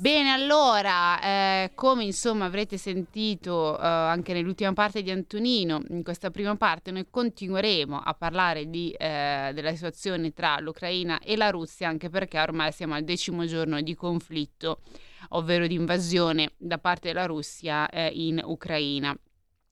Bene, 0.00 0.30
allora, 0.30 1.20
eh, 1.20 1.72
come 1.74 2.04
insomma 2.04 2.44
avrete 2.44 2.78
sentito 2.78 3.76
eh, 3.76 3.84
anche 3.84 4.32
nell'ultima 4.32 4.72
parte 4.72 5.02
di 5.02 5.10
Antonino, 5.10 5.82
in 5.88 6.04
questa 6.04 6.30
prima 6.30 6.54
parte 6.54 6.92
noi 6.92 7.08
continueremo 7.10 7.98
a 7.98 8.14
parlare 8.14 8.70
di, 8.70 8.92
eh, 8.92 9.50
della 9.52 9.74
situazione 9.74 10.32
tra 10.32 10.60
l'Ucraina 10.60 11.18
e 11.18 11.36
la 11.36 11.50
Russia, 11.50 11.88
anche 11.88 12.10
perché 12.10 12.38
ormai 12.38 12.70
siamo 12.70 12.94
al 12.94 13.02
decimo 13.02 13.44
giorno 13.44 13.80
di 13.80 13.96
conflitto, 13.96 14.82
ovvero 15.30 15.66
di 15.66 15.74
invasione 15.74 16.52
da 16.56 16.78
parte 16.78 17.08
della 17.08 17.26
Russia 17.26 17.88
eh, 17.88 18.06
in 18.14 18.40
Ucraina. 18.44 19.18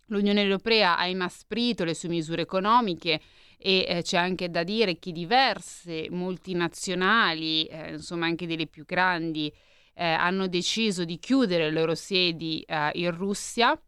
L'Unione 0.06 0.42
Europea 0.42 0.98
ha 0.98 1.06
inasprito 1.06 1.84
le 1.84 1.94
sue 1.94 2.08
misure 2.08 2.42
economiche 2.42 3.20
e 3.56 3.86
eh, 3.88 4.02
c'è 4.02 4.16
anche 4.16 4.50
da 4.50 4.64
dire 4.64 4.98
che 4.98 5.12
diverse 5.12 6.08
multinazionali, 6.10 7.64
eh, 7.66 7.92
insomma 7.92 8.26
anche 8.26 8.48
delle 8.48 8.66
più 8.66 8.84
grandi, 8.84 9.52
eh, 9.96 10.04
hanno 10.04 10.46
deciso 10.46 11.04
di 11.04 11.18
chiudere 11.18 11.64
le 11.64 11.70
loro 11.72 11.94
sedi 11.94 12.60
eh, 12.60 12.90
in 12.94 13.16
Russia. 13.16 13.78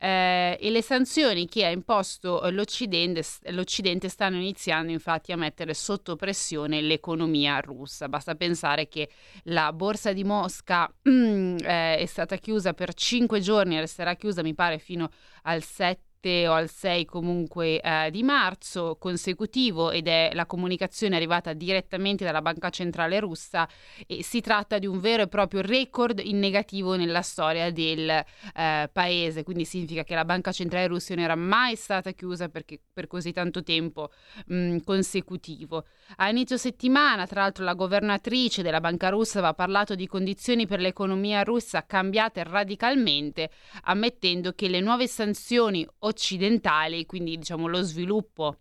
Eh, 0.00 0.56
e 0.60 0.70
le 0.70 0.80
sanzioni 0.80 1.48
che 1.48 1.66
ha 1.66 1.70
imposto 1.70 2.48
l'Occidente, 2.50 3.20
l'Occidente, 3.46 4.08
stanno 4.08 4.36
iniziando 4.36 4.92
infatti 4.92 5.32
a 5.32 5.36
mettere 5.36 5.74
sotto 5.74 6.14
pressione 6.14 6.80
l'economia 6.80 7.58
russa. 7.58 8.08
Basta 8.08 8.36
pensare 8.36 8.86
che 8.86 9.10
la 9.44 9.72
borsa 9.72 10.12
di 10.12 10.22
Mosca 10.22 10.88
mm, 11.08 11.56
è 11.66 12.04
stata 12.06 12.36
chiusa 12.36 12.74
per 12.74 12.94
cinque 12.94 13.40
giorni, 13.40 13.80
resterà 13.80 14.14
chiusa 14.14 14.42
mi 14.42 14.54
pare 14.54 14.78
fino 14.78 15.10
al 15.42 15.64
7 15.64 16.07
o 16.20 16.52
al 16.52 16.68
6 16.68 17.04
comunque 17.04 17.80
eh, 17.80 18.10
di 18.10 18.22
marzo 18.22 18.96
consecutivo 18.98 19.90
ed 19.90 20.08
è 20.08 20.30
la 20.34 20.46
comunicazione 20.46 21.16
arrivata 21.16 21.52
direttamente 21.52 22.24
dalla 22.24 22.42
Banca 22.42 22.70
Centrale 22.70 23.20
russa 23.20 23.68
e 24.06 24.22
si 24.22 24.40
tratta 24.40 24.78
di 24.78 24.86
un 24.86 24.98
vero 24.98 25.22
e 25.22 25.28
proprio 25.28 25.60
record 25.60 26.20
in 26.22 26.38
negativo 26.38 26.96
nella 26.96 27.22
storia 27.22 27.70
del 27.70 28.08
eh, 28.08 28.90
paese, 28.92 29.44
quindi 29.44 29.64
significa 29.64 30.02
che 30.02 30.14
la 30.14 30.24
Banca 30.24 30.50
Centrale 30.52 30.88
russa 30.88 31.14
non 31.14 31.24
era 31.24 31.36
mai 31.36 31.76
stata 31.76 32.10
chiusa 32.12 32.48
perché, 32.48 32.80
per 32.92 33.06
così 33.06 33.32
tanto 33.32 33.62
tempo 33.62 34.10
mh, 34.46 34.78
consecutivo. 34.78 35.84
A 36.16 36.28
inizio 36.28 36.56
settimana, 36.56 37.26
tra 37.26 37.42
l'altro, 37.42 37.64
la 37.64 37.74
governatrice 37.74 38.62
della 38.62 38.80
Banca 38.80 39.08
russa 39.08 39.38
aveva 39.38 39.54
parlato 39.54 39.94
di 39.94 40.06
condizioni 40.06 40.66
per 40.66 40.80
l'economia 40.80 41.42
russa 41.42 41.84
cambiate 41.86 42.42
radicalmente, 42.42 43.50
ammettendo 43.82 44.52
che 44.52 44.68
le 44.68 44.80
nuove 44.80 45.06
sanzioni 45.06 45.86
occidentali, 46.08 47.06
quindi 47.06 47.38
diciamo 47.38 47.66
lo 47.66 47.82
sviluppo 47.82 48.58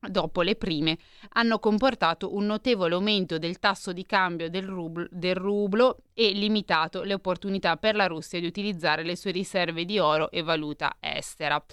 dopo 0.00 0.42
le 0.42 0.54
prime, 0.54 0.98
hanno 1.30 1.58
comportato 1.58 2.34
un 2.34 2.46
notevole 2.46 2.94
aumento 2.94 3.38
del 3.38 3.58
tasso 3.58 3.92
di 3.92 4.06
cambio 4.06 4.48
del 4.48 4.66
rublo, 4.66 5.06
del 5.10 5.34
rublo, 5.34 6.02
e 6.20 6.32
limitato 6.32 7.04
le 7.04 7.14
opportunità 7.14 7.76
per 7.76 7.94
la 7.94 8.08
Russia 8.08 8.40
di 8.40 8.46
utilizzare 8.46 9.04
le 9.04 9.14
sue 9.14 9.30
riserve 9.30 9.84
di 9.84 10.00
oro 10.00 10.32
e 10.32 10.42
valuta 10.42 10.96
estera. 10.98 11.64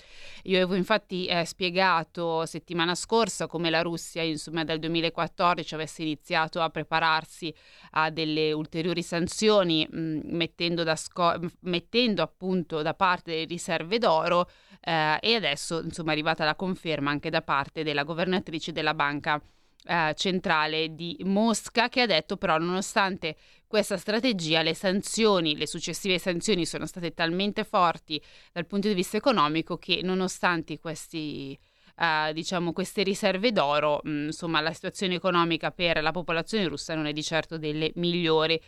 Io 0.43 0.57
avevo 0.57 0.75
infatti 0.75 1.25
eh, 1.25 1.45
spiegato 1.45 2.45
settimana 2.45 2.93
scorsa 2.93 3.47
come 3.47 3.71
la 3.71 3.81
Russia, 3.81 4.21
insomma, 4.21 4.63
dal 4.63 4.77
2014 4.77 5.73
avesse 5.73 6.03
iniziato 6.03 6.61
a 6.61 6.69
prepararsi 6.69 7.51
a 7.93 8.11
delle 8.11 8.51
ulteriori 8.51 9.01
sanzioni, 9.01 9.87
mh, 9.89 10.19
mettendo, 10.25 10.83
da 10.83 10.95
sco- 10.95 11.39
mettendo 11.61 12.21
appunto 12.21 12.83
da 12.83 12.93
parte 12.93 13.31
le 13.31 13.45
riserve 13.45 13.97
d'oro 13.97 14.47
eh, 14.79 15.17
e 15.21 15.33
adesso 15.33 15.81
insomma 15.81 16.11
è 16.11 16.13
arrivata 16.13 16.45
la 16.45 16.53
conferma 16.53 17.09
anche 17.09 17.31
da 17.31 17.41
parte 17.41 17.81
della 17.81 18.03
governatrice 18.03 18.71
della 18.71 18.93
banca 18.93 19.41
eh, 19.85 20.13
centrale 20.15 20.93
di 20.95 21.17
Mosca 21.23 21.89
che 21.89 22.01
ha 22.01 22.05
detto 22.05 22.37
però 22.37 22.57
nonostante 22.57 23.35
questa 23.67 23.97
strategia 23.97 24.61
le 24.61 24.73
sanzioni, 24.73 25.57
le 25.57 25.67
successive 25.67 26.17
sanzioni 26.17 26.65
sono 26.65 26.85
state 26.85 27.13
talmente 27.13 27.63
forti 27.63 28.21
dal 28.51 28.65
punto 28.65 28.87
di 28.87 28.93
vista 28.93 29.17
economico 29.17 29.77
che 29.77 30.01
nonostante 30.03 30.79
questi 30.79 31.57
Uh, 31.97 32.33
diciamo, 32.33 32.73
queste 32.73 33.03
riserve 33.03 33.53
d'oro, 33.53 34.01
mh, 34.03 34.09
mm, 34.09 34.25
insomma, 34.25 34.59
la 34.59 34.73
situazione 34.73 35.15
economica 35.15 35.71
per 35.71 36.01
la 36.03 36.11
popolazione 36.11 36.67
russa 36.67 36.93
non 36.93 37.05
è 37.05 37.13
di 37.13 37.23
certo 37.23 37.57
delle 37.57 37.93
migliori. 37.95 38.59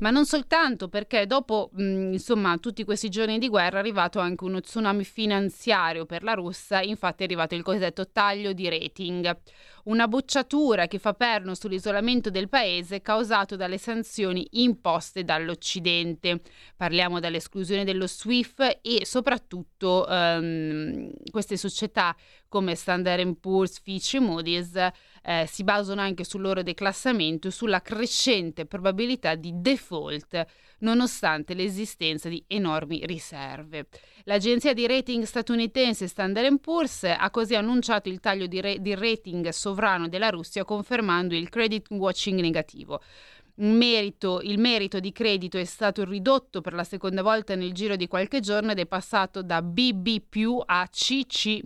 Ma 0.00 0.10
non 0.10 0.26
soltanto 0.26 0.88
perché 0.90 1.26
dopo, 1.26 1.70
mh, 1.72 1.82
mm, 1.82 2.12
insomma, 2.12 2.58
tutti 2.58 2.84
questi 2.84 3.08
giorni 3.08 3.38
di 3.38 3.48
guerra 3.48 3.76
è 3.76 3.80
arrivato 3.80 4.18
anche 4.18 4.44
uno 4.44 4.60
tsunami 4.60 5.02
finanziario 5.02 6.04
per 6.04 6.22
la 6.22 6.34
Russia, 6.34 6.82
infatti 6.82 7.22
è 7.22 7.24
arrivato 7.24 7.54
il 7.54 7.62
cosiddetto 7.62 8.10
taglio 8.10 8.52
di 8.52 8.68
rating 8.68 9.34
una 9.84 10.08
bocciatura 10.08 10.86
che 10.86 10.98
fa 10.98 11.14
perno 11.14 11.54
sull'isolamento 11.54 12.30
del 12.30 12.48
paese 12.48 13.00
causato 13.00 13.56
dalle 13.56 13.78
sanzioni 13.78 14.46
imposte 14.52 15.24
dall'Occidente. 15.24 16.40
Parliamo 16.76 17.20
dell'esclusione 17.20 17.84
dello 17.84 18.06
SWIFT 18.06 18.78
e 18.82 19.04
soprattutto 19.04 20.06
ehm, 20.06 21.10
queste 21.30 21.56
società 21.56 22.14
come 22.48 22.74
Standard 22.74 23.36
Poor's, 23.40 23.80
Fitch 23.80 24.14
e 24.14 24.20
Moody's 24.20 24.76
eh, 25.24 25.46
si 25.48 25.64
basano 25.64 26.02
anche 26.02 26.22
sul 26.22 26.42
loro 26.42 26.62
declassamento 26.62 27.48
e 27.48 27.50
sulla 27.50 27.80
crescente 27.80 28.66
probabilità 28.66 29.34
di 29.34 29.52
default 29.54 30.46
nonostante 30.80 31.54
l'esistenza 31.54 32.28
di 32.28 32.44
enormi 32.46 33.06
riserve. 33.06 33.86
L'agenzia 34.24 34.74
di 34.74 34.86
rating 34.86 35.24
statunitense 35.24 36.06
Standard 36.08 36.60
Poor's 36.60 37.04
ha 37.04 37.30
così 37.30 37.54
annunciato 37.54 38.10
il 38.10 38.20
taglio 38.20 38.46
di, 38.46 38.60
re- 38.60 38.80
di 38.80 38.94
rating 38.94 39.48
sovrano 39.48 40.08
della 40.08 40.28
Russia 40.28 40.64
confermando 40.64 41.34
il 41.34 41.48
credit 41.48 41.86
watching 41.90 42.40
negativo. 42.40 43.00
Merito, 43.56 44.40
il 44.42 44.58
merito 44.58 44.98
di 44.98 45.12
credito 45.12 45.58
è 45.58 45.64
stato 45.64 46.04
ridotto 46.04 46.60
per 46.60 46.74
la 46.74 46.82
seconda 46.82 47.22
volta 47.22 47.54
nel 47.54 47.72
giro 47.72 47.94
di 47.94 48.08
qualche 48.08 48.40
giorno 48.40 48.72
ed 48.72 48.80
è 48.80 48.86
passato 48.86 49.42
da 49.42 49.62
BB 49.62 50.62
a 50.66 50.88
CC 50.88 51.60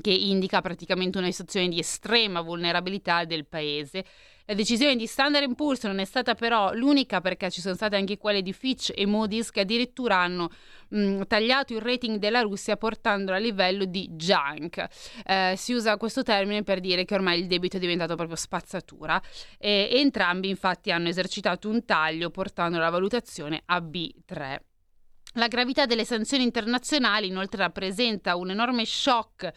che 0.00 0.10
indica 0.10 0.60
praticamente 0.60 1.18
una 1.18 1.30
situazione 1.30 1.68
di 1.68 1.78
estrema 1.78 2.40
vulnerabilità 2.40 3.24
del 3.24 3.46
paese. 3.46 4.04
La 4.48 4.54
decisione 4.54 4.94
di 4.94 5.08
Standard 5.08 5.52
Poor's 5.56 5.82
non 5.84 5.98
è 5.98 6.04
stata 6.04 6.36
però 6.36 6.72
l'unica 6.72 7.20
perché 7.20 7.50
ci 7.50 7.60
sono 7.60 7.74
state 7.74 7.96
anche 7.96 8.16
quelle 8.16 8.42
di 8.42 8.52
Fitch 8.52 8.92
e 8.94 9.04
Moody's 9.04 9.50
che 9.50 9.60
addirittura 9.60 10.18
hanno 10.18 10.50
mh, 10.90 11.22
tagliato 11.26 11.74
il 11.74 11.80
rating 11.80 12.18
della 12.18 12.42
Russia 12.42 12.76
portandolo 12.76 13.36
a 13.36 13.40
livello 13.40 13.84
di 13.84 14.08
junk. 14.12 14.86
Eh, 15.24 15.54
si 15.56 15.72
usa 15.72 15.96
questo 15.96 16.22
termine 16.22 16.62
per 16.62 16.78
dire 16.78 17.04
che 17.04 17.14
ormai 17.14 17.40
il 17.40 17.48
debito 17.48 17.76
è 17.76 17.80
diventato 17.80 18.14
proprio 18.14 18.36
spazzatura 18.36 19.20
e, 19.58 19.88
entrambi 19.94 20.48
infatti 20.48 20.92
hanno 20.92 21.08
esercitato 21.08 21.68
un 21.68 21.84
taglio 21.84 22.30
portando 22.30 22.78
la 22.78 22.90
valutazione 22.90 23.62
a 23.64 23.78
B3. 23.80 24.58
La 25.32 25.48
gravità 25.48 25.86
delle 25.86 26.04
sanzioni 26.04 26.44
internazionali 26.44 27.26
inoltre 27.26 27.62
rappresenta 27.62 28.36
un 28.36 28.50
enorme 28.50 28.86
shock 28.86 29.50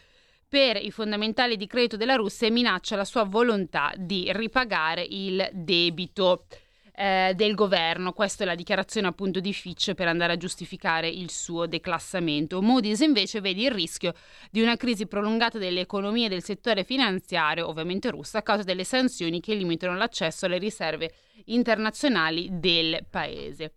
per 0.50 0.76
i 0.76 0.90
fondamentali 0.90 1.56
di 1.56 1.68
credito 1.68 1.96
della 1.96 2.16
Russia 2.16 2.48
e 2.48 2.50
minaccia 2.50 2.96
la 2.96 3.04
sua 3.04 3.22
volontà 3.22 3.92
di 3.96 4.28
ripagare 4.32 5.06
il 5.08 5.48
debito 5.52 6.46
eh, 6.92 7.34
del 7.36 7.54
governo. 7.54 8.12
Questa 8.12 8.42
è 8.42 8.46
la 8.46 8.56
dichiarazione 8.56 9.06
appunto 9.06 9.38
di 9.38 9.52
Fitch 9.52 9.94
per 9.94 10.08
andare 10.08 10.32
a 10.32 10.36
giustificare 10.36 11.08
il 11.08 11.30
suo 11.30 11.68
declassamento. 11.68 12.60
Moody's 12.60 12.98
invece 12.98 13.40
vede 13.40 13.62
il 13.62 13.70
rischio 13.70 14.12
di 14.50 14.60
una 14.60 14.76
crisi 14.76 15.06
prolungata 15.06 15.56
delle 15.56 15.80
economie 15.80 16.28
del 16.28 16.42
settore 16.42 16.82
finanziario, 16.82 17.68
ovviamente 17.68 18.10
russa, 18.10 18.38
a 18.38 18.42
causa 18.42 18.64
delle 18.64 18.82
sanzioni 18.82 19.40
che 19.40 19.54
limitano 19.54 19.96
l'accesso 19.96 20.46
alle 20.46 20.58
riserve 20.58 21.12
internazionali 21.44 22.48
del 22.50 23.06
paese. 23.08 23.72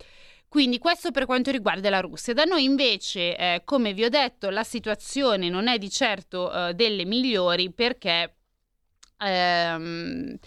Quindi 0.53 0.77
questo 0.77 1.09
per 1.09 1.25
quanto 1.25 1.49
riguarda 1.49 1.89
la 1.89 1.99
Russia. 1.99 2.31
Da 2.31 2.43
noi 2.43 2.63
invece, 2.63 3.35
eh, 3.35 3.61
come 3.65 3.91
vi 3.91 4.03
ho 4.03 4.09
detto, 4.09 4.51
la 4.51 4.63
situazione 4.63 5.49
non 5.49 5.67
è 5.67 5.79
di 5.79 5.89
certo 5.89 6.53
eh, 6.53 6.75
delle 6.75 7.05
migliori 7.05 7.71
perché... 7.73 8.35
Ehm, 9.17 10.37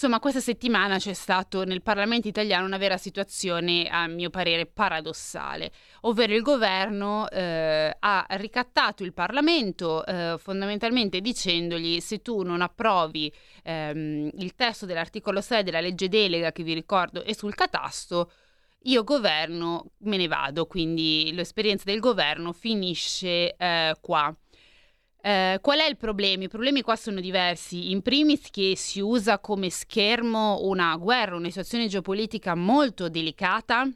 Insomma, 0.00 0.20
questa 0.20 0.38
settimana 0.38 0.98
c'è 0.98 1.12
stato 1.12 1.64
nel 1.64 1.82
Parlamento 1.82 2.28
italiano 2.28 2.64
una 2.66 2.76
vera 2.76 2.96
situazione, 2.96 3.88
a 3.88 4.06
mio 4.06 4.30
parere, 4.30 4.64
paradossale, 4.66 5.72
ovvero 6.02 6.34
il 6.34 6.42
governo 6.42 7.28
eh, 7.28 7.96
ha 7.98 8.26
ricattato 8.36 9.02
il 9.02 9.12
Parlamento 9.12 10.06
eh, 10.06 10.36
fondamentalmente 10.38 11.20
dicendogli 11.20 11.98
se 11.98 12.22
tu 12.22 12.42
non 12.42 12.60
approvi 12.60 13.32
ehm, 13.64 14.30
il 14.34 14.54
testo 14.54 14.86
dell'articolo 14.86 15.40
6 15.40 15.64
della 15.64 15.80
legge 15.80 16.08
delega 16.08 16.52
che 16.52 16.62
vi 16.62 16.74
ricordo 16.74 17.24
è 17.24 17.32
sul 17.32 17.56
catasto, 17.56 18.30
io 18.82 19.04
governo, 19.04 19.92
me 19.98 20.16
ne 20.16 20.28
vado, 20.28 20.66
quindi 20.66 21.30
l'esperienza 21.32 21.84
del 21.84 22.00
governo 22.00 22.52
finisce 22.52 23.54
eh, 23.56 23.96
qua. 24.00 24.34
Eh, 25.20 25.58
qual 25.60 25.78
è 25.80 25.88
il 25.88 25.96
problema? 25.96 26.44
I 26.44 26.48
problemi 26.48 26.82
qua 26.82 26.96
sono 26.96 27.20
diversi. 27.20 27.90
In 27.90 28.02
primis 28.02 28.50
che 28.50 28.74
si 28.76 29.00
usa 29.00 29.40
come 29.40 29.68
schermo 29.70 30.60
una 30.62 30.96
guerra, 30.96 31.36
una 31.36 31.48
situazione 31.48 31.88
geopolitica 31.88 32.54
molto 32.54 33.08
delicata 33.08 33.90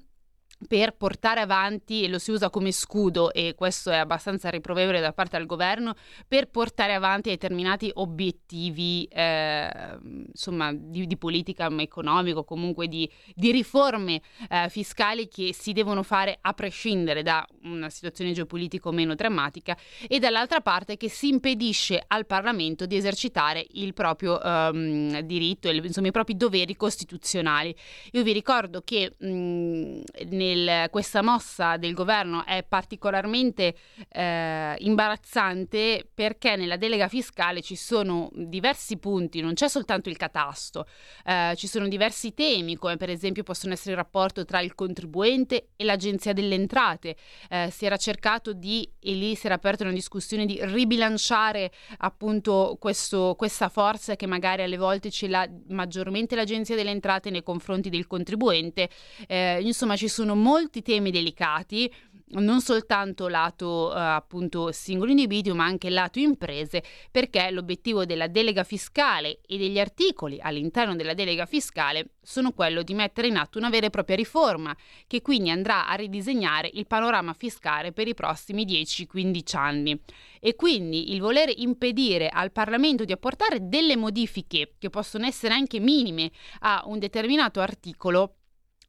per 0.67 0.95
portare 0.95 1.41
avanti, 1.41 2.05
e 2.05 2.09
lo 2.09 2.19
si 2.19 2.31
usa 2.31 2.51
come 2.51 2.73
scudo, 2.73 3.33
e 3.33 3.55
questo 3.57 3.91
è 3.91 3.97
abbastanza 3.97 4.49
riprovevole 4.51 5.01
da 5.01 5.13
parte 5.13 5.37
del 5.37 5.47
governo, 5.47 5.95
per 6.27 6.49
portare 6.49 6.95
avanti 6.95 7.31
determinati 7.31 7.91
obiettivi 7.95 9.05
eh, 9.05 9.99
insomma, 10.03 10.73
di, 10.73 11.07
di, 11.07 11.17
politica 11.17 11.69
economica, 11.79 12.43
comunque 12.43 12.89
di, 12.89 13.09
di 13.35 13.51
riforme 13.51 14.21
eh, 14.49 14.69
fiscali 14.69 15.29
che 15.29 15.53
si 15.53 15.73
devono 15.73 16.03
fare 16.03 16.39
a 16.41 16.53
prescindere 16.53 17.23
da 17.23 17.47
una 17.65 17.91
situazione 17.91 18.33
geopolitica 18.33 18.91
meno 18.91 19.15
drammatica, 19.15 19.77
e 20.09 20.19
dall'altra 20.19 20.61
parte 20.61 20.97
che 20.97 21.09
si 21.09 21.29
impedisce 21.29 22.03
al 22.07 22.27
Parlamento 22.27 22.87
di 22.87 22.97
esercitare 22.97 23.67
il 23.73 23.93
proprio 23.95 24.41
ehm, 24.41 25.21
diritto, 25.21 25.69
insomma, 25.71 26.09
i 26.09 26.13
propri 26.13 26.37
doveri 26.37 26.77
costituzionali. 26.77 27.75
Io 28.13 28.23
vi 28.23 28.33
ricordo 28.33 28.83
che 28.85 29.15
mh, 29.19 30.01
nel 30.29 30.52
nel, 30.55 30.91
questa 30.91 31.23
mossa 31.23 31.77
del 31.77 31.95
governo 31.95 32.45
è 32.45 32.65
particolarmente 32.67 33.75
eh, 34.11 34.75
imbarazzante 34.79 36.09
perché 36.13 36.57
nella 36.57 36.77
delega 36.77 37.09
fiscale 37.09 37.63
ci 37.63 37.77
sono 37.77 38.31
diversi 38.33 38.99
punti, 38.99 39.41
non 39.41 39.55
c'è 39.55 39.69
soltanto 39.69 40.09
il 40.09 40.17
catasto, 40.17 40.87
eh, 41.25 41.55
ci 41.57 41.67
sono 41.67 41.89
diversi 41.89 42.35
temi 42.35 42.77
come 42.77 42.97
per 42.97 43.11
esempio 43.11 43.43
possono 43.43 43.73
essere 43.73 43.93
il 43.93 43.97
rapporto 43.97 44.45
tra 44.45 44.61
il 44.61 44.75
contribuente 44.75 45.69
e 45.77 45.85
l'agenzia 45.85 46.33
delle 46.33 46.55
entrate. 46.55 47.17
Eh, 47.49 47.69
si 47.71 47.87
era 47.87 47.97
cercato 47.97 48.53
di, 48.53 48.89
e 49.01 49.13
lì 49.13 49.35
si 49.35 49.47
era 49.47 49.55
aperta 49.57 49.85
una 49.85 49.93
discussione 49.93 50.47
di 50.47 50.59
ribilanciare 50.63 51.71
appunto 51.99 52.77
questo, 52.79 53.35
questa 53.37 53.69
forza 53.69 54.17
che 54.17 54.27
magari 54.27 54.63
alle 54.63 54.77
volte 54.77 55.11
ce 55.11 55.29
l'ha 55.29 55.49
maggiormente 55.69 56.35
l'agenzia 56.35 56.77
delle 56.77 56.91
entrate 56.91 57.31
nei 57.31 57.43
confronti 57.43 57.91
del 57.91 58.07
contribuente. 58.07 58.89
Eh, 59.27 59.61
insomma 59.63 59.97
ci 59.97 60.09
sono 60.09 60.35
molti 60.43 60.83
temi 60.83 61.11
delicati 61.11 61.91
non 62.35 62.61
soltanto 62.61 63.29
lato 63.29 63.95
eh, 63.95 63.99
appunto 63.99 64.73
singolo 64.73 65.11
individuo 65.11 65.55
ma 65.55 65.65
anche 65.65 65.91
lato 65.91 66.19
imprese 66.19 66.83
perché 67.11 67.51
l'obiettivo 67.51 68.05
della 68.05 68.27
delega 68.27 68.65
fiscale 68.65 69.41
e 69.47 69.59
degli 69.59 69.79
articoli 69.79 70.39
all'interno 70.41 70.97
della 70.97 71.15
delega 71.15 71.47
fiscale 71.47 72.13
sono 72.23 72.53
quello 72.53 72.83
di 72.83 72.95
mettere 72.95 73.27
in 73.27 73.37
atto 73.37 73.59
una 73.59 73.69
vera 73.69 73.87
e 73.87 73.91
propria 73.91 74.17
riforma 74.17 74.75
che 75.07 75.21
quindi 75.21 75.51
andrà 75.51 75.87
a 75.87 75.95
ridisegnare 75.95 76.71
il 76.73 76.87
panorama 76.87 77.35
fiscale 77.35 77.93
per 77.93 78.09
i 78.09 78.15
prossimi 78.15 78.65
10-15 78.65 79.57
anni. 79.57 80.01
E 80.41 80.55
quindi 80.55 81.13
il 81.13 81.21
voler 81.21 81.53
impedire 81.55 82.29
al 82.29 82.53
Parlamento 82.53 83.05
di 83.05 83.13
apportare 83.13 83.69
delle 83.69 83.97
modifiche 83.97 84.75
che 84.79 84.91
possono 84.91 85.27
essere 85.27 85.55
anche 85.55 85.81
minime 85.81 86.31
a 86.61 86.83
un 86.87 86.99
determinato 86.99 87.61
articolo 87.61 88.37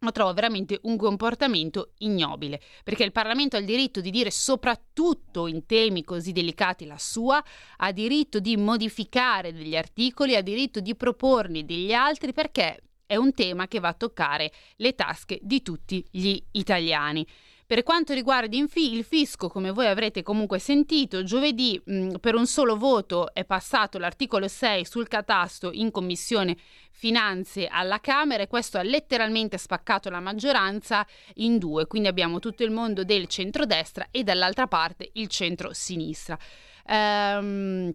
lo 0.03 0.11
trovo 0.11 0.33
veramente 0.33 0.79
un 0.83 0.97
comportamento 0.97 1.93
ignobile, 1.99 2.61
perché 2.83 3.03
il 3.03 3.11
Parlamento 3.11 3.55
ha 3.55 3.59
il 3.59 3.65
diritto 3.65 4.01
di 4.01 4.11
dire 4.11 4.31
soprattutto 4.31 5.47
in 5.47 5.65
temi 5.65 6.03
così 6.03 6.31
delicati 6.31 6.85
la 6.85 6.97
sua, 6.97 7.43
ha 7.77 7.91
diritto 7.91 8.39
di 8.39 8.57
modificare 8.57 9.53
degli 9.53 9.75
articoli, 9.75 10.35
ha 10.35 10.41
diritto 10.41 10.79
di 10.79 10.95
proporne 10.95 11.65
degli 11.65 11.93
altri 11.93 12.33
perché 12.33 12.81
è 13.05 13.15
un 13.15 13.33
tema 13.33 13.67
che 13.67 13.79
va 13.79 13.89
a 13.89 13.93
toccare 13.93 14.51
le 14.77 14.95
tasche 14.95 15.39
di 15.41 15.61
tutti 15.61 16.05
gli 16.09 16.41
italiani. 16.51 17.25
Per 17.65 17.81
quanto 17.83 18.13
riguarda 18.13 18.55
il 18.57 19.03
fisco, 19.05 19.47
come 19.47 19.71
voi 19.71 19.87
avrete 19.87 20.21
comunque 20.21 20.59
sentito, 20.59 21.23
giovedì 21.23 21.81
per 22.19 22.35
un 22.35 22.45
solo 22.45 22.75
voto 22.75 23.33
è 23.33 23.45
passato 23.45 23.97
l'articolo 23.97 24.49
6 24.49 24.85
sul 24.85 25.07
catasto 25.07 25.71
in 25.71 25.89
commissione 25.89 26.57
finanze 26.91 27.67
alla 27.67 27.99
Camera 27.99 28.43
e 28.43 28.47
questo 28.47 28.77
ha 28.77 28.83
letteralmente 28.83 29.57
spaccato 29.57 30.09
la 30.09 30.19
maggioranza 30.19 31.07
in 31.35 31.57
due, 31.57 31.87
quindi 31.87 32.09
abbiamo 32.09 32.39
tutto 32.39 32.63
il 32.63 32.71
mondo 32.71 33.05
del 33.05 33.27
centrodestra 33.27 34.07
e 34.11 34.23
dall'altra 34.23 34.67
parte 34.67 35.09
il 35.13 35.27
centro-sinistra. 35.27 36.37
Ehm, 36.85 37.93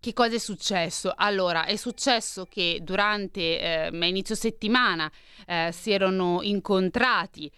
che 0.00 0.12
cosa 0.14 0.34
è 0.34 0.38
successo? 0.38 1.12
Allora, 1.14 1.64
è 1.64 1.76
successo 1.76 2.46
che 2.46 2.80
durante 2.82 3.60
eh, 3.60 3.90
inizio 4.08 4.34
settimana 4.34 5.08
eh, 5.46 5.70
si 5.72 5.92
erano 5.92 6.40
incontrati 6.42 7.48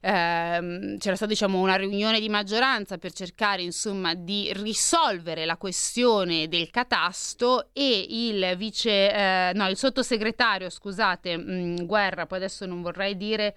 ehm, 0.00 0.98
c'era 0.98 1.16
stata 1.16 1.30
diciamo, 1.30 1.60
una 1.60 1.76
riunione 1.76 2.20
di 2.20 2.28
maggioranza 2.28 2.98
per 2.98 3.12
cercare 3.12 3.62
insomma, 3.62 4.14
di 4.14 4.50
risolvere 4.54 5.44
la 5.44 5.56
questione 5.56 6.48
del 6.48 6.70
catasto 6.70 7.68
e 7.72 8.06
il 8.08 8.54
vice, 8.56 9.12
eh, 9.12 9.52
no, 9.54 9.68
il 9.68 9.76
sottosegretario, 9.76 10.70
scusate, 10.70 11.36
mh, 11.36 11.52
mm, 11.52 11.76
Guerra, 11.84 12.26
poi 12.26 12.38
adesso 12.38 12.66
non 12.66 12.82
vorrei 12.82 13.16
dire 13.16 13.56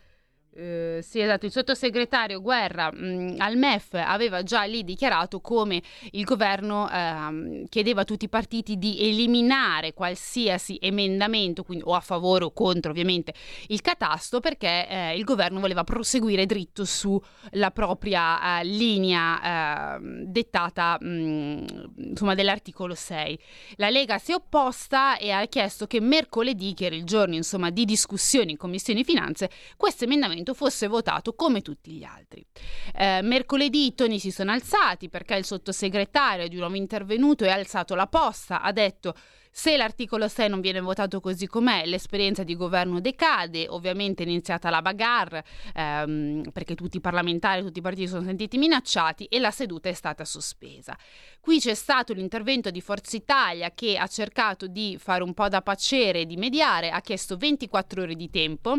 eh, 0.55 0.99
sì, 1.01 1.19
esatto, 1.19 1.47
il 1.47 1.51
sottosegretario 1.51 2.39
Guerra 2.39 2.91
mh, 2.91 3.05
mm, 3.05 3.35
al 3.39 3.57
MEF 3.57 3.93
aveva 3.93 4.43
già 4.43 4.63
lì 4.63 4.83
dichiarato 4.83 5.41
come 5.41 5.81
il 6.11 6.23
governo 6.25 6.87
eh, 6.91 7.65
chiedeva 7.69 8.01
a 8.01 8.03
tutti 8.03 8.25
i 8.25 8.29
partiti 8.29 8.77
di 8.77 8.99
eliminare 8.99 9.93
qualsiasi 9.93 10.77
emendamento, 10.79 11.63
quindi 11.63 11.83
o 11.87 11.95
a 11.95 12.01
favore 12.01 12.45
o 12.45 12.51
contro 12.51 12.91
ovviamente 12.91 13.33
il 13.67 13.81
catasto, 13.81 14.41
perché 14.41 14.87
eh, 14.87 15.17
il 15.17 15.23
governo 15.23 15.59
voleva 15.59 15.83
proseguire 15.83 16.45
dritto 16.45 16.85
sulla 16.85 17.71
propria 17.73 18.59
eh, 18.59 18.63
linea 18.65 19.95
ehm, 19.95 20.25
dettata 20.25 20.97
mh, 20.99 21.07
mm, 21.07 21.65
insomma, 22.09 22.35
dell'articolo 22.35 22.93
6. 22.93 23.39
La 23.77 23.89
Lega 23.89 24.19
si 24.19 24.31
è 24.31 24.35
opposta 24.35 25.17
e 25.17 25.31
ha 25.31 25.43
chiesto 25.47 25.87
che 25.87 25.99
mercoledì, 25.99 26.75
che 26.75 26.85
era 26.85 26.95
il 26.95 27.05
giorno 27.05 27.33
insomma, 27.33 27.71
di 27.71 27.85
discussione 27.85 28.51
in 28.51 28.57
Commissione 28.57 29.03
Finanze, 29.03 29.49
questo 29.77 30.03
emendamento 30.03 30.42
emendamento 30.43 30.53
fosse 30.53 30.87
votato 30.87 31.33
come 31.33 31.61
tutti 31.61 31.91
gli 31.91 32.03
altri. 32.03 32.45
Eh, 32.93 33.21
mercoledì 33.23 33.87
i 33.87 33.95
toni 33.95 34.19
si 34.19 34.29
sono 34.29 34.51
alzati 34.51 35.09
perché 35.09 35.35
il 35.35 35.45
sottosegretario 35.45 36.47
di 36.47 36.57
nuovo 36.57 36.75
intervenuto 36.75 37.45
e 37.45 37.49
ha 37.49 37.55
alzato 37.55 37.95
la 37.95 38.07
posta, 38.07 38.61
ha 38.61 38.71
detto 38.71 39.15
se 39.55 39.77
l'articolo 39.77 40.27
6 40.27 40.49
non 40.49 40.61
viene 40.61 40.79
votato 40.79 41.19
così 41.19 41.45
com'è, 41.45 41.85
l'esperienza 41.85 42.43
di 42.43 42.55
governo 42.55 42.99
decade, 42.99 43.67
ovviamente 43.69 44.23
è 44.23 44.25
iniziata 44.25 44.71
la 44.71 44.81
bagarre 44.81 45.45
ehm, 45.75 46.49
perché 46.51 46.73
tutti 46.73 46.97
i 46.97 46.99
parlamentari, 46.99 47.61
tutti 47.61 47.77
i 47.77 47.83
partiti 47.83 48.07
sono 48.07 48.23
sentiti 48.23 48.57
minacciati 48.57 49.25
e 49.25 49.37
la 49.37 49.51
seduta 49.51 49.89
è 49.89 49.93
stata 49.93 50.25
sospesa. 50.25 50.97
Qui 51.39 51.59
c'è 51.59 51.75
stato 51.75 52.13
l'intervento 52.13 52.71
di 52.71 52.81
Forza 52.81 53.15
Italia 53.15 53.71
che 53.75 53.95
ha 53.95 54.07
cercato 54.07 54.65
di 54.65 54.97
fare 54.99 55.21
un 55.21 55.35
po' 55.35 55.47
da 55.47 55.61
pacere, 55.61 56.25
di 56.25 56.35
mediare, 56.35 56.89
ha 56.89 57.01
chiesto 57.01 57.37
24 57.37 58.01
ore 58.01 58.15
di 58.15 58.31
tempo 58.31 58.77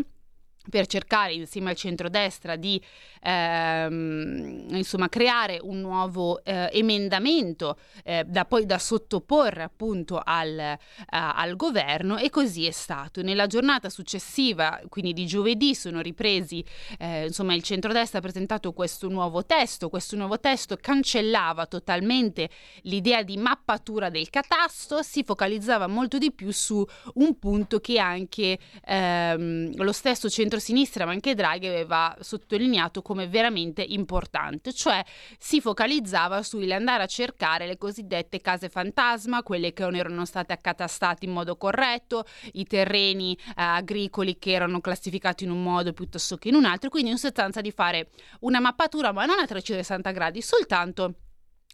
per 0.69 0.87
cercare 0.87 1.33
insieme 1.33 1.69
al 1.69 1.75
centrodestra 1.75 2.55
di 2.55 2.81
ehm, 3.21 4.67
insomma, 4.69 5.09
creare 5.09 5.59
un 5.61 5.79
nuovo 5.79 6.43
eh, 6.43 6.69
emendamento 6.71 7.77
eh, 8.03 8.23
da 8.25 8.45
poi 8.45 8.65
da 8.65 8.79
sottoporre 8.79 9.63
appunto 9.63 10.21
al, 10.23 10.57
eh, 10.57 10.77
al, 11.07 11.55
governo 11.55 12.17
e 12.17 12.29
così 12.29 12.65
è 12.65 12.71
stato. 12.71 13.21
Nella 13.21 13.47
giornata 13.47 13.89
successiva, 13.89 14.81
quindi 14.89 15.13
di 15.13 15.25
giovedì, 15.25 15.75
sono 15.75 16.01
ripresi, 16.01 16.63
eh, 16.97 17.25
insomma 17.27 17.53
il 17.53 17.63
centrodestra 17.63 18.19
ha 18.19 18.21
presentato 18.21 18.73
questo 18.73 19.07
nuovo 19.09 19.45
testo, 19.45 19.89
questo 19.89 20.15
nuovo 20.15 20.39
testo 20.39 20.77
cancellava 20.79 21.65
totalmente 21.65 22.49
l'idea 22.81 23.23
di 23.23 23.37
mappatura 23.37 24.09
del 24.09 24.29
catasto, 24.29 25.01
si 25.01 25.23
focalizzava 25.23 25.87
molto 25.87 26.17
di 26.17 26.31
più 26.31 26.51
su 26.51 26.85
un 27.15 27.37
punto 27.37 27.79
che 27.79 27.99
anche 27.99 28.57
ehm, 28.85 29.75
lo 29.75 29.91
stesso 29.91 30.29
centrodestra 30.29 30.54
centrosinistra, 30.55 31.05
ma 31.05 31.11
anche 31.11 31.35
Draghi 31.35 31.67
aveva 31.67 32.15
sottolineato 32.19 33.01
come 33.01 33.27
veramente 33.27 33.83
importante, 33.83 34.73
cioè 34.73 35.03
si 35.37 35.59
focalizzava 35.59 36.41
sull'andare 36.41 37.03
a 37.03 37.07
cercare 37.07 37.67
le 37.67 37.77
cosiddette 37.77 38.39
case 38.39 38.69
fantasma, 38.69 39.43
quelle 39.43 39.73
che 39.73 39.83
non 39.83 39.95
erano 39.95 40.25
state 40.25 40.53
accatastate 40.53 41.25
in 41.25 41.31
modo 41.31 41.57
corretto, 41.57 42.25
i 42.53 42.65
terreni 42.65 43.35
eh, 43.35 43.51
agricoli 43.55 44.37
che 44.37 44.51
erano 44.51 44.79
classificati 44.79 45.43
in 45.43 45.51
un 45.51 45.61
modo 45.61 45.93
piuttosto 45.93 46.37
che 46.37 46.49
in 46.49 46.55
un 46.55 46.65
altro, 46.65 46.89
quindi 46.89 47.11
in 47.11 47.17
sostanza 47.17 47.61
di 47.61 47.71
fare 47.71 48.09
una 48.41 48.59
mappatura, 48.59 49.11
ma 49.11 49.25
non 49.25 49.39
a 49.39 49.45
360 49.45 50.11
gradi, 50.11 50.41
soltanto 50.41 51.15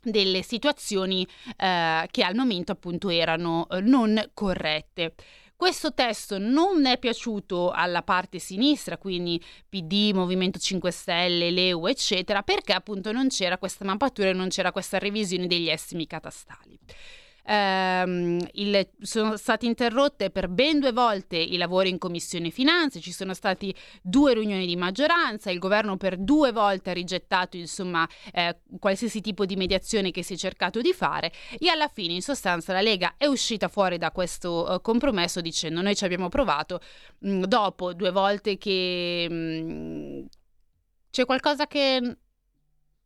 delle 0.04 0.42
situazioni 0.42 1.28
eh, 1.58 2.08
che 2.10 2.24
al 2.24 2.36
momento 2.36 2.72
appunto 2.72 3.10
erano 3.10 3.68
eh, 3.70 3.82
non 3.82 4.32
corrette. 4.34 5.14
Questo 5.62 5.94
testo 5.94 6.39
non 6.39 6.88
è 6.88 6.98
piaciuto 6.98 7.70
alla 7.70 8.01
parte 8.01 8.39
sinistra, 8.39 8.98
quindi 8.98 9.39
PD, 9.70 10.10
Movimento 10.12 10.58
5 10.58 10.89
Stelle, 10.89 11.51
Leu, 11.51 11.86
eccetera, 11.86 12.41
perché 12.41 12.74
appunto 12.74 13.12
non 13.12 13.27
c'era 13.27 13.60
questa 13.60 13.86
mappatura 13.86 14.30
e 14.30 14.34
non 14.34 14.48
c'era 14.48 14.72
questa 14.72 14.98
revisione 14.98 15.46
degli 15.46 15.70
estimi 15.70 16.08
catastali. 16.08 16.80
Ehm, 17.43 18.39
il, 18.53 18.88
sono 19.01 19.38
state 19.38 19.65
interrotte 19.65 20.29
per 20.29 20.48
ben 20.48 20.79
due 20.79 20.91
volte 20.91 21.38
i 21.38 21.57
lavori 21.57 21.89
in 21.89 21.98
Commissione 21.98 22.50
Finanze, 22.50 23.00
ci 23.00 23.12
sono 23.12 23.33
stati 23.33 23.74
due 24.01 24.33
riunioni 24.33 24.65
di 24.65 24.75
maggioranza, 24.75 25.51
il 25.51 25.60
governo 25.60 25.98
per 25.98 26.17
due 26.17 26.51
volte 26.51 26.91
ha 26.91 26.93
rigettato 26.93 27.57
insomma 27.57 28.07
eh, 28.33 28.57
qualsiasi 28.79 29.21
tipo 29.21 29.45
di 29.45 29.55
mediazione 29.55 30.12
che 30.12 30.24
si 30.24 30.33
è 30.33 30.38
cercato 30.38 30.81
di 30.81 30.93
fare 30.93 31.31
e 31.57 31.69
alla 31.69 31.88
fine 31.88 32.13
in 32.13 32.21
sostanza 32.21 32.74
la 32.74 32.81
Lega 32.81 33.15
è 33.17 33.25
uscita 33.25 33.67
fuori 33.67 33.98
da 33.98 34.12
questo 34.12 34.67
uh, 34.69 34.81
compromesso 34.81 35.41
dicendo 35.41 35.81
noi 35.81 35.95
ci 35.95 36.05
abbiamo 36.05 36.29
provato 36.29 36.79
mh, 37.19 37.31
mm, 37.31 37.43
dopo 37.43 37.93
due 37.93 38.12
volte 38.12 38.57
che 38.57 39.27
mh, 39.29 39.33
mm, 39.33 40.25
c'è 41.12 41.25
qualcosa 41.25 41.67
che 41.67 42.17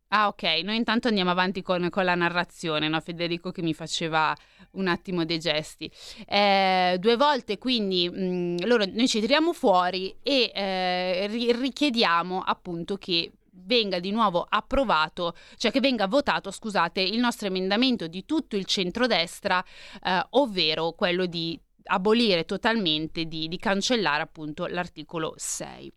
Ah, 0.08 0.28
ok. 0.28 0.42
Noi 0.62 0.76
intanto 0.76 1.08
andiamo 1.08 1.30
avanti 1.30 1.62
con, 1.62 1.88
con 1.90 2.04
la 2.04 2.14
narrazione, 2.14 2.88
no? 2.88 3.00
Federico 3.00 3.50
che 3.50 3.62
mi 3.62 3.74
faceva 3.74 4.34
un 4.72 4.86
attimo 4.86 5.24
dei 5.24 5.38
gesti. 5.38 5.90
Eh, 6.26 6.96
due 7.00 7.16
volte 7.16 7.58
quindi 7.58 8.08
mh, 8.08 8.24
mm, 8.24 8.56
loro, 8.66 8.84
noi 8.86 9.08
ci 9.08 9.20
tiriamo 9.20 9.52
fuori 9.52 10.14
e 10.22 10.52
eh, 10.54 11.26
richiediamo 11.28 12.40
appunto 12.40 12.96
che 12.96 13.32
venga 13.64 13.98
di 13.98 14.10
nuovo 14.12 14.46
approvato, 14.48 15.34
cioè 15.56 15.72
che 15.72 15.80
venga 15.80 16.06
votato, 16.06 16.50
scusate, 16.50 17.00
il 17.00 17.18
nostro 17.18 17.48
emendamento 17.48 18.06
di 18.06 18.24
tutto 18.24 18.56
il 18.56 18.64
centrodestra, 18.64 19.64
eh, 20.04 20.26
ovvero 20.30 20.92
quello 20.92 21.26
di 21.26 21.58
abolire 21.88 22.44
totalmente, 22.44 23.24
di, 23.24 23.48
di 23.48 23.58
cancellare 23.58 24.22
appunto 24.22 24.66
l'articolo 24.66 25.34
6. 25.36 25.92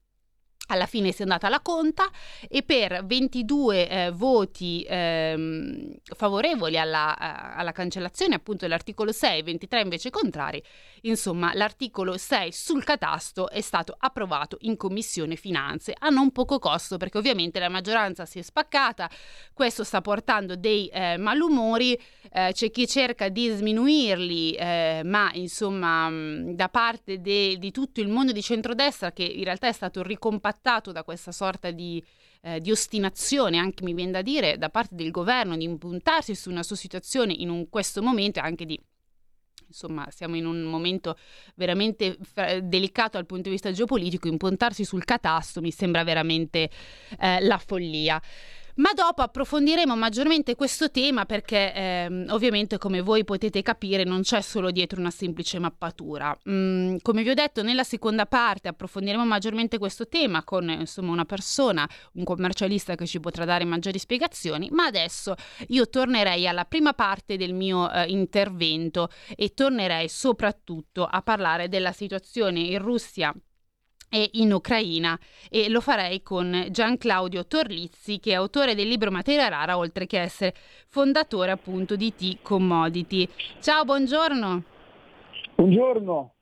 Alla 0.72 0.86
fine 0.86 1.12
si 1.12 1.20
è 1.20 1.24
andata 1.24 1.48
alla 1.48 1.62
conta 1.62 2.12
e 2.48 2.62
per 2.62 3.04
22 3.04 3.90
eh, 3.90 4.12
voti 4.12 4.86
ehm, 4.88 5.96
favorevoli 6.04 6.78
alla, 6.78 7.16
uh, 7.20 7.60
alla, 7.60 7.72
cancellazione 7.72 8.36
appunto 8.36 8.66
dell'articolo 8.66 9.12
6, 9.12 9.42
23 9.42 9.82
invece 9.82 10.12
contrari, 10.12 10.62
insomma 11.02 11.56
l'articolo 11.56 12.18
6 12.18 12.52
sul 12.52 12.84
catasto 12.84 13.50
è 13.50 13.62
stato 13.62 13.96
approvato 13.98 14.58
in 14.62 14.78
commissione 14.78 15.36
finanze 15.36 15.96
a 15.98 16.10
non 16.10 16.32
poco 16.32 16.60
costo 16.60 16.98
perché 16.98 17.18
ovviamente 17.18 17.58
la 17.58 17.70
maggioranza 17.70 18.28
si 18.28 18.38
è 18.38 18.44
spaccata, 18.44 19.10
questo 19.54 19.84
sta 19.84 20.02
portando 20.02 20.56
dei 20.56 20.86
eh, 20.90 21.18
malumori, 21.18 22.00
eh, 22.32 22.52
c'è 22.54 22.70
chi 22.70 22.86
cerca 22.86 23.30
di 23.30 23.50
sminuirli, 23.50 24.54
eh, 24.54 25.02
ma 25.04 25.32
insomma 25.34 26.10
mh, 26.10 26.54
da 26.54 26.70
parte 26.70 27.22
de- 27.22 27.58
di 27.58 27.72
tutto 27.72 28.02
il 28.02 28.08
mondo 28.08 28.32
di 28.32 28.42
centrodestra 28.44 29.12
che 29.12 29.24
in 29.24 29.44
realtà 29.44 29.68
è 29.68 29.72
stato 29.72 30.04
ricompattato 30.04 30.58
trattato 30.60 30.92
da 30.92 31.04
questa 31.04 31.32
sorta 31.32 31.72
di, 31.72 32.04
eh, 32.42 32.60
di, 32.60 32.72
ostinazione, 32.72 33.58
anche 33.58 33.84
mi 33.84 33.94
viene 33.94 34.12
da 34.12 34.22
dire, 34.22 34.58
da 34.58 34.70
parte 34.70 34.96
del 34.96 35.12
governo 35.12 35.56
di 35.58 35.64
impuntarsi 35.64 36.36
su 36.36 36.50
una 36.52 36.64
sua 36.64 36.76
situazione 36.76 37.34
in 37.34 37.50
un, 37.50 37.70
questo 37.70 38.02
momento 38.02 38.40
e 38.40 38.42
anche 38.44 38.66
di 38.66 38.80
insomma 39.68 40.08
siamo 40.10 40.36
in 40.36 40.48
un 40.48 40.64
momento 40.64 41.16
veramente 41.54 42.18
delicato 42.64 43.18
dal 43.18 43.28
punto 43.28 43.44
di 43.44 43.50
vista 43.52 43.72
geopolitico, 43.72 44.28
impuntarsi 44.28 44.84
sul 44.84 45.06
catasto 45.06 45.62
mi 45.62 45.72
sembra 45.72 46.04
veramente 46.04 46.70
eh, 47.20 47.40
la 47.42 47.58
follia. 47.58 48.22
Ma 48.80 48.94
dopo 48.94 49.22
approfondiremo 49.22 49.94
maggiormente 49.98 50.56
questo 50.56 50.90
tema 50.90 51.26
perché 51.26 51.74
ehm, 51.74 52.28
ovviamente 52.30 52.78
come 52.78 53.02
voi 53.02 53.26
potete 53.26 53.62
capire 53.62 54.06
non 54.06 54.22
c'è 54.22 54.40
solo 54.40 54.72
dietro 54.72 55.02
una 55.02 55.12
semplice 55.12 55.60
mappatura. 55.60 56.38
Mm, 56.50 56.96
come 57.02 57.24
vi 57.24 57.30
ho 57.30 57.34
detto 57.34 57.62
nella 57.62 57.84
seconda 57.84 58.26
parte 58.26 58.70
approfondiremo 58.70 59.26
maggiormente 59.26 59.78
questo 59.78 60.08
tema 60.08 60.46
con 60.46 60.70
insomma 60.70 61.12
una 61.12 61.26
persona, 61.26 61.86
un 62.14 62.24
commercialista 62.24 62.96
che 62.96 63.06
ci 63.06 63.20
potrà 63.20 63.44
dare 63.44 63.66
maggiori 63.66 64.00
spiegazioni, 64.00 64.70
ma 64.72 64.86
adesso 64.86 65.36
io 65.68 65.90
tornerei 65.90 66.48
alla 66.48 66.64
prima 66.64 66.94
parte 66.94 67.36
del 67.36 67.54
mio 67.54 67.92
eh, 67.92 68.06
intervento 68.06 69.10
e 69.36 69.54
tornerei 69.54 70.08
soprattutto 70.08 71.04
a 71.06 71.22
parlare 71.22 71.68
della 71.68 71.92
situazione 71.92 72.62
in 72.62 72.80
Russia 72.80 73.36
e 74.10 74.30
in 74.34 74.52
Ucraina 74.52 75.18
e 75.50 75.70
lo 75.70 75.80
farei 75.82 76.22
con 76.22 76.68
Gian 76.72 76.98
Claudio 76.98 77.46
Torlizzi 77.46 78.20
che 78.20 78.32
è 78.32 78.36
autore 78.36 78.76
del 78.76 78.88
libro 78.88 79.12
Materia 79.12 79.48
Rara 79.48 79.78
oltre 79.78 80.08
che 80.08 80.20
essere 80.20 80.56
fondatore 80.88 81.52
appunto 81.52 81.96
di 81.96 82.14
T-Commodity. 82.14 83.28
Ciao, 83.62 83.86
buongiorno. 83.86 84.64
Buongiorno. 85.56 86.34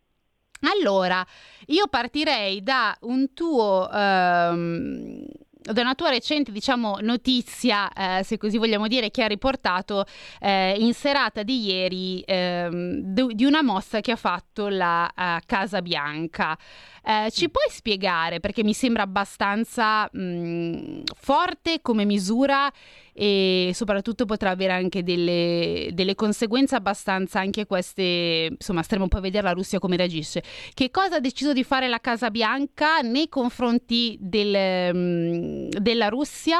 Allora, 0.61 1.25
io 1.67 1.87
partirei 1.87 2.63
da 2.63 2.97
un 3.01 3.33
tuo... 3.33 3.87
Um, 3.91 5.25
da 5.73 5.81
una 5.81 5.95
tua 5.95 6.09
recente 6.09 6.51
diciamo, 6.51 6.97
notizia, 7.01 7.91
eh, 7.91 8.23
se 8.23 8.37
così 8.37 8.57
vogliamo 8.57 8.87
dire, 8.87 9.11
che 9.11 9.23
ha 9.23 9.27
riportato 9.27 10.05
eh, 10.39 10.75
in 10.77 10.93
serata 10.93 11.43
di 11.43 11.65
ieri 11.65 12.23
ehm, 12.25 12.99
di 13.33 13.45
una 13.45 13.61
mossa 13.61 13.99
che 13.99 14.11
ha 14.11 14.15
fatto 14.15 14.67
la 14.67 15.11
uh, 15.15 15.39
Casa 15.45 15.81
Bianca. 15.81 16.57
Eh, 17.03 17.31
ci 17.31 17.49
puoi 17.49 17.65
spiegare, 17.69 18.39
perché 18.39 18.63
mi 18.63 18.73
sembra 18.73 19.03
abbastanza 19.03 20.09
mh, 20.11 21.03
forte 21.15 21.81
come 21.81 22.05
misura 22.05 22.71
e 23.19 23.71
soprattutto 23.73 24.25
potrà 24.25 24.51
avere 24.51 24.73
anche 24.73 25.01
delle, 25.01 25.89
delle, 25.91 26.13
conseguenze 26.13 26.75
abbastanza 26.75 27.39
anche 27.39 27.65
queste, 27.65 28.49
insomma 28.51 28.83
staremo 28.83 29.07
poi 29.07 29.19
a 29.19 29.23
vedere 29.23 29.43
la 29.43 29.53
Russia 29.53 29.79
come 29.79 29.97
reagisce. 29.97 30.43
Che 30.71 30.91
cosa 30.91 31.15
ha 31.15 31.19
deciso 31.19 31.51
di 31.51 31.63
fare 31.63 31.87
la 31.87 31.97
Casa 31.97 32.29
Bianca 32.29 32.99
nei 32.99 33.27
confronti 33.27 34.17
del, 34.19 34.95
mh, 34.95 35.69
della 35.79 36.09
Russia 36.09 36.59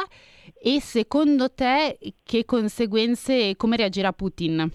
e 0.60 0.82
secondo 0.82 1.54
te 1.54 2.00
che 2.24 2.44
conseguenze, 2.44 3.56
come 3.56 3.78
reagirà 3.78 4.12
Putin? 4.12 4.72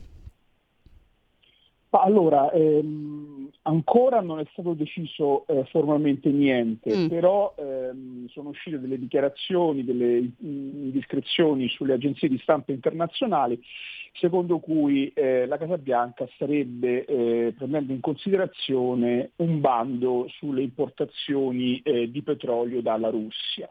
Allora, 1.91 2.51
ehm, 2.53 3.51
ancora 3.63 4.21
non 4.21 4.39
è 4.39 4.47
stato 4.53 4.73
deciso 4.73 5.45
eh, 5.49 5.65
formalmente 5.65 6.31
niente, 6.31 6.97
mm. 6.97 7.07
però 7.09 7.53
ehm, 7.93 8.27
sono 8.29 8.49
uscite 8.49 8.81
delle 8.81 8.99
dichiarazioni, 8.99 9.85
delle 9.85 10.31
indiscrezioni 10.41 11.69
sulle 11.69 11.95
agenzie 11.95 12.29
di 12.29 12.39
stampa 12.39 12.73
internazionali, 12.73 13.63
secondo 14.15 14.59
cui 14.59 15.13
eh, 15.15 15.47
la 15.47 15.59
Casa 15.59 15.79
Bianca 15.79 16.29
starebbe 16.35 17.05
eh, 17.05 17.55
prendendo 17.57 17.93
in 17.93 18.01
considerazione 18.01 19.31
un 19.37 19.61
bando 19.61 20.27
sulle 20.39 20.63
importazioni 20.63 21.81
eh, 21.83 22.11
di 22.11 22.23
petrolio 22.23 22.83
dalla 22.83 23.11
Russia. 23.11 23.71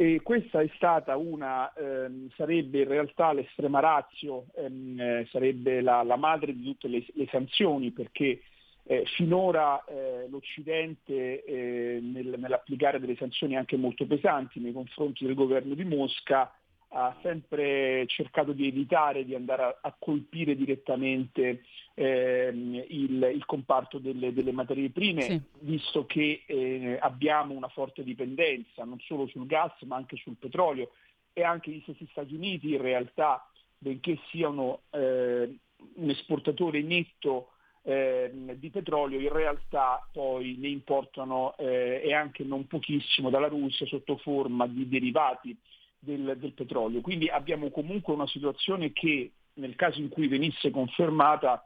E 0.00 0.20
questa 0.22 0.60
è 0.60 0.70
stata 0.76 1.16
una, 1.16 1.72
ehm, 1.74 2.30
sarebbe 2.36 2.82
in 2.82 2.88
realtà 2.88 3.32
l'estrema 3.32 3.80
razio, 3.80 4.46
ehm, 4.54 5.00
eh, 5.00 5.26
sarebbe 5.28 5.80
la, 5.80 6.04
la, 6.04 6.14
madre 6.14 6.54
di 6.54 6.62
tutte 6.62 6.86
le, 6.86 7.04
le 7.14 7.26
sanzioni 7.28 7.90
perché 7.90 8.40
eh, 8.90 9.04
finora 9.04 9.84
eh, 9.84 10.26
l'Occidente 10.30 11.44
eh, 11.44 12.00
nel, 12.00 12.36
nell'applicare 12.38 12.98
delle 12.98 13.16
sanzioni 13.16 13.54
anche 13.54 13.76
molto 13.76 14.06
pesanti 14.06 14.60
nei 14.60 14.72
confronti 14.72 15.26
del 15.26 15.34
governo 15.34 15.74
di 15.74 15.84
Mosca 15.84 16.50
ha 16.92 17.14
sempre 17.20 18.06
cercato 18.06 18.52
di 18.52 18.66
evitare 18.66 19.26
di 19.26 19.34
andare 19.34 19.62
a, 19.62 19.78
a 19.82 19.94
colpire 19.98 20.56
direttamente 20.56 21.64
ehm, 21.92 22.82
il, 22.88 23.30
il, 23.34 23.44
comparto 23.44 23.98
delle, 23.98 24.32
delle 24.32 24.52
materie 24.52 24.88
prime, 24.88 25.20
sì. 25.20 25.42
visto 25.58 26.06
che 26.06 26.44
eh, 26.46 26.96
abbiamo 26.98 27.52
una 27.52 27.68
forte 27.68 28.02
dipendenza 28.02 28.84
non 28.84 28.98
solo 29.00 29.26
sul 29.26 29.46
gas 29.46 29.82
ma 29.82 29.96
anche 29.96 30.16
sul 30.16 30.36
petrolio 30.38 30.92
e 31.34 31.42
anche 31.42 31.70
gli 31.70 31.80
stessi 31.82 32.08
Stati 32.10 32.32
Uniti 32.32 32.72
in 32.72 32.80
realtà, 32.80 33.46
benché 33.76 34.18
siano 34.30 34.80
eh, 34.92 35.58
un 35.96 36.08
esportatore 36.08 36.80
netto 36.80 37.50
di 37.82 38.70
petrolio, 38.70 39.18
in 39.18 39.32
realtà 39.32 40.06
poi 40.12 40.56
ne 40.58 40.68
importano 40.68 41.56
eh, 41.56 42.02
e 42.04 42.12
anche 42.12 42.44
non 42.44 42.66
pochissimo 42.66 43.30
dalla 43.30 43.48
Russia 43.48 43.86
sotto 43.86 44.18
forma 44.18 44.66
di 44.66 44.88
derivati 44.88 45.56
del, 45.98 46.36
del 46.38 46.52
petrolio. 46.52 47.00
Quindi 47.00 47.28
abbiamo 47.28 47.70
comunque 47.70 48.12
una 48.12 48.26
situazione 48.26 48.92
che 48.92 49.32
nel 49.54 49.74
caso 49.74 50.00
in 50.00 50.08
cui 50.08 50.28
venisse 50.28 50.70
confermata 50.70 51.64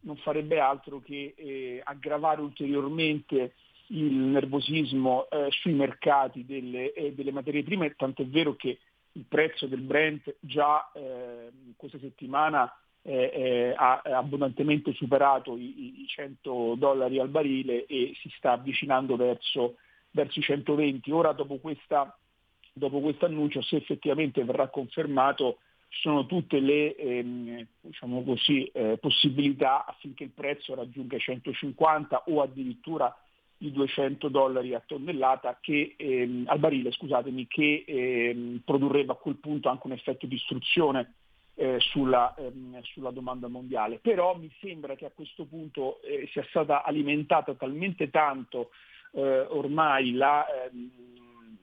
non 0.00 0.16
farebbe 0.16 0.60
altro 0.60 1.00
che 1.00 1.34
eh, 1.36 1.80
aggravare 1.82 2.40
ulteriormente 2.40 3.54
il 3.88 4.12
nervosismo 4.12 5.28
eh, 5.28 5.48
sui 5.50 5.72
mercati 5.72 6.44
delle, 6.44 6.92
eh, 6.92 7.12
delle, 7.12 7.32
materie 7.32 7.62
prime, 7.62 7.94
tant'è 7.94 8.24
vero 8.26 8.54
che 8.54 8.78
il 9.12 9.24
prezzo 9.28 9.66
del 9.66 9.80
Brent 9.80 10.36
già 10.40 10.90
eh, 10.94 11.50
questa 11.76 11.98
settimana 11.98 12.72
eh, 13.06 13.30
eh, 13.34 13.74
ha 13.76 14.00
abbondantemente 14.02 14.92
superato 14.94 15.56
i, 15.56 16.02
i, 16.02 16.06
100 16.06 16.74
dollari 16.78 17.18
al 17.18 17.28
barile 17.28 17.84
e 17.86 18.12
si 18.20 18.32
sta 18.36 18.52
avvicinando 18.52 19.16
verso, 19.16 19.76
verso 20.10 20.38
i 20.38 20.42
120. 20.42 21.10
Ora 21.10 21.32
dopo 21.32 21.58
questa 21.58 22.16
dopo 22.74 23.00
questo 23.00 23.26
annuncio, 23.26 23.62
se 23.62 23.76
effettivamente 23.76 24.44
verrà 24.44 24.68
confermato, 24.68 25.58
sono 25.88 26.26
tutte 26.26 26.58
le 26.58 26.96
ehm, 26.96 27.66
diciamo 27.80 28.24
così, 28.24 28.64
eh, 28.66 28.98
possibilità 28.98 29.86
affinché 29.86 30.24
il 30.24 30.30
prezzo 30.30 30.74
raggiunga 30.74 31.16
i 31.16 31.20
150 31.20 32.24
o 32.26 32.42
addirittura 32.42 33.16
i 33.58 33.70
200 33.70 34.28
dollari 34.28 34.74
a 34.74 34.82
tonnellata 34.84 35.58
che, 35.60 35.94
ehm, 35.96 36.44
al 36.48 36.58
barile 36.58 36.90
scusatemi, 36.90 37.46
che 37.46 37.84
ehm, 37.86 38.62
produrrebbe 38.64 39.12
a 39.12 39.16
quel 39.16 39.36
punto 39.36 39.68
anche 39.68 39.86
un 39.86 39.92
effetto 39.92 40.26
di 40.26 40.34
istruzione 40.34 41.12
eh, 41.54 41.78
sulla, 41.80 42.34
ehm, 42.36 42.80
sulla, 42.82 43.10
domanda 43.10 43.48
mondiale. 43.48 43.98
Però 43.98 44.36
mi 44.36 44.50
sembra 44.60 44.94
che 44.96 45.06
a 45.06 45.12
questo 45.14 45.44
punto 45.44 46.00
eh, 46.02 46.28
sia 46.32 46.44
stata 46.48 46.82
alimentata 46.82 47.54
talmente 47.54 48.10
tanto 48.10 48.70
eh, 49.12 49.40
ormai 49.40 50.12
la, 50.12 50.44
ehm, 50.46 50.90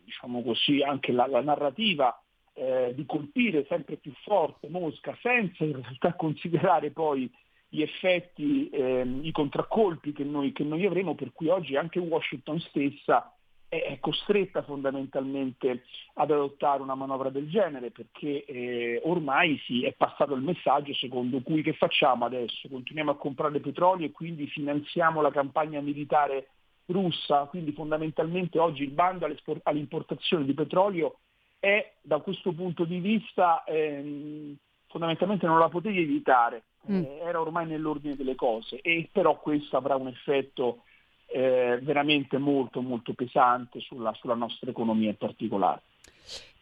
diciamo 0.05 0.43
così, 0.43 0.81
anche 0.81 1.11
la, 1.11 1.27
la 1.27 1.41
narrativa 1.41 2.17
eh, 2.53 2.93
di 2.95 3.05
colpire 3.05 3.65
sempre 3.67 3.97
più 3.97 4.11
forte 4.23 4.67
Mosca 4.69 5.17
senza 5.21 5.63
in 5.63 5.81
realtà 5.81 6.13
considerare 6.15 6.91
poi 6.91 7.31
gli 7.67 7.81
effetti, 7.81 8.69
ehm, 8.69 9.21
i 9.23 9.31
contraccolpi 9.31 10.11
che 10.11 10.23
noi, 10.23 10.51
che 10.51 10.63
noi 10.63 10.85
avremo, 10.85 11.15
per 11.15 11.31
cui 11.31 11.47
oggi 11.47 11.75
anche 11.75 11.99
Washington 11.99 12.59
stessa 12.59 13.33
è 13.79 13.99
costretta 14.01 14.63
fondamentalmente 14.63 15.83
ad 16.15 16.29
adottare 16.29 16.81
una 16.81 16.93
manovra 16.93 17.29
del 17.29 17.49
genere 17.49 17.89
perché 17.89 18.43
eh, 18.43 19.01
ormai 19.05 19.57
sì, 19.65 19.85
è 19.85 19.93
passato 19.93 20.33
il 20.33 20.41
messaggio 20.41 20.93
secondo 20.93 21.39
cui 21.41 21.61
che 21.61 21.71
facciamo 21.71 22.25
adesso? 22.25 22.67
Continuiamo 22.67 23.11
a 23.11 23.15
comprare 23.15 23.61
petrolio 23.61 24.07
e 24.07 24.11
quindi 24.11 24.45
finanziamo 24.47 25.21
la 25.21 25.31
campagna 25.31 25.79
militare 25.79 26.49
russa, 26.87 27.45
quindi 27.45 27.71
fondamentalmente 27.71 28.59
oggi 28.59 28.83
il 28.83 28.91
bando 28.91 29.25
all'importazione 29.63 30.43
di 30.43 30.53
petrolio 30.53 31.19
è 31.57 31.93
da 32.01 32.19
questo 32.19 32.51
punto 32.51 32.83
di 32.83 32.99
vista 32.99 33.63
ehm, 33.63 34.53
fondamentalmente 34.87 35.45
non 35.45 35.59
la 35.59 35.69
potevi 35.69 36.01
evitare, 36.01 36.63
mm. 36.91 37.03
eh, 37.03 37.19
era 37.19 37.39
ormai 37.39 37.67
nell'ordine 37.67 38.17
delle 38.17 38.35
cose 38.35 38.81
e 38.81 39.07
però 39.09 39.39
questo 39.39 39.77
avrà 39.77 39.95
un 39.95 40.07
effetto 40.07 40.83
eh, 41.31 41.79
veramente 41.81 42.37
molto 42.37 42.81
molto 42.81 43.13
pesante 43.13 43.79
sulla, 43.79 44.13
sulla 44.13 44.35
nostra 44.35 44.69
economia 44.69 45.09
in 45.09 45.17
particolare. 45.17 45.81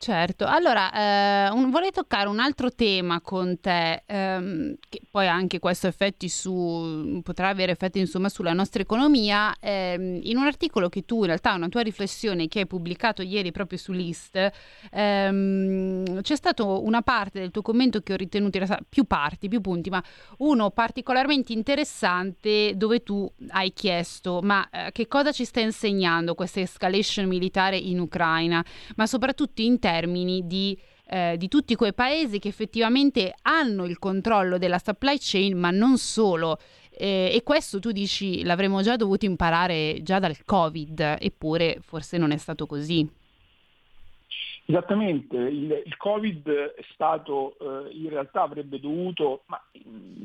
Certo, 0.02 0.46
allora 0.46 0.94
eh, 0.94 1.50
un, 1.50 1.72
vorrei 1.72 1.92
toccare 1.92 2.30
un 2.30 2.40
altro 2.40 2.72
tema 2.72 3.20
con 3.20 3.60
te, 3.60 4.04
ehm, 4.06 4.76
che 4.88 5.02
poi 5.12 5.28
anche 5.28 5.60
questo 5.60 5.88
effetti 5.88 6.30
su, 6.30 7.20
potrà 7.22 7.50
avere 7.50 7.74
effetti 7.74 8.00
insomma 8.00 8.30
sulla 8.30 8.54
nostra 8.54 8.82
economia. 8.82 9.54
Ehm, 9.60 10.22
in 10.24 10.38
un 10.38 10.46
articolo 10.46 10.88
che 10.88 11.04
tu, 11.04 11.20
in 11.20 11.26
realtà 11.26 11.54
una 11.54 11.68
tua 11.68 11.82
riflessione 11.82 12.48
che 12.48 12.60
hai 12.60 12.66
pubblicato 12.66 13.22
ieri 13.22 13.52
proprio 13.52 13.78
su 13.78 13.92
List, 13.92 14.50
ehm, 14.90 16.22
c'è 16.22 16.36
stata 16.38 16.64
una 16.64 17.02
parte 17.02 17.42
del 17.42 17.52
tuo 17.52 17.62
commento 17.62 18.00
che 18.00 18.14
ho 18.14 18.16
ritenuto, 18.16 18.58
più 18.88 19.04
parti, 19.04 19.50
più 19.50 19.60
punti, 19.60 19.90
ma 19.90 20.02
uno 20.38 20.70
particolarmente 20.70 21.52
interessante 21.52 22.72
dove 22.78 23.04
tu 23.04 23.30
hai 23.50 23.74
chiesto 23.74 24.40
ma 24.42 24.68
eh, 24.70 24.92
che 24.94 25.08
cosa 25.10 25.34
ci 25.34 25.44
sta 25.44 25.60
insegnando 25.60 26.36
questa 26.36 26.62
escalation 26.62 27.28
militare 27.28 27.76
in 27.76 28.00
Ucraina, 28.00 28.64
ma 28.96 29.06
soprattutto 29.06 29.48
in 29.58 29.80
termini 29.80 30.46
di, 30.46 30.78
eh, 31.08 31.36
di 31.38 31.48
tutti 31.48 31.76
quei 31.76 31.94
paesi 31.94 32.40
che 32.40 32.48
effettivamente 32.48 33.34
hanno 33.42 33.86
il 33.86 34.00
controllo 34.00 34.58
della 34.58 34.80
supply 34.80 35.18
chain, 35.20 35.58
ma 35.58 35.72
non 35.72 35.98
solo. 35.98 36.58
Eh, 36.92 37.32
e 37.34 37.44
questo 37.44 37.80
tu 37.80 37.92
dici 37.92 38.44
l'avremmo 38.44 38.82
già 38.82 38.96
dovuto 38.96 39.26
imparare 39.26 40.00
già 40.04 40.20
dal 40.20 40.44
Covid, 40.44 41.18
eppure 41.20 41.80
forse 41.82 42.18
non 42.18 42.32
è 42.32 42.38
stato 42.38 42.66
così. 42.66 43.10
Esattamente, 44.66 45.36
il, 45.36 45.82
il 45.84 45.98
Covid 45.98 46.48
è 46.48 46.84
stato, 46.94 47.58
eh, 47.60 47.92
in 47.92 48.10
realtà 48.10 48.44
avrebbe 48.44 48.80
dovuto, 48.80 49.42
ma 49.48 49.60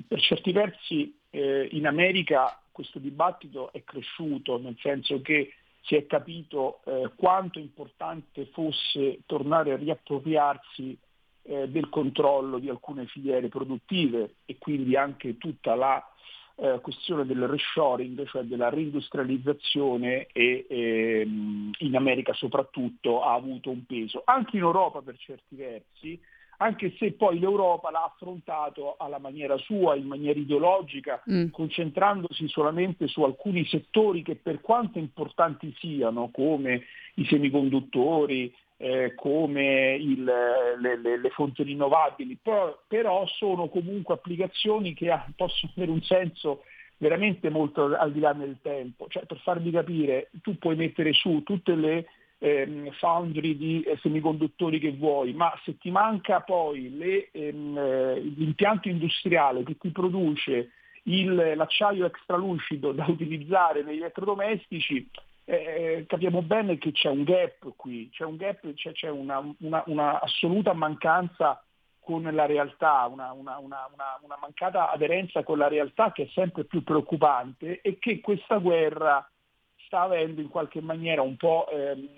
per 0.06 0.20
certi 0.20 0.52
versi 0.52 1.16
eh, 1.30 1.68
in 1.72 1.86
America 1.86 2.60
questo 2.70 2.98
dibattito 2.98 3.72
è 3.72 3.82
cresciuto, 3.84 4.58
nel 4.58 4.76
senso 4.80 5.22
che 5.22 5.54
si 5.84 5.96
è 5.96 6.06
capito 6.06 6.80
eh, 6.84 7.10
quanto 7.14 7.58
importante 7.58 8.46
fosse 8.46 9.20
tornare 9.26 9.72
a 9.72 9.76
riappropriarsi 9.76 10.96
eh, 11.42 11.68
del 11.68 11.88
controllo 11.90 12.58
di 12.58 12.68
alcune 12.68 13.06
filiere 13.06 13.48
produttive 13.48 14.36
e 14.46 14.56
quindi 14.58 14.96
anche 14.96 15.36
tutta 15.36 15.74
la 15.74 16.02
eh, 16.56 16.78
questione 16.80 17.26
del 17.26 17.46
reshoring, 17.46 18.26
cioè 18.26 18.44
della 18.44 18.70
reindustrializzazione 18.70 20.28
e 20.32 20.66
ehm, 20.68 21.72
in 21.78 21.96
America 21.96 22.32
soprattutto 22.32 23.22
ha 23.22 23.34
avuto 23.34 23.70
un 23.70 23.84
peso. 23.84 24.22
Anche 24.24 24.56
in 24.56 24.62
Europa 24.62 25.02
per 25.02 25.18
certi 25.18 25.56
versi, 25.56 26.18
anche 26.64 26.94
se 26.96 27.12
poi 27.12 27.38
l'Europa 27.38 27.90
l'ha 27.90 28.04
affrontato 28.04 28.96
alla 28.98 29.18
maniera 29.18 29.58
sua, 29.58 29.96
in 29.96 30.06
maniera 30.06 30.38
ideologica, 30.38 31.22
mm. 31.30 31.50
concentrandosi 31.50 32.48
solamente 32.48 33.06
su 33.06 33.22
alcuni 33.22 33.66
settori 33.66 34.22
che 34.22 34.36
per 34.36 34.62
quanto 34.62 34.98
importanti 34.98 35.74
siano, 35.78 36.30
come 36.32 36.84
i 37.16 37.26
semiconduttori, 37.26 38.52
eh, 38.78 39.12
come 39.14 39.94
il, 39.94 40.24
le, 40.24 41.00
le, 41.00 41.20
le, 41.20 41.30
fonti 41.30 41.62
rinnovabili, 41.62 42.38
però, 42.42 42.76
però, 42.88 43.26
sono 43.26 43.68
comunque 43.68 44.14
applicazioni 44.14 44.94
che 44.94 45.10
ha, 45.10 45.26
possono 45.36 45.70
avere 45.76 45.92
un 45.92 46.02
senso 46.02 46.62
veramente 46.96 47.50
molto 47.50 47.94
al 47.94 48.10
di 48.10 48.20
là 48.20 48.32
del 48.32 48.56
tempo. 48.62 49.06
Cioè, 49.08 49.26
per 49.26 49.38
farvi 49.40 49.70
capire, 49.70 50.30
tu 50.42 50.56
puoi 50.56 50.76
mettere 50.76 51.12
su 51.12 51.42
tutte 51.44 51.74
le 51.74 52.06
ehm, 52.38 52.90
foundry 52.92 53.56
di 53.56 53.82
eh, 53.82 53.98
semiconduttori 54.02 54.78
che 54.78 54.92
vuoi, 54.92 55.32
ma 55.32 55.52
se 55.64 55.78
ti 55.78 55.90
manca 55.90 56.40
poi 56.40 56.96
le, 56.96 57.30
ehm, 57.32 57.76
eh, 57.76 58.20
l'impianto 58.20 58.88
industriale 58.88 59.62
che 59.62 59.76
ti 59.78 59.90
produce 59.90 60.70
il, 61.04 61.52
l'acciaio 61.56 62.06
extralucido 62.06 62.92
da 62.92 63.04
utilizzare 63.08 63.82
negli 63.82 63.98
elettrodomestici, 63.98 65.08
eh, 65.46 65.54
eh, 65.54 66.06
capiamo 66.06 66.42
bene 66.42 66.78
che 66.78 66.92
c'è 66.92 67.08
un 67.08 67.22
gap 67.22 67.74
qui, 67.76 68.08
c'è 68.10 68.24
un 68.24 68.36
gap, 68.36 68.72
c'è, 68.72 68.92
c'è 68.92 69.10
una, 69.10 69.42
una, 69.58 69.82
una, 69.86 70.20
assoluta 70.20 70.72
mancanza 70.72 71.62
con 72.00 72.22
la 72.22 72.46
realtà, 72.46 73.06
una, 73.10 73.32
una, 73.32 73.58
mancata 74.40 74.90
aderenza 74.90 75.42
con 75.42 75.58
la 75.58 75.68
realtà 75.68 76.12
che 76.12 76.24
è 76.24 76.28
sempre 76.32 76.64
più 76.64 76.82
preoccupante 76.82 77.80
e 77.80 77.98
che 77.98 78.20
questa 78.20 78.56
guerra 78.58 79.26
sta 79.86 80.02
avendo 80.02 80.40
in 80.40 80.48
qualche 80.48 80.80
maniera 80.80 81.22
un 81.22 81.36
po' 81.36 81.66
ehm, 81.68 82.08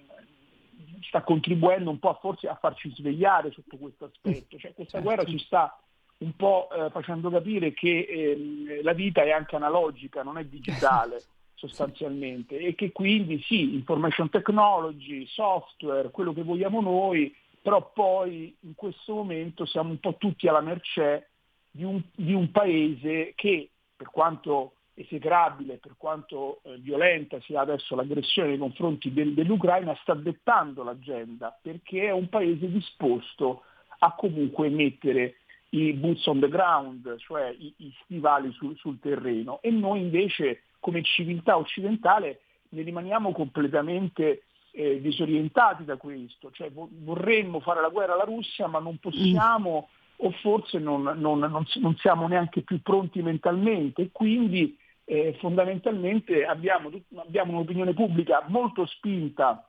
sta 1.02 1.22
contribuendo 1.22 1.90
un 1.90 1.98
po' 1.98 2.10
a 2.10 2.18
forse 2.20 2.48
a 2.48 2.54
farci 2.54 2.90
svegliare 2.94 3.50
sotto 3.52 3.76
questo 3.76 4.06
aspetto. 4.06 4.58
Cioè, 4.58 4.74
questa 4.74 4.98
certo. 4.98 5.06
guerra 5.06 5.24
ci 5.24 5.38
sta 5.38 5.78
un 6.18 6.34
po' 6.34 6.68
eh, 6.70 6.90
facendo 6.90 7.30
capire 7.30 7.72
che 7.72 8.06
eh, 8.08 8.80
la 8.82 8.92
vita 8.92 9.22
è 9.22 9.30
anche 9.30 9.56
analogica, 9.56 10.22
non 10.22 10.38
è 10.38 10.44
digitale 10.44 11.22
sostanzialmente 11.54 12.58
e 12.58 12.74
che 12.74 12.92
quindi 12.92 13.40
sì, 13.42 13.74
information 13.74 14.28
technology, 14.28 15.26
software, 15.26 16.10
quello 16.10 16.32
che 16.32 16.42
vogliamo 16.42 16.80
noi, 16.80 17.34
però 17.60 17.90
poi 17.92 18.54
in 18.60 18.74
questo 18.74 19.14
momento 19.14 19.64
siamo 19.64 19.90
un 19.90 19.98
po' 19.98 20.16
tutti 20.16 20.48
alla 20.48 20.60
mercé 20.60 21.28
di 21.70 21.84
un, 21.84 22.00
di 22.14 22.32
un 22.32 22.50
paese 22.50 23.32
che 23.34 23.70
per 23.96 24.10
quanto 24.10 24.75
esecrabile, 24.96 25.76
per 25.76 25.94
quanto 25.98 26.60
eh, 26.62 26.78
violenta 26.78 27.38
sia 27.42 27.60
adesso 27.60 27.94
l'aggressione 27.94 28.48
nei 28.48 28.58
confronti 28.58 29.12
del, 29.12 29.34
dell'Ucraina, 29.34 29.96
sta 30.00 30.14
dettando 30.14 30.82
l'agenda 30.82 31.56
perché 31.60 32.06
è 32.06 32.10
un 32.10 32.28
paese 32.28 32.70
disposto 32.70 33.62
a 33.98 34.12
comunque 34.14 34.68
mettere 34.70 35.36
i 35.70 35.92
boots 35.92 36.26
on 36.26 36.40
the 36.40 36.48
ground, 36.48 37.16
cioè 37.18 37.54
i, 37.58 37.72
i 37.78 37.94
stivali 38.04 38.50
sul, 38.52 38.74
sul 38.76 38.98
terreno. 38.98 39.60
E 39.60 39.70
noi 39.70 40.00
invece 40.00 40.62
come 40.80 41.02
civiltà 41.02 41.58
occidentale 41.58 42.40
ne 42.70 42.82
rimaniamo 42.82 43.32
completamente 43.32 44.44
eh, 44.70 45.00
disorientati 45.00 45.84
da 45.84 45.96
questo, 45.96 46.50
cioè 46.52 46.70
vorremmo 46.72 47.60
fare 47.60 47.80
la 47.80 47.88
guerra 47.88 48.14
alla 48.14 48.24
Russia 48.24 48.66
ma 48.66 48.78
non 48.78 48.96
possiamo 48.98 49.88
o 50.18 50.30
forse 50.30 50.78
non, 50.78 51.02
non, 51.02 51.38
non, 51.38 51.66
non 51.74 51.96
siamo 51.96 52.26
neanche 52.26 52.62
più 52.62 52.80
pronti 52.80 53.20
mentalmente. 53.20 54.02
E 54.02 54.08
quindi 54.12 54.76
eh, 55.08 55.36
fondamentalmente 55.38 56.44
abbiamo, 56.44 56.90
abbiamo 57.14 57.52
un'opinione 57.52 57.94
pubblica 57.94 58.44
molto 58.48 58.84
spinta 58.86 59.68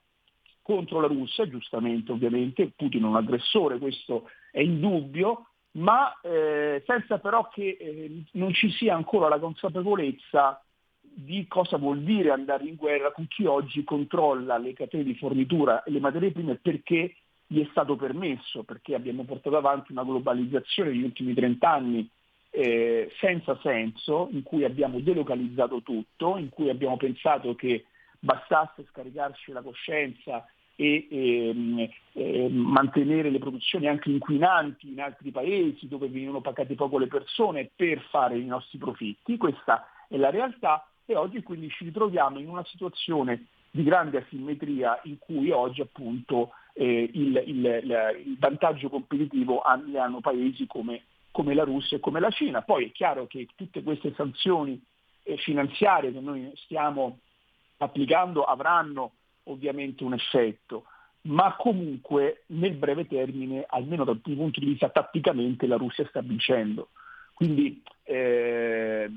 contro 0.64 1.00
la 1.00 1.08
Russia, 1.08 1.48
giustamente 1.48 2.12
ovviamente, 2.12 2.74
Putin 2.76 3.04
è 3.04 3.06
un 3.06 3.16
aggressore, 3.16 3.78
questo 3.78 4.30
è 4.52 4.60
indubbio, 4.60 5.52
ma 5.74 6.20
eh, 6.22 6.84
senza 6.86 7.20
però 7.20 7.48
che 7.50 7.78
eh, 7.80 8.24
non 8.34 8.52
ci 8.54 8.70
sia 8.72 8.96
ancora 8.96 9.30
la 9.30 9.40
consapevolezza 9.40 10.62
di 11.00 11.48
cosa 11.48 11.78
vuol 11.78 12.02
dire 12.02 12.32
andare 12.32 12.66
in 12.66 12.76
guerra 12.76 13.12
con 13.12 13.28
chi 13.28 13.46
oggi 13.46 13.84
controlla 13.84 14.58
le 14.58 14.74
catene 14.74 15.04
di 15.04 15.16
fornitura 15.16 15.84
e 15.84 15.92
le 15.92 16.00
materie 16.00 16.32
prime 16.32 16.56
perché 16.56 17.16
gli 17.46 17.62
è 17.62 17.68
stato 17.72 17.96
permesso, 17.96 18.64
perché 18.64 18.94
abbiamo 18.94 19.24
portato 19.24 19.56
avanti 19.56 19.92
una 19.92 20.04
globalizzazione 20.04 20.90
negli 20.90 21.04
ultimi 21.04 21.34
30 21.34 21.70
anni 21.72 22.10
eh, 22.50 23.12
senza 23.20 23.58
senso, 23.62 24.30
in 24.32 24.44
cui 24.44 24.64
abbiamo 24.64 25.00
delocalizzato 25.00 25.82
tutto, 25.82 26.38
in 26.38 26.50
cui 26.50 26.70
abbiamo 26.70 26.98
pensato 26.98 27.56
che 27.56 27.86
bastasse 28.20 28.86
scaricarci 28.90 29.52
la 29.52 29.62
coscienza 29.62 30.46
e 30.76 31.08
ehm, 31.10 31.90
eh, 32.14 32.50
mantenere 32.50 33.32
le 33.32 33.40
produzioni 33.40 33.88
anche 33.88 34.12
inquinanti 34.12 34.90
in 34.92 35.02
altri 35.02 35.32
paesi 35.32 35.88
dove 35.88 36.08
venivano 36.08 36.40
pagate 36.40 36.76
poco 36.76 37.00
le 37.00 37.08
persone 37.08 37.72
per 37.76 38.00
fare 38.10 38.38
i 38.38 38.46
nostri 38.46 38.78
profitti. 38.78 39.38
Questa 39.38 39.88
è 40.08 40.18
la 40.18 40.30
realtà 40.30 40.88
e 41.06 41.16
oggi 41.16 41.42
quindi 41.42 41.70
ci 41.70 41.86
ritroviamo 41.86 42.38
in 42.38 42.48
una 42.48 42.64
situazione 42.66 43.48
di 43.72 43.84
grande 43.84 44.20
asimmetria 44.20 45.00
in 45.06 45.18
cui 45.18 45.50
oggi 45.50 45.82
appunto 45.82 46.52
eh, 46.74 47.10
il, 47.12 47.44
il, 47.46 47.82
il, 48.26 48.38
vantaggio 48.40 48.90
competitivo 48.90 49.62
hanno 49.62 50.20
paesi 50.20 50.68
come, 50.68 51.04
come, 51.38 51.54
la 51.54 51.66
Russia 51.66 51.98
e 51.98 52.00
come 52.00 52.20
la 52.20 52.32
Cina. 52.32 52.64
Poi 52.64 52.86
è 52.86 52.92
chiaro 52.92 53.28
che 53.28 53.48
tutte 53.54 53.84
queste 53.84 54.12
sanzioni 54.16 54.82
eh, 55.22 55.38
finanziarie 55.38 56.12
che 56.12 56.20
noi 56.20 56.52
stiamo 56.56 57.20
applicando 57.78 58.44
avranno 58.44 59.12
ovviamente 59.44 60.04
un 60.04 60.14
effetto, 60.14 60.86
ma 61.28 61.56
comunque 61.56 62.42
nel 62.48 62.74
breve 62.74 63.06
termine, 63.06 63.66
almeno 63.68 64.04
dal 64.04 64.18
punto 64.18 64.60
di 64.60 64.66
vista 64.66 64.90
tatticamente, 64.90 65.68
la 65.68 65.78
Russia 65.78 66.08
sta 66.08 66.22
vincendo. 66.22 66.90
Quindi, 67.36 67.84
eh, 68.02 69.08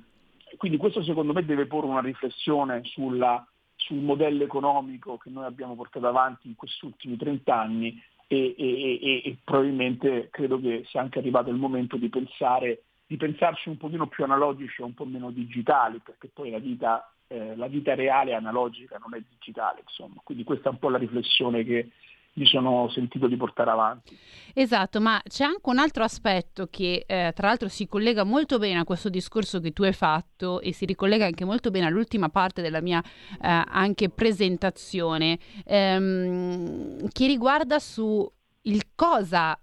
quindi 0.59 0.77
questo 0.77 1.03
secondo 1.03 1.33
me 1.33 1.43
deve 1.43 1.65
porre 1.65 1.87
una 1.87 2.03
riflessione 2.03 2.83
sulla, 2.85 3.43
sul 3.77 3.97
modello 3.97 4.45
economico 4.45 5.17
che 5.17 5.31
noi 5.31 5.47
abbiamo 5.47 5.75
portato 5.75 6.07
avanti 6.07 6.49
in 6.49 6.55
questi 6.55 6.85
ultimi 6.85 7.17
30 7.17 7.59
anni 7.59 7.99
e, 8.33 8.55
e, 8.57 9.23
e, 9.25 9.37
probabilmente 9.43 10.29
credo 10.31 10.61
che 10.61 10.85
sia 10.87 11.01
anche 11.01 11.19
arrivato 11.19 11.51
il 11.51 11.57
momento 11.57 11.97
di 11.97 12.09
pensare 12.09 12.85
di 13.05 13.17
pensarci 13.17 13.69
un 13.69 13.77
pochino 13.77 14.07
più 14.07 14.23
analogici 14.23 14.81
e 14.81 14.85
un 14.85 14.95
po' 14.95 15.05
meno 15.05 15.33
digitali, 15.33 15.99
perché 15.99 16.31
poi 16.33 16.51
la 16.51 16.61
vita 16.61 17.13
eh, 17.27 17.57
la 17.57 17.67
vita 17.67 17.97
reale 17.97 18.31
è 18.31 18.35
analogica, 18.35 18.99
non 18.99 19.15
è 19.15 19.23
digitale, 19.29 19.81
insomma. 19.83 20.21
Quindi 20.23 20.45
questa 20.45 20.69
è 20.69 20.73
un 20.73 20.79
po' 20.79 20.91
la 20.91 20.99
riflessione 20.99 21.65
che 21.65 21.91
mi 22.35 22.47
sono 22.47 22.89
sentito 22.91 23.27
di 23.27 23.37
portare 23.37 23.71
avanti. 23.71 24.17
Esatto, 24.55 25.01
ma 25.01 25.21
c'è 25.27 25.45
anche 25.45 25.69
un 25.69 25.79
altro 25.79 26.05
aspetto 26.05 26.69
che 26.71 27.05
eh, 27.07 27.33
tra 27.35 27.49
l'altro 27.49 27.69
si 27.69 27.87
collega 27.87 28.25
molto 28.25 28.59
bene 28.59 28.81
a 28.81 28.85
questo 28.85 29.09
discorso 29.09 29.61
che 29.61 29.73
tu 29.73 29.83
hai 29.83 29.93
fatto 29.93 30.61
e 30.61 30.73
si 30.73 30.85
ricollega 30.85 31.27
anche 31.27 31.45
molto 31.45 31.71
bene 31.71 31.87
all'ultima 31.87 32.29
parte 32.29 32.63
della 32.63 32.81
mia 32.81 33.03
eh, 33.41 34.09
presentazione, 34.09 35.39
ehm, 35.65 37.09
che 37.11 37.27
riguarda 37.27 37.79
su 37.79 38.31
il 38.63 38.83
cosa 38.95 39.59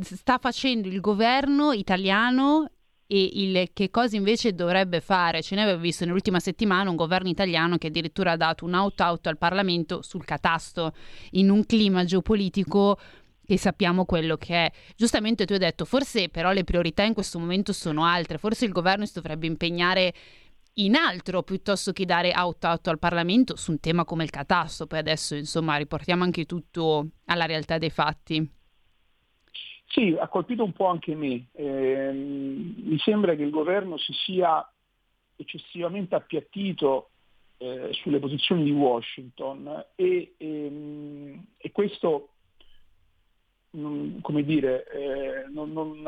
sta 0.00 0.38
facendo 0.38 0.88
il 0.88 1.00
governo 1.00 1.72
italiano 1.72 2.70
e 3.14 3.28
il 3.34 3.68
che 3.74 3.90
cosa 3.90 4.16
invece 4.16 4.54
dovrebbe 4.54 5.02
fare. 5.02 5.42
Ce 5.42 5.54
ne 5.54 5.64
aveva 5.64 5.76
visto 5.76 6.06
nell'ultima 6.06 6.40
settimana 6.40 6.88
un 6.88 6.96
governo 6.96 7.28
italiano 7.28 7.76
che 7.76 7.88
addirittura 7.88 8.32
ha 8.32 8.36
dato 8.38 8.64
un 8.64 8.72
out-out 8.72 9.26
al 9.26 9.36
Parlamento 9.36 10.00
sul 10.00 10.24
catasto 10.24 10.94
in 11.32 11.50
un 11.50 11.66
clima 11.66 12.04
geopolitico 12.04 12.98
che 13.44 13.58
sappiamo 13.58 14.06
quello 14.06 14.38
che 14.38 14.54
è. 14.54 14.72
Giustamente 14.96 15.44
tu 15.44 15.52
hai 15.52 15.58
detto, 15.58 15.84
forse 15.84 16.30
però 16.30 16.52
le 16.52 16.64
priorità 16.64 17.02
in 17.02 17.12
questo 17.12 17.38
momento 17.38 17.74
sono 17.74 18.06
altre, 18.06 18.38
forse 18.38 18.64
il 18.64 18.72
governo 18.72 19.04
si 19.04 19.12
dovrebbe 19.12 19.46
impegnare 19.46 20.14
in 20.76 20.94
altro 20.94 21.42
piuttosto 21.42 21.92
che 21.92 22.06
dare 22.06 22.32
out-out 22.34 22.88
al 22.88 22.98
Parlamento 22.98 23.56
su 23.56 23.72
un 23.72 23.80
tema 23.80 24.06
come 24.06 24.24
il 24.24 24.30
catasto. 24.30 24.86
Poi 24.86 24.98
adesso 24.98 25.34
insomma 25.34 25.76
riportiamo 25.76 26.24
anche 26.24 26.46
tutto 26.46 27.08
alla 27.26 27.44
realtà 27.44 27.76
dei 27.76 27.90
fatti. 27.90 28.60
Sì, 29.92 30.16
ha 30.18 30.26
colpito 30.26 30.64
un 30.64 30.72
po' 30.72 30.86
anche 30.86 31.14
me. 31.14 31.48
Eh, 31.52 32.10
mi 32.12 32.98
sembra 32.98 33.34
che 33.34 33.42
il 33.42 33.50
governo 33.50 33.98
si 33.98 34.14
sia 34.24 34.66
eccessivamente 35.36 36.14
appiattito 36.14 37.10
eh, 37.58 37.90
sulle 37.92 38.18
posizioni 38.18 38.64
di 38.64 38.70
Washington 38.70 39.84
e, 39.94 40.32
e, 40.38 40.46
ehm, 40.46 41.44
e 41.58 41.70
questo, 41.72 42.30
come 43.70 44.42
dire, 44.44 44.86
eh, 44.92 45.44
non, 45.52 45.72
non 45.72 46.06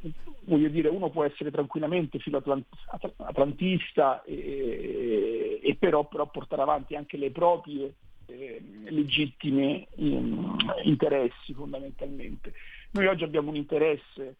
eh, 0.00 0.12
voglio 0.40 0.68
dire, 0.70 0.88
uno 0.88 1.10
può 1.10 1.22
essere 1.22 1.52
tranquillamente 1.52 2.18
filoatlantista 2.18 4.24
e, 4.24 5.60
e 5.62 5.76
però, 5.76 6.08
però 6.08 6.28
portare 6.28 6.62
avanti 6.62 6.96
anche 6.96 7.16
le 7.16 7.30
proprie 7.30 7.94
eh, 8.26 8.62
legittimi 8.88 9.86
um, 9.96 10.56
interessi 10.82 11.52
fondamentalmente. 11.54 12.52
Noi 12.92 13.06
oggi 13.06 13.24
abbiamo 13.24 13.50
un 13.50 13.56
interesse 13.56 14.36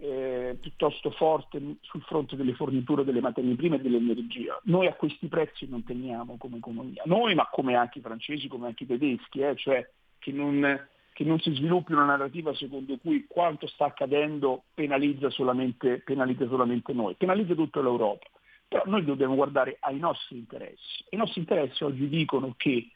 eh, 0.00 0.56
piuttosto 0.58 1.10
forte 1.10 1.60
sul 1.82 2.02
fronte 2.02 2.34
delle 2.34 2.54
forniture 2.54 3.04
delle 3.04 3.20
materie 3.20 3.54
prime 3.54 3.76
e 3.76 3.80
dell'energia. 3.80 4.58
Noi 4.64 4.86
a 4.86 4.94
questi 4.94 5.26
prezzi 5.26 5.68
non 5.68 5.84
teniamo 5.84 6.36
come 6.38 6.56
economia, 6.56 7.02
noi 7.04 7.34
ma 7.34 7.46
come 7.50 7.74
anche 7.74 7.98
i 7.98 8.02
francesi, 8.02 8.48
come 8.48 8.68
anche 8.68 8.84
i 8.84 8.86
tedeschi, 8.86 9.40
eh, 9.40 9.54
cioè 9.56 9.86
che 10.18 10.32
non, 10.32 10.88
che 11.12 11.24
non, 11.24 11.38
si 11.38 11.52
sviluppi 11.52 11.92
una 11.92 12.04
narrativa 12.04 12.54
secondo 12.54 12.96
cui 12.96 13.26
quanto 13.28 13.66
sta 13.66 13.86
accadendo 13.86 14.64
penalizza 14.72 15.28
solamente, 15.28 15.98
penalizza 15.98 16.46
solamente 16.48 16.92
noi, 16.92 17.14
penalizza 17.14 17.54
tutta 17.54 17.82
l'Europa. 17.82 18.26
Però 18.68 18.84
noi 18.86 19.04
dobbiamo 19.04 19.34
guardare 19.34 19.76
ai 19.80 19.98
nostri 19.98 20.38
interessi. 20.38 21.04
I 21.10 21.16
nostri 21.16 21.40
interessi 21.40 21.82
oggi 21.84 22.08
dicono 22.08 22.54
che 22.56 22.88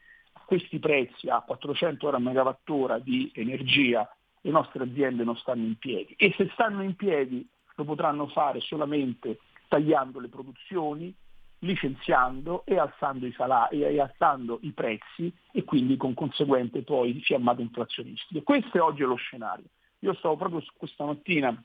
questi 0.46 0.78
prezzi 0.78 1.28
a 1.28 1.40
400 1.40 2.04
euro 2.04 2.16
a 2.16 2.20
megawattora 2.20 2.98
di 2.98 3.30
energia 3.34 4.08
le 4.40 4.50
nostre 4.50 4.84
aziende 4.84 5.24
non 5.24 5.36
stanno 5.36 5.64
in 5.64 5.76
piedi 5.76 6.14
e 6.18 6.32
se 6.36 6.50
stanno 6.52 6.82
in 6.82 6.96
piedi 6.96 7.46
lo 7.76 7.84
potranno 7.84 8.26
fare 8.28 8.60
solamente 8.60 9.38
tagliando 9.68 10.20
le 10.20 10.28
produzioni, 10.28 11.12
licenziando 11.60 12.64
e 12.66 12.78
alzando 12.78 13.26
i 13.26 13.32
salari 13.32 13.82
e 13.82 13.98
alzando 13.98 14.58
i 14.62 14.72
prezzi 14.72 15.32
e 15.50 15.64
quindi 15.64 15.96
con 15.96 16.14
conseguente 16.14 16.82
poi 16.82 17.20
fiammate 17.20 17.62
inflazionistiche. 17.62 18.42
Questo 18.42 18.76
è 18.76 18.80
oggi 18.80 19.02
lo 19.02 19.16
scenario. 19.16 19.64
Io 20.00 20.14
stavo 20.14 20.36
proprio 20.36 20.62
questa 20.76 21.04
mattina 21.04 21.60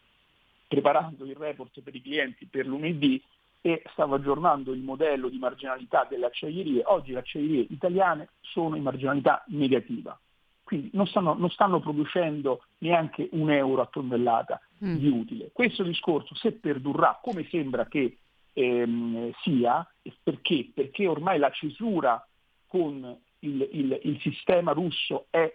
preparando 0.67 1.25
il 1.25 1.35
report 1.35 1.81
per 1.81 1.93
i 1.95 2.01
clienti 2.01 2.45
per 2.45 2.65
lunedì 2.65 3.21
e 3.61 3.83
stavo 3.91 4.15
aggiornando 4.15 4.71
il 4.71 4.81
modello 4.81 5.29
di 5.29 5.37
marginalità 5.37 6.05
delle 6.09 6.27
acciaierie. 6.27 6.83
Oggi 6.85 7.11
le 7.11 7.19
acciaierie 7.19 7.65
italiane 7.69 8.29
sono 8.39 8.75
in 8.75 8.83
marginalità 8.83 9.43
negativa, 9.47 10.17
quindi 10.63 10.89
non 10.93 11.07
stanno, 11.07 11.33
non 11.33 11.49
stanno 11.49 11.79
producendo 11.79 12.63
neanche 12.79 13.27
un 13.31 13.51
euro 13.51 13.81
a 13.81 13.87
tonnellata 13.87 14.61
mm. 14.83 14.95
di 14.95 15.07
utile. 15.07 15.49
Questo 15.51 15.83
discorso, 15.83 16.35
se 16.35 16.53
perdurrà, 16.53 17.19
come 17.21 17.47
sembra 17.49 17.87
che 17.87 18.17
ehm, 18.53 19.31
sia, 19.41 19.85
perché? 20.23 20.71
Perché 20.73 21.07
ormai 21.07 21.39
la 21.39 21.51
cesura 21.51 22.25
con 22.67 23.17
il, 23.39 23.69
il, 23.71 23.99
il 24.03 24.19
sistema 24.21 24.71
russo 24.71 25.25
è 25.29 25.53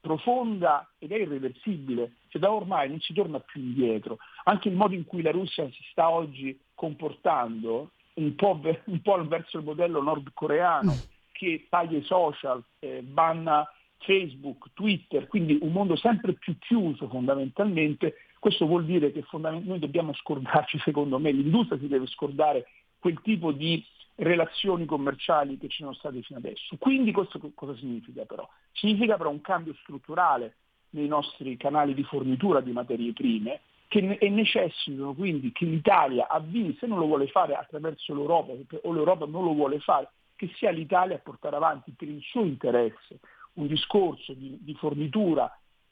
profonda 0.00 0.88
ed 0.98 1.10
è 1.12 1.16
irreversibile, 1.16 2.18
cioè 2.28 2.40
da 2.40 2.52
ormai 2.52 2.88
non 2.88 3.00
si 3.00 3.12
torna 3.12 3.40
più 3.40 3.60
indietro. 3.60 4.18
Anche 4.44 4.68
il 4.68 4.76
modo 4.76 4.94
in 4.94 5.04
cui 5.04 5.22
la 5.22 5.32
Russia 5.32 5.68
si 5.70 5.82
sta 5.90 6.10
oggi 6.10 6.56
comportando, 6.76 7.90
un 8.14 8.34
po', 8.36 8.60
un 8.84 9.02
po 9.02 9.26
verso 9.26 9.58
il 9.58 9.64
modello 9.64 10.00
nordcoreano, 10.00 10.92
mm. 10.92 10.98
che 11.32 11.66
taglia 11.68 11.98
i 11.98 12.04
social, 12.04 12.62
eh, 12.78 13.02
banna 13.02 13.68
Facebook, 13.98 14.70
Twitter, 14.74 15.26
quindi 15.26 15.58
un 15.60 15.72
mondo 15.72 15.96
sempre 15.96 16.34
più 16.34 16.56
chiuso 16.58 17.08
fondamentalmente, 17.08 18.14
questo 18.38 18.66
vuol 18.66 18.84
dire 18.84 19.10
che 19.10 19.24
noi 19.32 19.78
dobbiamo 19.80 20.12
scordarci, 20.14 20.78
secondo 20.84 21.18
me, 21.18 21.32
l'industria 21.32 21.80
si 21.80 21.88
deve 21.88 22.06
scordare 22.06 22.68
quel 23.00 23.20
tipo 23.22 23.50
di 23.50 23.84
relazioni 24.16 24.86
commerciali 24.86 25.58
che 25.58 25.68
ci 25.68 25.82
sono 25.82 25.94
state 25.94 26.22
fino 26.22 26.38
adesso. 26.38 26.76
Quindi 26.78 27.12
questo 27.12 27.40
cosa 27.54 27.74
significa 27.76 28.24
però? 28.24 28.48
Significa 28.72 29.16
però 29.16 29.30
un 29.30 29.40
cambio 29.40 29.74
strutturale 29.82 30.56
nei 30.90 31.06
nostri 31.06 31.56
canali 31.56 31.94
di 31.94 32.04
fornitura 32.04 32.60
di 32.60 32.72
materie 32.72 33.12
prime 33.12 33.60
che, 33.88 34.16
e 34.20 34.28
necessitano 34.28 35.14
quindi 35.14 35.52
che 35.52 35.64
l'Italia 35.64 36.28
avvii, 36.28 36.76
se 36.78 36.86
non 36.86 36.98
lo 36.98 37.06
vuole 37.06 37.26
fare 37.28 37.54
attraverso 37.54 38.14
l'Europa 38.14 38.52
o 38.82 38.92
l'Europa 38.92 39.26
non 39.26 39.44
lo 39.44 39.52
vuole 39.52 39.78
fare, 39.80 40.10
che 40.34 40.50
sia 40.56 40.70
l'Italia 40.70 41.16
a 41.16 41.20
portare 41.20 41.56
avanti 41.56 41.92
per 41.92 42.08
il 42.08 42.20
suo 42.22 42.44
interesse 42.44 43.20
un 43.54 43.66
discorso 43.66 44.34
di, 44.34 44.58
di 44.60 44.74
fornitura 44.74 45.44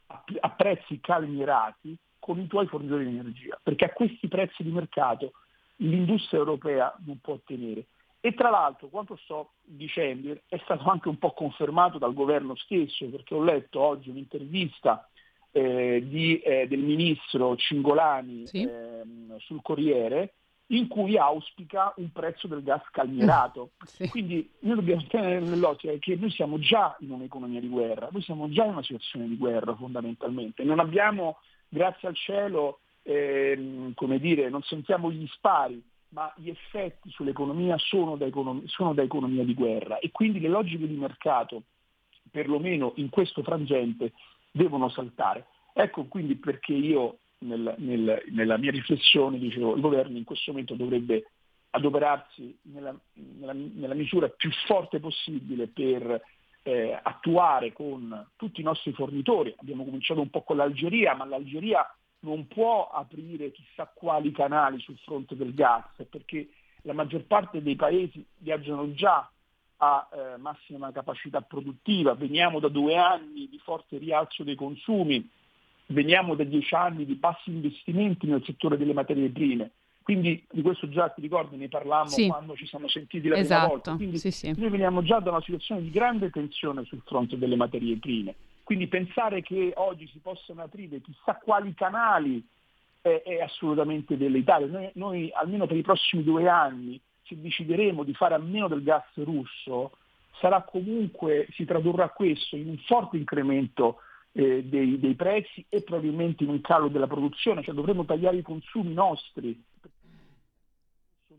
a, 0.06 0.24
a 0.40 0.50
prezzi 0.50 1.00
calmierati 1.00 1.96
con 2.18 2.38
i 2.38 2.46
tuoi 2.46 2.66
fornitori 2.66 3.04
di 3.04 3.18
energia, 3.18 3.58
perché 3.62 3.86
a 3.86 3.92
questi 3.92 4.28
prezzi 4.28 4.62
di 4.62 4.70
mercato 4.70 5.32
l'industria 5.76 6.40
europea 6.40 6.94
non 7.04 7.18
può 7.20 7.34
ottenere. 7.34 7.86
E 8.20 8.32
tra 8.32 8.48
l'altro, 8.48 8.88
quanto 8.88 9.16
sto 9.16 9.52
dicendo, 9.62 10.34
è 10.48 10.58
stato 10.64 10.88
anche 10.88 11.08
un 11.08 11.18
po' 11.18 11.32
confermato 11.32 11.98
dal 11.98 12.14
governo 12.14 12.54
stesso, 12.54 13.06
perché 13.10 13.34
ho 13.34 13.42
letto 13.42 13.80
oggi 13.80 14.08
un'intervista 14.08 15.06
eh, 15.56 16.02
di, 16.04 16.40
eh, 16.40 16.66
del 16.66 16.80
ministro 16.80 17.54
Cingolani 17.54 18.44
sì. 18.48 18.62
eh, 18.64 19.02
sul 19.38 19.62
Corriere, 19.62 20.34
in 20.68 20.88
cui 20.88 21.16
auspica 21.16 21.94
un 21.98 22.10
prezzo 22.10 22.48
del 22.48 22.64
gas 22.64 22.82
calmierato. 22.90 23.70
Sì. 23.86 24.08
Quindi 24.08 24.50
noi 24.60 24.74
dobbiamo 24.74 25.04
tenere 25.06 25.38
nell'occhio 25.38 25.96
che 26.00 26.16
noi 26.16 26.30
siamo 26.32 26.58
già 26.58 26.96
in 27.00 27.12
un'economia 27.12 27.60
di 27.60 27.68
guerra, 27.68 28.08
noi 28.10 28.22
siamo 28.22 28.48
già 28.48 28.64
in 28.64 28.72
una 28.72 28.82
situazione 28.82 29.28
di 29.28 29.36
guerra 29.36 29.76
fondamentalmente. 29.76 30.64
Non 30.64 30.80
abbiamo, 30.80 31.36
grazie 31.68 32.08
al 32.08 32.16
cielo, 32.16 32.80
ehm, 33.02 33.94
come 33.94 34.18
dire, 34.18 34.48
non 34.48 34.62
sentiamo 34.62 35.12
gli 35.12 35.26
spari, 35.28 35.80
ma 36.08 36.32
gli 36.36 36.48
effetti 36.48 37.10
sull'economia 37.10 37.78
sono 37.78 38.16
da, 38.16 38.26
econom- 38.26 38.64
sono 38.66 38.92
da 38.92 39.02
economia 39.02 39.44
di 39.44 39.54
guerra 39.54 39.98
e 40.00 40.10
quindi 40.10 40.40
le 40.40 40.48
logiche 40.48 40.88
di 40.88 40.96
mercato, 40.96 41.62
perlomeno 42.28 42.94
in 42.96 43.10
questo 43.10 43.44
frangente, 43.44 44.12
devono 44.54 44.88
saltare. 44.88 45.46
Ecco 45.72 46.04
quindi 46.04 46.36
perché 46.36 46.72
io 46.72 47.18
nel, 47.38 47.74
nel, 47.78 48.22
nella 48.30 48.56
mia 48.56 48.70
riflessione 48.70 49.38
dicevo 49.38 49.74
il 49.74 49.80
governo 49.80 50.16
in 50.16 50.24
questo 50.24 50.52
momento 50.52 50.74
dovrebbe 50.74 51.30
adoperarsi 51.70 52.56
nella, 52.62 52.96
nella, 53.14 53.52
nella 53.52 53.94
misura 53.94 54.28
più 54.28 54.50
forte 54.66 55.00
possibile 55.00 55.66
per 55.66 56.22
eh, 56.62 56.98
attuare 57.02 57.72
con 57.72 58.28
tutti 58.36 58.60
i 58.60 58.64
nostri 58.64 58.92
fornitori. 58.92 59.52
Abbiamo 59.58 59.84
cominciato 59.84 60.20
un 60.20 60.30
po' 60.30 60.42
con 60.42 60.56
l'Algeria, 60.56 61.14
ma 61.14 61.24
l'Algeria 61.24 61.84
non 62.20 62.46
può 62.46 62.88
aprire 62.90 63.50
chissà 63.50 63.90
quali 63.92 64.30
canali 64.30 64.78
sul 64.80 64.96
fronte 64.98 65.34
del 65.34 65.52
gas, 65.52 65.84
perché 66.08 66.48
la 66.82 66.92
maggior 66.92 67.24
parte 67.24 67.60
dei 67.60 67.74
paesi 67.74 68.24
viaggiano 68.38 68.92
già 68.94 69.28
a 69.84 70.08
eh, 70.10 70.36
massima 70.38 70.90
capacità 70.92 71.40
produttiva, 71.42 72.14
veniamo 72.14 72.58
da 72.58 72.68
due 72.68 72.96
anni 72.96 73.48
di 73.48 73.60
forte 73.62 73.98
rialzo 73.98 74.42
dei 74.42 74.54
consumi, 74.54 75.28
veniamo 75.86 76.34
da 76.34 76.44
dieci 76.44 76.74
anni 76.74 77.04
di 77.04 77.14
bassi 77.14 77.50
investimenti 77.50 78.26
nel 78.26 78.42
settore 78.44 78.78
delle 78.78 78.94
materie 78.94 79.28
prime. 79.28 79.70
Quindi 80.02 80.44
di 80.50 80.60
questo 80.60 80.88
già 80.88 81.08
ti 81.08 81.22
ricordi, 81.22 81.56
ne 81.56 81.68
parlammo 81.68 82.08
sì. 82.08 82.26
quando 82.26 82.54
ci 82.56 82.66
siamo 82.66 82.88
sentiti 82.88 83.26
la 83.26 83.36
esatto. 83.36 83.54
prima 83.54 83.68
volta. 83.68 83.96
Quindi 83.96 84.18
sì, 84.18 84.30
sì. 84.30 84.52
noi 84.56 84.68
veniamo 84.68 85.02
già 85.02 85.18
da 85.18 85.30
una 85.30 85.40
situazione 85.40 85.80
di 85.80 85.90
grande 85.90 86.30
tensione 86.30 86.84
sul 86.84 87.00
fronte 87.04 87.38
delle 87.38 87.56
materie 87.56 87.96
prime. 87.96 88.34
Quindi 88.62 88.86
pensare 88.86 89.42
che 89.42 89.72
oggi 89.76 90.06
si 90.08 90.18
possano 90.18 90.62
aprire 90.62 91.00
chissà 91.00 91.38
quali 91.42 91.72
canali 91.74 92.42
è, 93.00 93.22
è 93.24 93.40
assolutamente 93.40 94.16
deleitario. 94.16 94.66
Noi, 94.66 94.90
noi, 94.94 95.30
almeno 95.32 95.66
per 95.66 95.76
i 95.76 95.82
prossimi 95.82 96.22
due 96.22 96.48
anni, 96.48 97.00
se 97.24 97.40
decideremo 97.40 98.04
di 98.04 98.14
fare 98.14 98.34
a 98.34 98.38
meno 98.38 98.68
del 98.68 98.82
gas 98.82 99.04
russo, 99.14 99.92
sarà 100.40 100.62
comunque, 100.62 101.48
si 101.52 101.64
tradurrà 101.64 102.10
questo 102.10 102.56
in 102.56 102.68
un 102.68 102.78
forte 102.78 103.16
incremento 103.16 103.98
eh, 104.32 104.64
dei, 104.64 104.98
dei, 104.98 105.14
prezzi 105.14 105.64
e 105.68 105.82
probabilmente 105.82 106.44
in 106.44 106.50
un 106.50 106.60
calo 106.60 106.88
della 106.88 107.06
produzione, 107.06 107.62
cioè 107.62 107.74
dovremo 107.74 108.04
tagliare 108.04 108.36
i 108.36 108.42
consumi 108.42 108.92
nostri. 108.92 109.62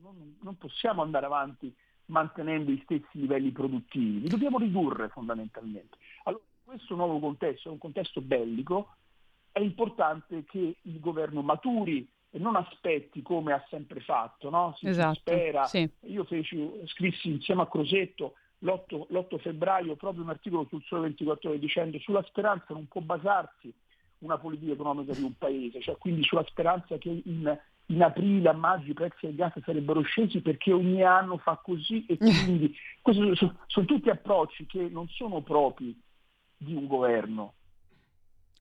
Non, 0.01 0.37
non 0.41 0.57
possiamo 0.57 1.01
andare 1.01 1.25
avanti 1.25 1.73
mantenendo 2.07 2.71
gli 2.71 2.81
stessi 2.83 3.19
livelli 3.19 3.51
produttivi, 3.51 4.21
li 4.21 4.29
dobbiamo 4.29 4.59
ridurre 4.59 5.09
fondamentalmente. 5.09 5.97
Allora, 6.23 6.43
questo 6.63 6.95
nuovo 6.95 7.19
contesto 7.19 7.69
è 7.69 7.71
un 7.71 7.79
contesto 7.79 8.21
bellico, 8.21 8.95
è 9.51 9.59
importante 9.59 10.43
che 10.45 10.77
il 10.81 10.99
governo 10.99 11.41
maturi 11.41 12.07
non 12.39 12.55
aspetti 12.55 13.21
come 13.21 13.53
ha 13.53 13.65
sempre 13.69 13.99
fatto, 13.99 14.49
no? 14.49 14.73
si, 14.77 14.87
esatto, 14.87 15.15
spera. 15.15 15.65
Sì. 15.65 15.89
Io 16.07 16.23
feci, 16.23 16.69
scrissi 16.85 17.29
insieme 17.29 17.61
a 17.61 17.67
Crosetto 17.67 18.35
l'8, 18.59 19.07
l'8 19.09 19.39
febbraio 19.39 19.95
proprio 19.95 20.23
un 20.23 20.29
articolo 20.29 20.65
sul 20.69 20.83
Sole 20.83 21.03
24 21.03 21.49
ore 21.49 21.59
dicendo 21.59 21.99
sulla 21.99 22.23
speranza 22.23 22.73
non 22.73 22.87
può 22.87 23.01
basarsi 23.01 23.73
una 24.19 24.37
politica 24.37 24.71
economica 24.71 25.13
di 25.13 25.23
un 25.23 25.37
paese, 25.37 25.81
cioè 25.81 25.97
quindi 25.97 26.23
sulla 26.23 26.45
speranza 26.45 26.97
che 26.97 27.21
in, 27.25 27.59
in 27.87 28.01
aprile, 28.01 28.49
a 28.49 28.53
maggio 28.53 28.91
i 28.91 28.93
prezzi 28.93 29.25
del 29.25 29.35
gas 29.35 29.53
sarebbero 29.63 30.01
scesi 30.01 30.41
perché 30.41 30.71
ogni 30.71 31.03
anno 31.03 31.37
fa 31.37 31.59
così 31.61 32.05
e 32.07 32.17
quindi 32.17 32.75
questi 33.01 33.35
sono, 33.35 33.57
sono 33.67 33.85
tutti 33.85 34.09
approcci 34.09 34.65
che 34.65 34.87
non 34.89 35.07
sono 35.09 35.41
propri 35.41 35.97
di 36.57 36.73
un 36.73 36.87
governo. 36.87 37.53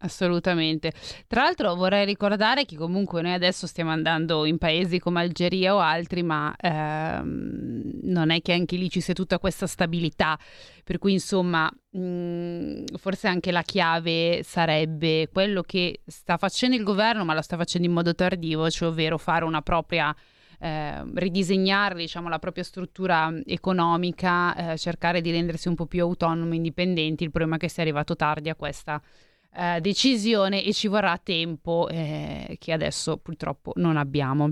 Assolutamente. 0.01 0.93
Tra 1.27 1.43
l'altro 1.43 1.75
vorrei 1.75 2.05
ricordare 2.05 2.67
che 2.67 2.77
comunque 2.77 3.23
noi 3.23 3.33
adesso 3.33 3.67
stiamo 3.67 3.91
andando 3.91 4.45
in 4.45 4.59
paesi 4.59 4.99
come 4.99 5.21
Algeria 5.21 5.75
o 5.75 5.79
altri, 5.79 6.23
ma 6.23 6.55
ehm, 6.61 8.01
non 8.03 8.31
è 8.31 8.43
che 8.43 8.53
anche 8.53 8.77
lì 8.77 8.91
ci 8.91 9.01
sia 9.01 9.15
tutta 9.15 9.39
questa 9.39 9.67
stabilità, 9.67 10.39
per 10.83 10.99
cui 10.99 11.13
insomma 11.13 11.71
mh, 11.91 11.99
mm, 11.99 12.85
forse 12.97 13.29
anche 13.29 13.51
la 13.51 13.63
chiave 13.63 14.43
sarebbe 14.43 15.31
quello 15.33 15.63
che 15.63 16.01
sta 16.07 16.37
facendo 16.37 16.77
il 16.77 16.83
governo, 16.83 17.25
ma 17.25 17.33
lo 17.33 17.43
sta 17.43 17.57
facendo 17.57 17.87
in 17.87 17.95
modo 17.95 18.15
tardivo, 18.15 18.69
cioè 18.71 18.89
ovvero 18.89 19.19
fare 19.19 19.45
una 19.45 19.63
propria... 19.63 20.15
Eh, 20.57 21.03
ridisegnare 21.17 21.97
diciamo, 21.97 22.29
la 22.29 22.39
propria 22.39 22.63
struttura 22.63 23.31
economica, 23.45 24.73
eh, 24.73 24.79
cercare 24.79 25.21
di 25.21 25.31
rendersi 25.31 25.69
un 25.69 25.75
po' 25.75 25.85
più 25.85 26.01
autonomi, 26.03 26.57
indipendenti. 26.57 27.25
Il 27.25 27.31
problema 27.31 27.57
è 27.57 27.59
che 27.59 27.69
si 27.69 27.81
è 27.81 27.83
arrivato 27.83 28.17
tardi 28.17 28.49
a 28.49 28.55
questa 28.55 29.03
eh, 29.57 29.81
decisione 29.81 30.63
e 30.65 30.73
ci 30.73 30.89
vorrà 30.89 31.19
tempo 31.23 31.89
eh, 31.89 32.57
che 32.59 32.73
adesso 32.73 33.17
purtroppo 33.19 33.73
non 33.77 33.97
abbiamo. 33.97 34.51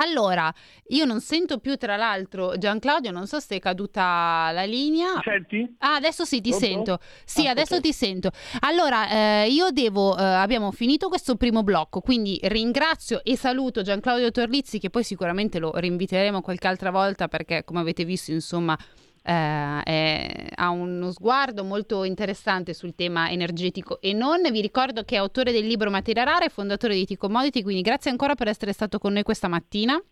Allora, 0.00 0.52
io 0.88 1.04
non 1.04 1.20
sento 1.20 1.58
più 1.58 1.76
tra 1.76 1.96
l'altro 1.96 2.56
Gian 2.56 2.78
Claudio, 2.78 3.10
non 3.10 3.26
so 3.26 3.38
se 3.38 3.56
è 3.56 3.58
caduta 3.58 4.50
la 4.52 4.64
linea. 4.64 5.20
Senti? 5.22 5.74
Ah, 5.78 5.96
adesso 5.96 6.24
sì, 6.24 6.40
ti 6.40 6.50
Pronto? 6.50 6.66
sento. 6.66 6.98
Sì, 7.24 7.46
ah, 7.46 7.50
adesso 7.50 7.76
okay. 7.76 7.90
ti 7.90 7.92
sento. 7.92 8.30
Allora, 8.60 9.42
eh, 9.42 9.48
io 9.50 9.70
devo, 9.70 10.16
eh, 10.16 10.22
abbiamo 10.22 10.72
finito 10.72 11.08
questo 11.08 11.36
primo 11.36 11.62
blocco, 11.62 12.00
quindi 12.00 12.38
ringrazio 12.44 13.22
e 13.22 13.36
saluto 13.36 13.82
Gian 13.82 14.00
Claudio 14.00 14.30
Torlizzi 14.30 14.78
che 14.78 14.88
poi 14.88 15.04
sicuramente 15.04 15.58
lo 15.58 15.72
rinviteremo 15.74 16.40
qualche 16.40 16.66
altra 16.66 16.90
volta 16.90 17.28
perché 17.28 17.62
come 17.64 17.80
avete 17.80 18.04
visto, 18.04 18.30
insomma, 18.30 18.78
eh, 19.22 19.82
è, 19.82 20.46
ha 20.54 20.70
uno 20.70 21.12
sguardo 21.12 21.64
molto 21.64 22.04
interessante 22.04 22.74
sul 22.74 22.94
tema 22.94 23.30
energetico 23.30 24.00
e 24.00 24.12
non. 24.12 24.42
Vi 24.50 24.60
ricordo 24.60 25.04
che 25.04 25.16
è 25.16 25.18
autore 25.18 25.52
del 25.52 25.66
libro 25.66 25.90
Materia 25.90 26.24
Rara 26.24 26.44
e 26.44 26.48
fondatore 26.48 26.94
di 26.94 27.06
T-Commodity, 27.06 27.62
quindi 27.62 27.82
grazie 27.82 28.10
ancora 28.10 28.34
per 28.34 28.48
essere 28.48 28.72
stato 28.72 28.98
con 28.98 29.12
noi 29.12 29.22
questa 29.22 29.48
mattina. 29.48 30.02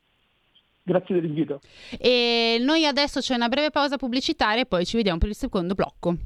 Grazie 0.82 1.16
dell'invito. 1.16 1.60
E 1.98 2.58
noi 2.60 2.86
adesso 2.86 3.20
c'è 3.20 3.34
una 3.34 3.48
breve 3.48 3.70
pausa 3.70 3.96
pubblicitaria 3.96 4.62
e 4.62 4.66
poi 4.66 4.86
ci 4.86 4.96
vediamo 4.96 5.18
per 5.18 5.28
il 5.28 5.36
secondo 5.36 5.74
blocco. 5.74 6.16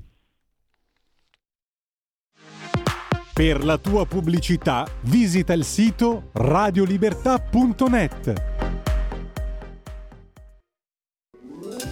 Per 3.35 3.65
la 3.65 3.79
tua 3.79 4.07
pubblicità 4.07 4.87
visita 5.05 5.55
il 5.55 5.65
sito 5.65 6.29
radiolibertà.net. 6.33 8.52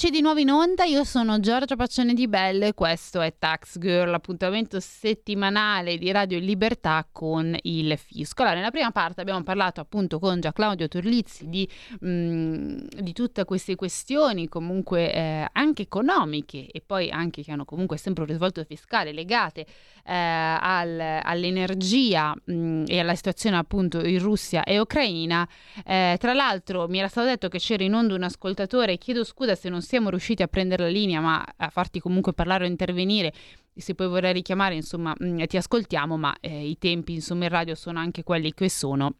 Eccoci 0.00 0.12
di 0.12 0.20
nuovo 0.22 0.38
in 0.38 0.50
onda, 0.50 0.84
io 0.84 1.02
sono 1.02 1.40
Giorgia 1.40 1.74
Paccione 1.74 2.14
di 2.14 2.28
Belle 2.28 2.68
e 2.68 2.72
questo 2.72 3.20
è 3.20 3.34
Tax 3.36 3.80
Girl, 3.80 4.08
l'appuntamento 4.08 4.78
settimanale 4.78 5.98
di 5.98 6.12
Radio 6.12 6.38
Libertà 6.38 7.04
con 7.10 7.56
il 7.62 7.98
fisco. 7.98 8.42
Allora, 8.42 8.54
nella 8.54 8.70
prima 8.70 8.92
parte 8.92 9.20
abbiamo 9.22 9.42
parlato 9.42 9.80
appunto 9.80 10.20
con 10.20 10.38
Gia 10.38 10.52
Claudio 10.52 10.86
Turlizzi 10.86 11.48
di, 11.48 11.68
mm, 12.06 12.78
di 13.00 13.12
tutte 13.12 13.44
queste 13.44 13.74
questioni 13.74 14.46
comunque 14.46 15.12
eh, 15.12 15.48
anche 15.50 15.82
economiche 15.82 16.68
e 16.70 16.80
poi 16.80 17.10
anche 17.10 17.42
che 17.42 17.50
hanno 17.50 17.64
comunque 17.64 17.96
sempre 17.96 18.22
un 18.22 18.28
risvolto 18.28 18.62
fiscale 18.62 19.10
legate 19.10 19.66
eh, 20.06 20.14
al, 20.14 21.00
all'energia 21.24 22.32
mh, 22.44 22.52
mm, 22.52 22.84
e 22.86 23.00
alla 23.00 23.16
situazione 23.16 23.56
appunto 23.56 23.98
in 24.06 24.20
Russia 24.20 24.62
e 24.62 24.78
Ucraina. 24.78 25.48
Eh, 25.84 26.14
tra 26.20 26.34
l'altro 26.34 26.86
mi 26.86 26.98
era 26.98 27.08
stato 27.08 27.26
detto 27.26 27.48
che 27.48 27.58
c'era 27.58 27.82
in 27.82 27.94
onda 27.94 28.14
un 28.14 28.22
ascoltatore, 28.22 28.96
chiedo 28.96 29.24
scusa 29.24 29.56
se 29.56 29.68
non 29.68 29.86
siamo 29.88 30.10
riusciti 30.10 30.42
a 30.42 30.48
prendere 30.48 30.82
la 30.82 30.90
linea, 30.90 31.22
ma 31.22 31.42
a 31.56 31.70
farti 31.70 31.98
comunque 31.98 32.34
parlare 32.34 32.64
o 32.64 32.66
intervenire. 32.66 33.32
Se 33.74 33.94
poi 33.94 34.06
vorrei 34.06 34.34
richiamare, 34.34 34.74
insomma, 34.74 35.14
mh, 35.18 35.26
mm, 35.26 35.42
ti 35.44 35.56
ascoltiamo, 35.56 36.18
ma 36.18 36.36
eh, 36.40 36.68
i 36.68 36.76
tempi, 36.76 37.14
insomma, 37.14 37.44
in 37.44 37.50
radio 37.50 37.74
sono 37.74 37.98
anche 37.98 38.22
quelli 38.22 38.52
che 38.52 38.68
sono 38.68 39.14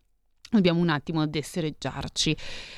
Dobbiamo 0.50 0.80
un 0.80 0.88
attimo 0.88 1.26
dessereggiarci. 1.26 2.34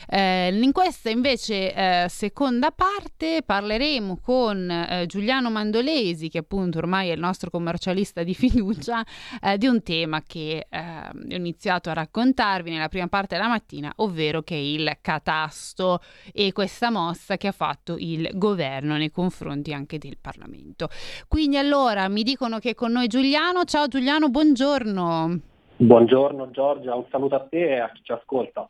Eh, 0.09 0.49
in 0.49 0.73
questa 0.73 1.09
invece 1.09 1.73
eh, 1.73 2.07
seconda 2.09 2.73
parte 2.73 3.43
parleremo 3.47 4.19
con 4.21 4.69
eh, 4.69 5.07
Giuliano 5.07 5.51
Mandolesi, 5.51 6.29
che 6.29 6.39
appunto 6.39 6.79
ormai 6.79 7.11
è 7.11 7.13
il 7.13 7.21
nostro 7.21 7.49
commercialista 7.49 8.25
di 8.25 8.35
fiducia, 8.35 9.07
eh, 9.41 9.57
di 9.57 9.69
un 9.69 9.85
tema 9.85 10.21
che 10.23 10.67
eh, 10.69 10.79
ho 10.81 11.37
iniziato 11.37 11.91
a 11.91 11.93
raccontarvi 11.93 12.71
nella 12.71 12.89
prima 12.89 13.07
parte 13.07 13.37
della 13.37 13.49
mattina, 13.49 13.93
ovvero 13.97 14.43
che 14.43 14.57
è 14.57 14.59
il 14.59 14.99
catasto 15.01 16.01
e 16.33 16.51
questa 16.51 16.91
mossa 16.91 17.37
che 17.37 17.47
ha 17.47 17.53
fatto 17.53 17.95
il 17.97 18.31
governo 18.35 18.97
nei 18.97 19.13
confronti 19.13 19.73
anche 19.73 19.99
del 19.99 20.19
Parlamento. 20.21 20.89
Quindi 21.29 21.57
allora 21.57 22.09
mi 22.09 22.25
dicono 22.25 22.59
che 22.59 22.71
è 22.71 22.75
con 22.75 22.91
noi 22.91 23.07
Giuliano. 23.07 23.63
Ciao 23.63 23.87
Giuliano, 23.87 24.29
buongiorno. 24.29 25.50
Buongiorno 25.83 26.51
Giorgia, 26.51 26.95
un 26.95 27.07
saluto 27.09 27.37
a 27.37 27.47
te 27.49 27.77
e 27.77 27.79
a 27.79 27.91
chi 27.91 28.03
ci 28.03 28.13
ascolta. 28.13 28.69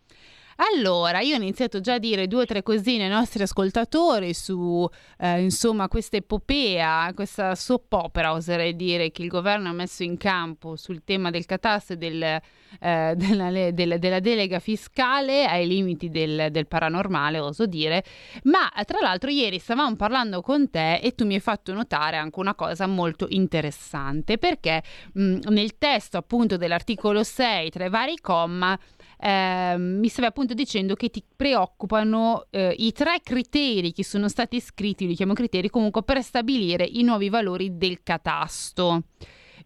Allora, 0.62 1.20
io 1.20 1.36
ho 1.36 1.38
iniziato 1.38 1.80
già 1.80 1.94
a 1.94 1.98
dire 1.98 2.26
due 2.26 2.42
o 2.42 2.44
tre 2.44 2.62
cosine 2.62 3.04
ai 3.04 3.08
nostri 3.10 3.42
ascoltatori 3.42 4.34
su, 4.34 4.86
eh, 5.18 5.40
insomma, 5.40 5.88
questa 5.88 6.18
epopea, 6.18 7.12
questa 7.14 7.54
soap 7.54 7.90
opera, 7.94 8.32
oserei 8.32 8.76
dire, 8.76 9.10
che 9.10 9.22
il 9.22 9.28
governo 9.28 9.70
ha 9.70 9.72
messo 9.72 10.02
in 10.02 10.18
campo 10.18 10.76
sul 10.76 11.02
tema 11.02 11.30
del 11.30 11.46
catasto 11.46 11.94
e 11.94 11.96
del, 11.96 12.22
eh, 12.22 12.40
della, 13.16 13.70
della, 13.72 13.96
della, 13.96 14.20
delega 14.20 14.58
fiscale 14.58 15.46
ai 15.46 15.66
limiti 15.66 16.10
del, 16.10 16.48
del, 16.50 16.66
paranormale, 16.66 17.38
oso 17.38 17.64
dire. 17.64 18.04
Ma 18.42 18.70
tra 18.84 18.98
l'altro 19.00 19.30
ieri 19.30 19.58
stavamo 19.58 19.96
parlando 19.96 20.42
con 20.42 20.68
te 20.68 20.96
e 20.96 21.14
tu 21.14 21.24
mi 21.24 21.34
hai 21.34 21.40
fatto 21.40 21.72
notare 21.72 22.18
anche 22.18 22.38
una 22.38 22.54
cosa 22.54 22.86
molto 22.86 23.24
interessante, 23.30 24.36
perché 24.36 24.82
mh, 25.14 25.38
nel 25.48 25.78
testo 25.78 26.18
appunto 26.18 26.58
dell'articolo 26.58 27.24
6, 27.24 27.70
tra 27.70 27.86
i 27.86 27.88
vari 27.88 28.18
comma, 28.20 28.78
eh, 29.20 29.76
mi 29.76 30.08
stavi 30.08 30.28
appunto 30.28 30.54
dicendo 30.54 30.94
che 30.94 31.10
ti 31.10 31.22
preoccupano 31.36 32.46
eh, 32.50 32.74
i 32.78 32.92
tre 32.92 33.20
criteri 33.22 33.92
che 33.92 34.02
sono 34.02 34.28
stati 34.28 34.60
scritti, 34.60 35.06
li 35.06 35.14
chiamo 35.14 35.34
criteri 35.34 35.68
comunque, 35.68 36.02
per 36.02 36.22
stabilire 36.22 36.84
i 36.84 37.02
nuovi 37.02 37.28
valori 37.28 37.76
del 37.76 38.02
catasto. 38.02 39.02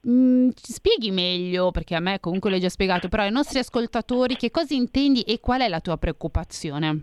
Mm, 0.08 0.50
spieghi 0.54 1.10
meglio, 1.12 1.70
perché 1.70 1.94
a 1.94 2.00
me 2.00 2.18
comunque 2.20 2.50
l'hai 2.50 2.60
già 2.60 2.68
spiegato, 2.68 3.08
però 3.08 3.22
ai 3.22 3.30
nostri 3.30 3.60
ascoltatori 3.60 4.36
che 4.36 4.50
cosa 4.50 4.74
intendi 4.74 5.22
e 5.22 5.38
qual 5.40 5.60
è 5.60 5.68
la 5.68 5.80
tua 5.80 5.96
preoccupazione? 5.96 7.02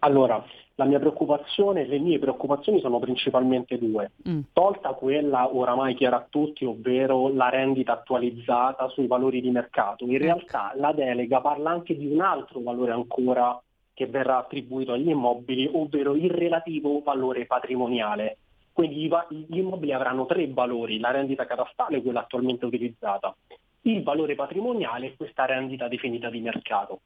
Allora, 0.00 0.42
la 0.78 0.84
mia 0.84 1.00
preoccupazione, 1.00 1.86
le 1.86 1.98
mie 1.98 2.20
preoccupazioni 2.20 2.80
sono 2.80 3.00
principalmente 3.00 3.78
due. 3.78 4.12
Mm. 4.28 4.40
Tolta 4.52 4.90
quella 4.90 5.52
oramai 5.52 5.94
chiara 5.94 6.18
a 6.18 6.26
tutti, 6.28 6.64
ovvero 6.64 7.32
la 7.34 7.48
rendita 7.48 7.94
attualizzata 7.94 8.88
sui 8.88 9.08
valori 9.08 9.40
di 9.40 9.50
mercato, 9.50 10.04
in 10.04 10.14
ecco. 10.14 10.22
realtà 10.22 10.72
la 10.76 10.92
delega 10.92 11.40
parla 11.40 11.70
anche 11.70 11.96
di 11.96 12.06
un 12.06 12.20
altro 12.20 12.60
valore 12.60 12.92
ancora 12.92 13.60
che 13.92 14.06
verrà 14.06 14.38
attribuito 14.38 14.92
agli 14.92 15.08
immobili, 15.08 15.68
ovvero 15.72 16.14
il 16.14 16.30
relativo 16.30 17.02
valore 17.02 17.46
patrimoniale. 17.46 18.38
Quindi 18.72 19.10
gli 19.48 19.58
immobili 19.58 19.92
avranno 19.92 20.26
tre 20.26 20.46
valori, 20.46 21.00
la 21.00 21.10
rendita 21.10 21.44
catastale, 21.44 22.00
quella 22.00 22.20
attualmente 22.20 22.64
utilizzata, 22.66 23.34
il 23.82 24.04
valore 24.04 24.36
patrimoniale 24.36 25.06
e 25.06 25.16
questa 25.16 25.44
rendita 25.44 25.88
definita 25.88 26.30
di 26.30 26.38
mercato. 26.38 27.00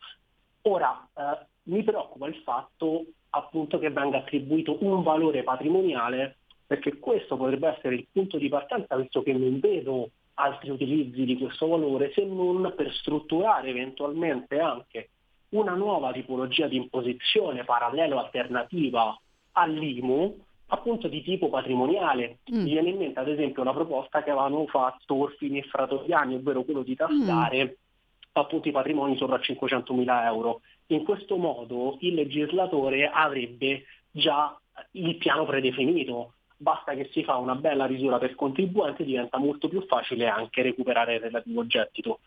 Ora, 0.63 1.09
eh, 1.17 1.47
mi 1.65 1.83
preoccupa 1.83 2.27
il 2.27 2.37
fatto 2.45 3.07
appunto 3.35 3.79
che 3.79 3.91
venga 3.91 4.19
attribuito 4.19 4.79
un 4.81 5.03
valore 5.03 5.43
patrimoniale 5.43 6.37
perché 6.67 6.99
questo 6.99 7.37
potrebbe 7.37 7.69
essere 7.69 7.95
il 7.97 8.07
punto 8.11 8.39
di 8.39 8.49
partenza 8.49 8.97
visto 8.97 9.23
che 9.23 9.33
non 9.33 9.59
vedo 9.61 10.11
altri 10.35 10.71
utilizzi 10.71 11.25
di 11.25 11.37
questo 11.37 11.67
valore 11.67 12.13
se 12.15 12.25
non 12.25 12.73
per 12.77 12.93
strutturare 12.93 13.69
eventualmente 13.69 14.59
anche 14.59 15.11
una 15.51 15.75
nuova 15.75 16.13
tipologia 16.13 16.67
di 16.67 16.77
imposizione 16.77 17.65
parallela 17.65 18.21
alternativa 18.21 19.19
all'IMU 19.53 20.35
appunto 20.69 21.09
di 21.09 21.23
tipo 21.23 21.49
patrimoniale. 21.49 22.39
Mm. 22.53 22.63
Mi 22.63 22.71
viene 22.71 22.91
in 22.91 22.97
mente 22.97 23.21
ad 23.21 23.29
esempio 23.29 23.63
la 23.63 23.73
proposta 23.73 24.23
che 24.23 24.31
avevano 24.31 24.67
fatto 24.67 25.15
Orfini 25.15 25.59
e 25.59 25.65
Fratoriani, 25.65 26.37
ovvero 26.37 26.65
quello 26.65 26.83
di 26.83 26.97
tassare 26.97 27.65
mm. 27.65 27.69
appunto 28.33 28.69
i 28.69 28.73
patrimoni 28.73 29.17
sopra 29.17 29.37
500.000 29.37 30.25
euro. 30.25 30.63
In 30.93 31.05
questo 31.05 31.39
modo 31.39 31.97
il 32.01 32.13
legislatore 32.13 33.09
avrebbe 33.09 33.85
già 34.11 34.55
il 34.93 35.17
piano 35.17 35.47
predefinito, 35.47 36.35
basta 36.55 36.93
che 36.95 37.09
si 37.13 37.25
fa 37.25 37.37
una 37.37 37.55
bella 37.55 37.87
risura 37.87 38.19
per 38.19 38.35
contribuente 38.35 39.03
diventa 39.05 39.39
molto 39.39 39.69
più 39.69 39.87
facile 39.87 40.29
anche 40.29 40.61
recuperare 40.61 41.15
il 41.15 41.21
relativo 41.21 41.67
gettito. 41.67 42.21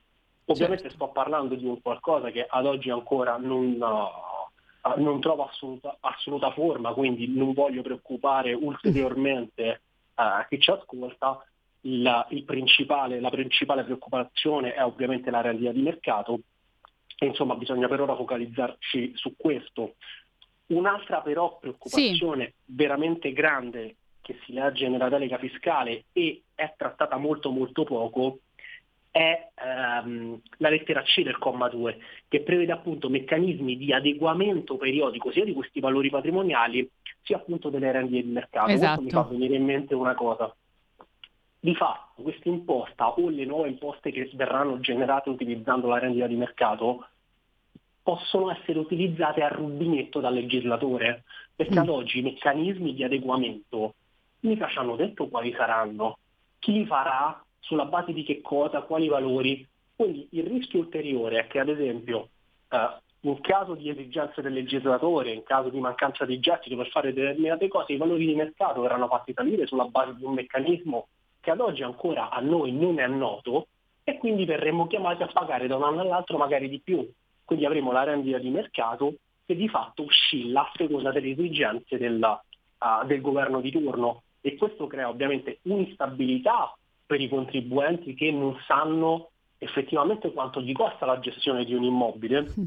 Ovviamente 0.46 0.90
certo. 0.90 0.98
sto 0.98 1.14
parlando 1.14 1.54
di 1.54 1.66
un 1.66 1.80
qualcosa 1.80 2.32
che 2.32 2.44
ad 2.48 2.66
oggi 2.66 2.90
ancora 2.90 3.38
non, 3.38 3.80
uh, 3.80 5.00
non 5.00 5.20
trova 5.20 5.48
assoluta, 5.48 5.98
assoluta, 6.00 6.52
forma, 6.52 6.94
quindi 6.94 7.28
non 7.28 7.54
voglio 7.54 7.84
preoccupare 7.84 8.54
ulteriormente 8.54 9.82
uh, 10.16 10.48
chi 10.50 10.60
ci 10.60 10.72
ascolta. 10.72 11.46
Il 11.82 12.44
principale, 12.48 13.20
la 13.20 13.30
principale 13.30 13.84
preoccupazione 13.84 14.74
è 14.74 14.84
ovviamente 14.84 15.30
la 15.30 15.42
realtà 15.42 15.72
di 15.72 15.84
mercato 15.84 16.40
insomma 17.20 17.56
bisogna 17.56 17.88
per 17.88 18.02
ora 18.02 18.16
focalizzarci 18.16 19.14
su 19.16 19.36
questo. 19.38 19.96
Un'altra 20.68 21.22
però 21.22 21.58
preoccupazione 21.60 22.46
sì. 22.46 22.54
veramente 22.66 23.32
grande 23.32 23.96
che 24.22 24.40
si 24.44 24.54
legge 24.54 24.90
nella 24.90 25.08
delega 25.08 25.38
fiscale 25.38 26.06
e 26.12 26.42
è 26.56 26.74
trattata 26.76 27.18
molto 27.18 27.52
molto 27.52 27.84
poco 27.84 28.40
è 29.16 29.48
ehm, 29.56 30.42
la 30.58 30.68
lettera 30.68 31.02
C 31.04 31.24
del 31.24 31.38
comma 31.38 31.70
2, 31.70 31.98
che 32.28 32.42
prevede 32.42 32.74
appunto 32.74 33.08
meccanismi 33.08 33.78
di 33.78 33.94
adeguamento 33.94 34.76
periodico 34.76 35.32
sia 35.32 35.46
di 35.46 35.54
questi 35.54 35.80
valori 35.80 36.10
patrimoniali 36.10 36.90
sia 37.22 37.38
appunto 37.38 37.70
delle 37.70 37.94
rendite 37.94 38.26
di 38.26 38.32
mercato. 38.32 38.72
Esatto. 38.72 39.02
Questo 39.02 39.18
mi 39.18 39.24
fa 39.24 39.30
venire 39.32 39.56
in 39.56 39.64
mente 39.64 39.96
una 39.96 40.16
cosa. 40.16 40.54
Di 41.66 41.74
fatto 41.74 42.22
questa 42.22 42.48
imposta 42.48 43.10
o 43.10 43.28
le 43.28 43.44
nuove 43.44 43.70
imposte 43.70 44.12
che 44.12 44.30
verranno 44.36 44.80
generate 44.82 45.32
utilizzando 45.32 45.88
la 45.88 45.98
rendita 45.98 46.28
di 46.28 46.36
mercato 46.36 47.08
possono 48.04 48.52
essere 48.52 48.78
utilizzate 48.78 49.42
a 49.42 49.48
rubinetto 49.48 50.20
dal 50.20 50.36
legislatore, 50.36 51.24
perché 51.56 51.74
mm. 51.74 51.82
ad 51.82 51.90
oggi 51.90 52.20
i 52.20 52.22
meccanismi 52.22 52.94
di 52.94 53.04
adeguamento 53.04 53.96
mica 54.42 54.68
ci 54.68 54.78
hanno 54.78 54.96
detto 54.96 55.28
quali 55.28 55.52
saranno, 55.54 56.20
chi 56.60 56.72
li 56.72 56.86
farà, 56.86 57.44
sulla 57.62 57.86
base 57.86 58.14
di 58.14 58.22
che 58.22 58.42
cosa, 58.42 58.84
quali 58.84 59.08
valori. 59.08 59.68
Quindi 59.96 60.28
il 60.34 60.44
rischio 60.44 60.82
ulteriore 60.82 61.40
è 61.40 61.48
che 61.48 61.58
ad 61.58 61.70
esempio 61.70 62.30
eh, 62.70 62.98
in 63.22 63.42
caso 63.42 63.74
di 63.74 63.90
esigenze 63.90 64.44
del 64.44 64.54
legislatore, 64.54 65.32
in 65.32 65.42
caso 65.42 65.70
di 65.70 65.80
mancanza 65.80 66.26
di 66.26 66.40
gettito 66.40 66.76
per 66.76 66.90
fare 66.90 67.12
determinate 67.12 67.68
cose, 67.70 67.94
i 67.94 67.98
valori 67.98 68.28
di 68.28 68.36
mercato 68.36 68.82
verranno 68.82 69.08
fatti 69.08 69.34
salire 69.34 69.66
sulla 69.66 69.86
base 69.86 70.14
di 70.16 70.24
un 70.24 70.36
meccanismo 70.36 71.08
che 71.46 71.52
ad 71.52 71.60
oggi 71.60 71.84
ancora 71.84 72.32
a 72.32 72.40
noi 72.40 72.72
non 72.72 73.00
è 73.00 73.06
noto 73.06 73.68
e 74.04 74.18
quindi 74.18 74.46
verremo 74.46 74.88
chiamati 74.88 75.22
a 75.22 75.28
pagare 75.28 75.68
da 75.68 75.76
un 75.76 75.84
anno 75.84 76.02
all'altro 76.02 76.40
magari 76.40 76.68
di 76.68 76.80
più. 76.80 77.08
Quindi 77.44 77.66
avremo 77.66 77.92
la 77.92 78.02
rendita 78.02 78.40
di 78.40 78.50
mercato 78.50 79.14
che 79.46 79.56
di 79.56 79.70
fatto 79.70 80.06
oscilla 80.06 80.62
a 80.62 80.72
seconda 80.74 81.12
delle 81.12 81.30
esigenze 81.30 82.00
del, 82.00 82.20
uh, 82.20 83.06
del 83.06 83.22
governo 83.22 83.62
di 83.62 83.70
turno 83.70 84.24
e 84.42 84.56
questo 84.56 84.88
crea 84.88 85.08
ovviamente 85.08 85.60
un'instabilità 85.64 86.76
per 87.06 87.22
i 87.22 87.30
contribuenti 87.30 88.16
che 88.16 88.32
non 88.32 88.58
sanno 88.66 89.30
effettivamente 89.60 90.34
quanto 90.34 90.62
gli 90.62 90.74
costa 90.74 91.06
la 91.06 91.20
gestione 91.20 91.64
di 91.64 91.76
un 91.76 91.84
immobile 91.84 92.42
mm. 92.42 92.64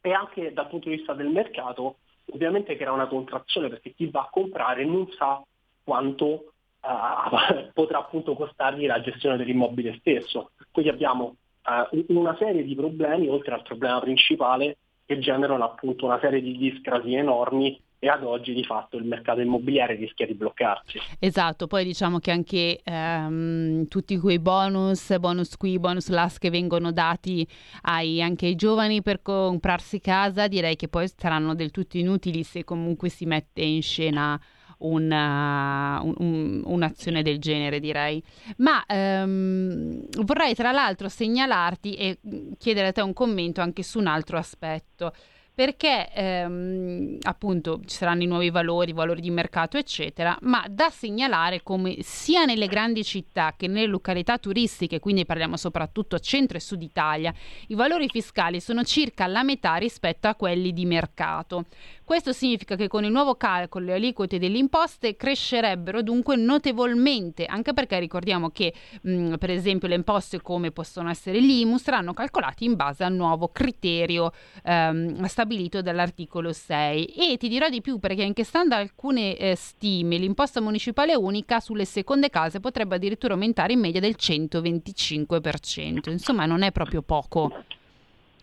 e 0.00 0.12
anche 0.12 0.52
dal 0.52 0.68
punto 0.68 0.88
di 0.88 0.96
vista 0.96 1.12
del 1.12 1.28
mercato 1.28 1.96
ovviamente 2.26 2.76
crea 2.76 2.92
una 2.92 3.08
contrazione 3.08 3.68
perché 3.68 3.92
chi 3.92 4.06
va 4.06 4.20
a 4.20 4.30
comprare 4.30 4.84
non 4.84 5.10
sa 5.10 5.42
quanto 5.82 6.51
uh, 6.82 7.70
potrà 7.72 7.98
appunto 7.98 8.34
costargli 8.34 8.86
la 8.86 9.00
gestione 9.00 9.36
dell'immobile 9.36 9.96
stesso. 9.98 10.50
Quindi 10.70 10.90
abbiamo 10.90 11.36
uh, 11.64 12.04
una 12.08 12.36
serie 12.38 12.64
di 12.64 12.74
problemi 12.74 13.28
oltre 13.28 13.54
al 13.54 13.62
problema 13.62 14.00
principale 14.00 14.76
che 15.04 15.18
generano 15.18 15.64
appunto 15.64 16.06
una 16.06 16.18
serie 16.20 16.40
di 16.40 16.56
discrasie 16.56 17.18
enormi 17.18 17.80
e 18.04 18.08
ad 18.08 18.24
oggi 18.24 18.52
di 18.52 18.64
fatto 18.64 18.96
il 18.96 19.04
mercato 19.04 19.40
immobiliare 19.40 19.94
rischia 19.94 20.26
di 20.26 20.34
bloccarsi. 20.34 20.98
Esatto, 21.20 21.68
poi 21.68 21.84
diciamo 21.84 22.18
che 22.18 22.32
anche 22.32 22.80
ehm, 22.82 23.86
tutti 23.86 24.18
quei 24.18 24.40
bonus, 24.40 25.16
bonus 25.18 25.56
qui, 25.56 25.78
bonus 25.78 26.08
là 26.08 26.28
che 26.36 26.50
vengono 26.50 26.90
dati 26.90 27.46
ai, 27.82 28.20
anche 28.20 28.46
ai 28.46 28.56
giovani 28.56 29.02
per 29.02 29.22
comprarsi 29.22 30.00
casa, 30.00 30.48
direi 30.48 30.74
che 30.74 30.88
poi 30.88 31.08
saranno 31.16 31.54
del 31.54 31.70
tutto 31.70 31.96
inutili 31.96 32.42
se 32.42 32.64
comunque 32.64 33.08
si 33.08 33.24
mette 33.24 33.62
in 33.62 33.82
scena 33.82 34.40
una, 34.82 36.00
un, 36.02 36.62
un'azione 36.64 37.22
del 37.22 37.38
genere, 37.38 37.80
direi. 37.80 38.22
Ma 38.58 38.84
ehm, 38.86 40.06
vorrei 40.24 40.54
tra 40.54 40.72
l'altro 40.72 41.08
segnalarti 41.08 41.94
e 41.94 42.18
chiedere 42.58 42.88
a 42.88 42.92
te 42.92 43.00
un 43.00 43.12
commento 43.12 43.60
anche 43.60 43.82
su 43.82 43.98
un 43.98 44.06
altro 44.06 44.38
aspetto 44.38 45.12
perché 45.54 46.10
ehm, 46.12 47.18
appunto 47.22 47.80
ci 47.84 47.96
saranno 47.96 48.22
i 48.22 48.26
nuovi 48.26 48.50
valori, 48.50 48.92
valori 48.92 49.20
di 49.20 49.30
mercato, 49.30 49.76
eccetera, 49.76 50.36
ma 50.42 50.64
da 50.68 50.88
segnalare 50.88 51.62
come 51.62 51.96
sia 52.00 52.44
nelle 52.44 52.66
grandi 52.66 53.04
città 53.04 53.54
che 53.56 53.66
nelle 53.66 53.86
località 53.86 54.38
turistiche, 54.38 54.98
quindi 54.98 55.26
parliamo 55.26 55.56
soprattutto 55.56 56.18
centro 56.18 56.56
e 56.56 56.60
sud 56.60 56.82
Italia, 56.82 57.34
i 57.68 57.74
valori 57.74 58.08
fiscali 58.08 58.60
sono 58.60 58.82
circa 58.82 59.26
la 59.26 59.42
metà 59.42 59.74
rispetto 59.74 60.26
a 60.26 60.34
quelli 60.34 60.72
di 60.72 60.86
mercato. 60.86 61.66
Questo 62.02 62.32
significa 62.32 62.76
che 62.76 62.88
con 62.88 63.04
il 63.04 63.10
nuovo 63.10 63.36
calcolo 63.36 63.86
le 63.86 63.94
aliquote 63.94 64.38
delle 64.38 64.58
imposte 64.58 65.16
crescerebbero 65.16 66.02
dunque 66.02 66.36
notevolmente, 66.36 67.44
anche 67.44 67.72
perché 67.72 67.98
ricordiamo 67.98 68.50
che 68.50 68.72
mh, 69.02 69.36
per 69.36 69.50
esempio 69.50 69.88
le 69.88 69.94
imposte 69.94 70.40
come 70.40 70.70
possono 70.72 71.10
essere 71.10 71.38
l'IMU 71.38 71.78
saranno 71.78 72.12
calcolate 72.12 72.64
in 72.64 72.74
base 72.74 73.04
al 73.04 73.14
nuovo 73.14 73.48
criterio 73.48 74.32
ehm, 74.64 75.20
stabilito 75.42 75.82
dall'articolo 75.82 76.52
6 76.52 77.06
e 77.06 77.36
ti 77.36 77.48
dirò 77.48 77.68
di 77.68 77.80
più 77.80 77.98
perché 77.98 78.22
anche 78.22 78.44
stando 78.44 78.76
alcune 78.76 79.36
eh, 79.36 79.56
stime 79.56 80.16
l'imposta 80.16 80.60
municipale 80.60 81.16
unica 81.16 81.58
sulle 81.58 81.84
seconde 81.84 82.30
case 82.30 82.60
potrebbe 82.60 82.94
addirittura 82.94 83.34
aumentare 83.34 83.72
in 83.72 83.80
media 83.80 84.00
del 84.00 84.14
125%, 84.16 86.10
insomma 86.10 86.46
non 86.46 86.62
è 86.62 86.70
proprio 86.70 87.02
poco. 87.02 87.64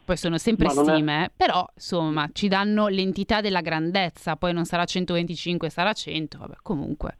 Poi 0.04 0.18
sono 0.18 0.38
sempre 0.38 0.70
stime, 0.70 1.26
è... 1.26 1.32
però 1.36 1.66
insomma 1.74 2.28
ci 2.34 2.48
danno 2.48 2.88
l'entità 2.88 3.40
della 3.42 3.62
grandezza, 3.62 4.36
poi 4.36 4.52
non 4.52 4.66
sarà 4.66 4.84
125, 4.84 5.70
sarà 5.70 5.94
100, 5.94 6.38
vabbè, 6.38 6.56
comunque. 6.62 7.18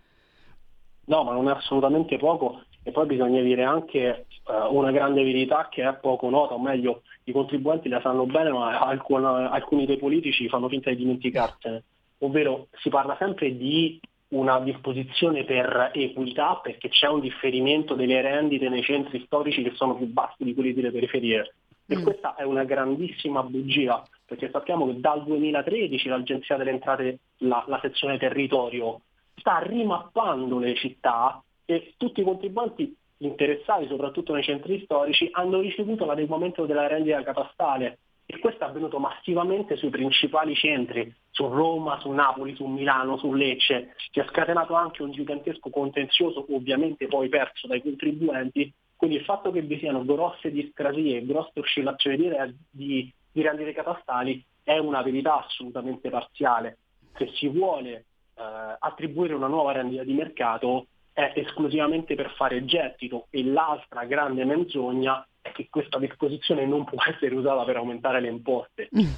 No, 1.06 1.24
ma 1.24 1.32
non 1.34 1.48
è 1.48 1.52
assolutamente 1.52 2.18
poco 2.18 2.64
e 2.90 2.92
poi 2.92 3.06
bisogna 3.06 3.42
dire 3.42 3.64
anche 3.64 4.26
uh, 4.46 4.76
una 4.76 4.92
grande 4.92 5.24
verità 5.24 5.68
che 5.70 5.88
è 5.88 5.94
poco 5.94 6.30
nota, 6.30 6.56
o 6.56 6.60
meglio 6.60 7.04
i 7.26 7.32
contribuenti 7.32 7.88
la 7.88 8.02
sanno 8.02 8.26
bene, 8.26 8.50
ma 8.50 8.80
alcun, 8.80 9.24
alcuni 9.24 9.86
dei 9.86 9.98
politici 9.98 10.50
fanno 10.50 10.68
finta 10.68 10.90
di 10.90 10.98
dimenticarsene, 10.98 11.84
ovvero 12.20 12.68
si 12.80 12.90
parla 12.90 13.16
sempre 13.18 13.56
di 13.56 14.00
una 14.30 14.60
disposizione 14.60 15.44
per 15.44 15.92
equità 15.94 16.60
perché 16.62 16.90
c'è 16.90 17.08
un 17.08 17.20
differimento 17.20 17.96
delle 17.96 18.22
rendite 18.22 18.70
nei 18.70 18.84
centri 18.84 19.24
storici 19.26 19.64
che 19.64 19.72
sono 19.76 19.96
più 19.96 20.08
bassi 20.08 20.44
di 20.44 20.54
quelli 20.54 20.74
delle 20.74 20.92
periferie. 20.92 21.54
E 21.88 21.98
mm. 21.98 22.04
questa 22.04 22.36
è 22.36 22.44
una 22.44 22.64
grandissima 22.64 23.44
bugia, 23.44 24.04
perché 24.26 24.50
sappiamo 24.52 24.88
che 24.88 25.00
dal 25.00 25.24
2013 25.24 26.08
l'Agenzia 26.08 26.58
delle 26.58 26.72
Entrate, 26.72 27.20
la, 27.38 27.64
la 27.68 27.80
sezione 27.82 28.18
territorio, 28.18 29.02
sta 29.36 29.60
rimappando 29.60 30.60
le 30.60 30.76
città 30.76 31.42
e 31.70 31.94
tutti 31.98 32.22
i 32.22 32.24
contribuenti 32.24 32.96
interessati, 33.18 33.86
soprattutto 33.88 34.34
nei 34.34 34.42
centri 34.42 34.82
storici, 34.86 35.30
hanno 35.34 35.60
ricevuto 35.60 36.04
l'adeguamento 36.06 36.66
della 36.66 36.88
rendita 36.88 37.22
catastale. 37.22 38.00
E 38.26 38.40
questo 38.40 38.64
è 38.64 38.68
avvenuto 38.68 38.98
massivamente 38.98 39.76
sui 39.76 39.90
principali 39.90 40.56
centri, 40.56 41.14
su 41.30 41.48
Roma, 41.48 42.00
su 42.00 42.10
Napoli, 42.10 42.56
su 42.56 42.66
Milano, 42.66 43.18
su 43.18 43.34
Lecce, 43.34 43.94
si 44.12 44.20
è 44.20 44.26
scatenato 44.30 44.74
anche 44.74 45.04
un 45.04 45.12
gigantesco 45.12 45.70
contenzioso, 45.70 46.46
ovviamente 46.50 47.06
poi 47.08 47.30
perso 47.30 47.68
dai 47.68 47.82
contribuenti, 47.84 48.72
quindi 48.96 49.18
il 49.18 49.24
fatto 49.24 49.52
che 49.52 49.62
vi 49.62 49.78
siano 49.78 50.04
grosse 50.04 50.52
discrasie, 50.52 51.26
grosse 51.26 51.60
oscillazioni 51.60 52.18
di, 52.18 52.56
di, 52.70 53.14
di 53.32 53.42
rendite 53.42 53.74
catastali 53.74 54.44
è 54.64 54.78
una 54.78 55.04
verità 55.04 55.46
assolutamente 55.46 56.10
parziale. 56.10 56.78
Se 57.16 57.28
si 57.36 57.48
vuole 57.48 57.92
eh, 57.92 58.76
attribuire 58.80 59.34
una 59.36 59.48
nuova 59.48 59.72
rendita 59.72 60.04
di 60.04 60.14
mercato 60.14 60.88
è 61.20 61.34
esclusivamente 61.36 62.16
per 62.16 62.34
fare 62.36 62.64
gettito 62.64 63.28
e 63.30 63.44
l'altra 63.44 64.06
grande 64.06 64.46
menzogna 64.46 65.26
è 65.42 65.52
che 65.52 65.68
questa 65.70 66.00
disposizione 66.00 66.66
non 66.66 66.86
può 66.86 66.98
essere 67.12 67.36
usata 67.36 67.64
per 67.66 67.78
aumentare 67.78 68.22
le 68.22 68.30
imposte. 68.30 68.90
Mm. 68.98 69.12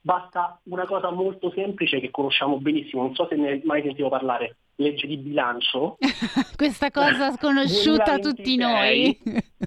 Basta 0.00 0.60
una 0.64 0.86
cosa 0.86 1.10
molto 1.10 1.50
semplice 1.50 2.00
che 2.00 2.10
conosciamo 2.10 2.58
benissimo, 2.58 3.02
non 3.02 3.14
so 3.14 3.26
se 3.28 3.34
ne 3.34 3.48
hai 3.48 3.60
mai 3.64 3.82
sentito 3.82 4.08
parlare, 4.08 4.56
legge 4.76 5.06
di 5.06 5.18
bilancio. 5.18 5.98
Questa 6.56 6.90
cosa 6.90 7.32
sconosciuta 7.32 8.14
2026, 8.14 8.14
a 8.14 8.18
tutti 8.18 8.56
noi. 8.56 9.18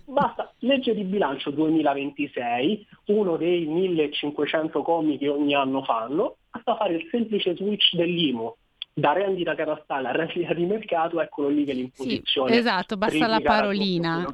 basta, 0.06 0.52
legge 0.60 0.96
di 0.96 1.04
bilancio 1.04 1.52
2026, 1.52 2.88
uno 3.08 3.36
dei 3.36 3.66
1500 3.66 4.82
commi 4.82 5.18
che 5.18 5.28
ogni 5.28 5.54
anno 5.54 5.84
fanno, 5.84 6.38
basta 6.50 6.76
fare 6.76 6.96
il 6.96 7.08
semplice 7.12 7.56
switch 7.56 7.96
dell'IMO 7.96 8.56
da 8.94 9.14
rendita 9.14 9.56
catastale 9.56 10.10
a 10.10 10.12
rendita 10.12 10.54
di 10.56 10.66
mercato, 10.66 11.22
eccolo 11.22 11.50
lì 11.50 11.66
che 11.66 11.74
l'imposizione. 11.74 12.52
Sì, 12.52 12.58
esatto, 12.58 12.98
basta 12.98 13.28
la 13.28 13.42
parolina. 13.42 14.26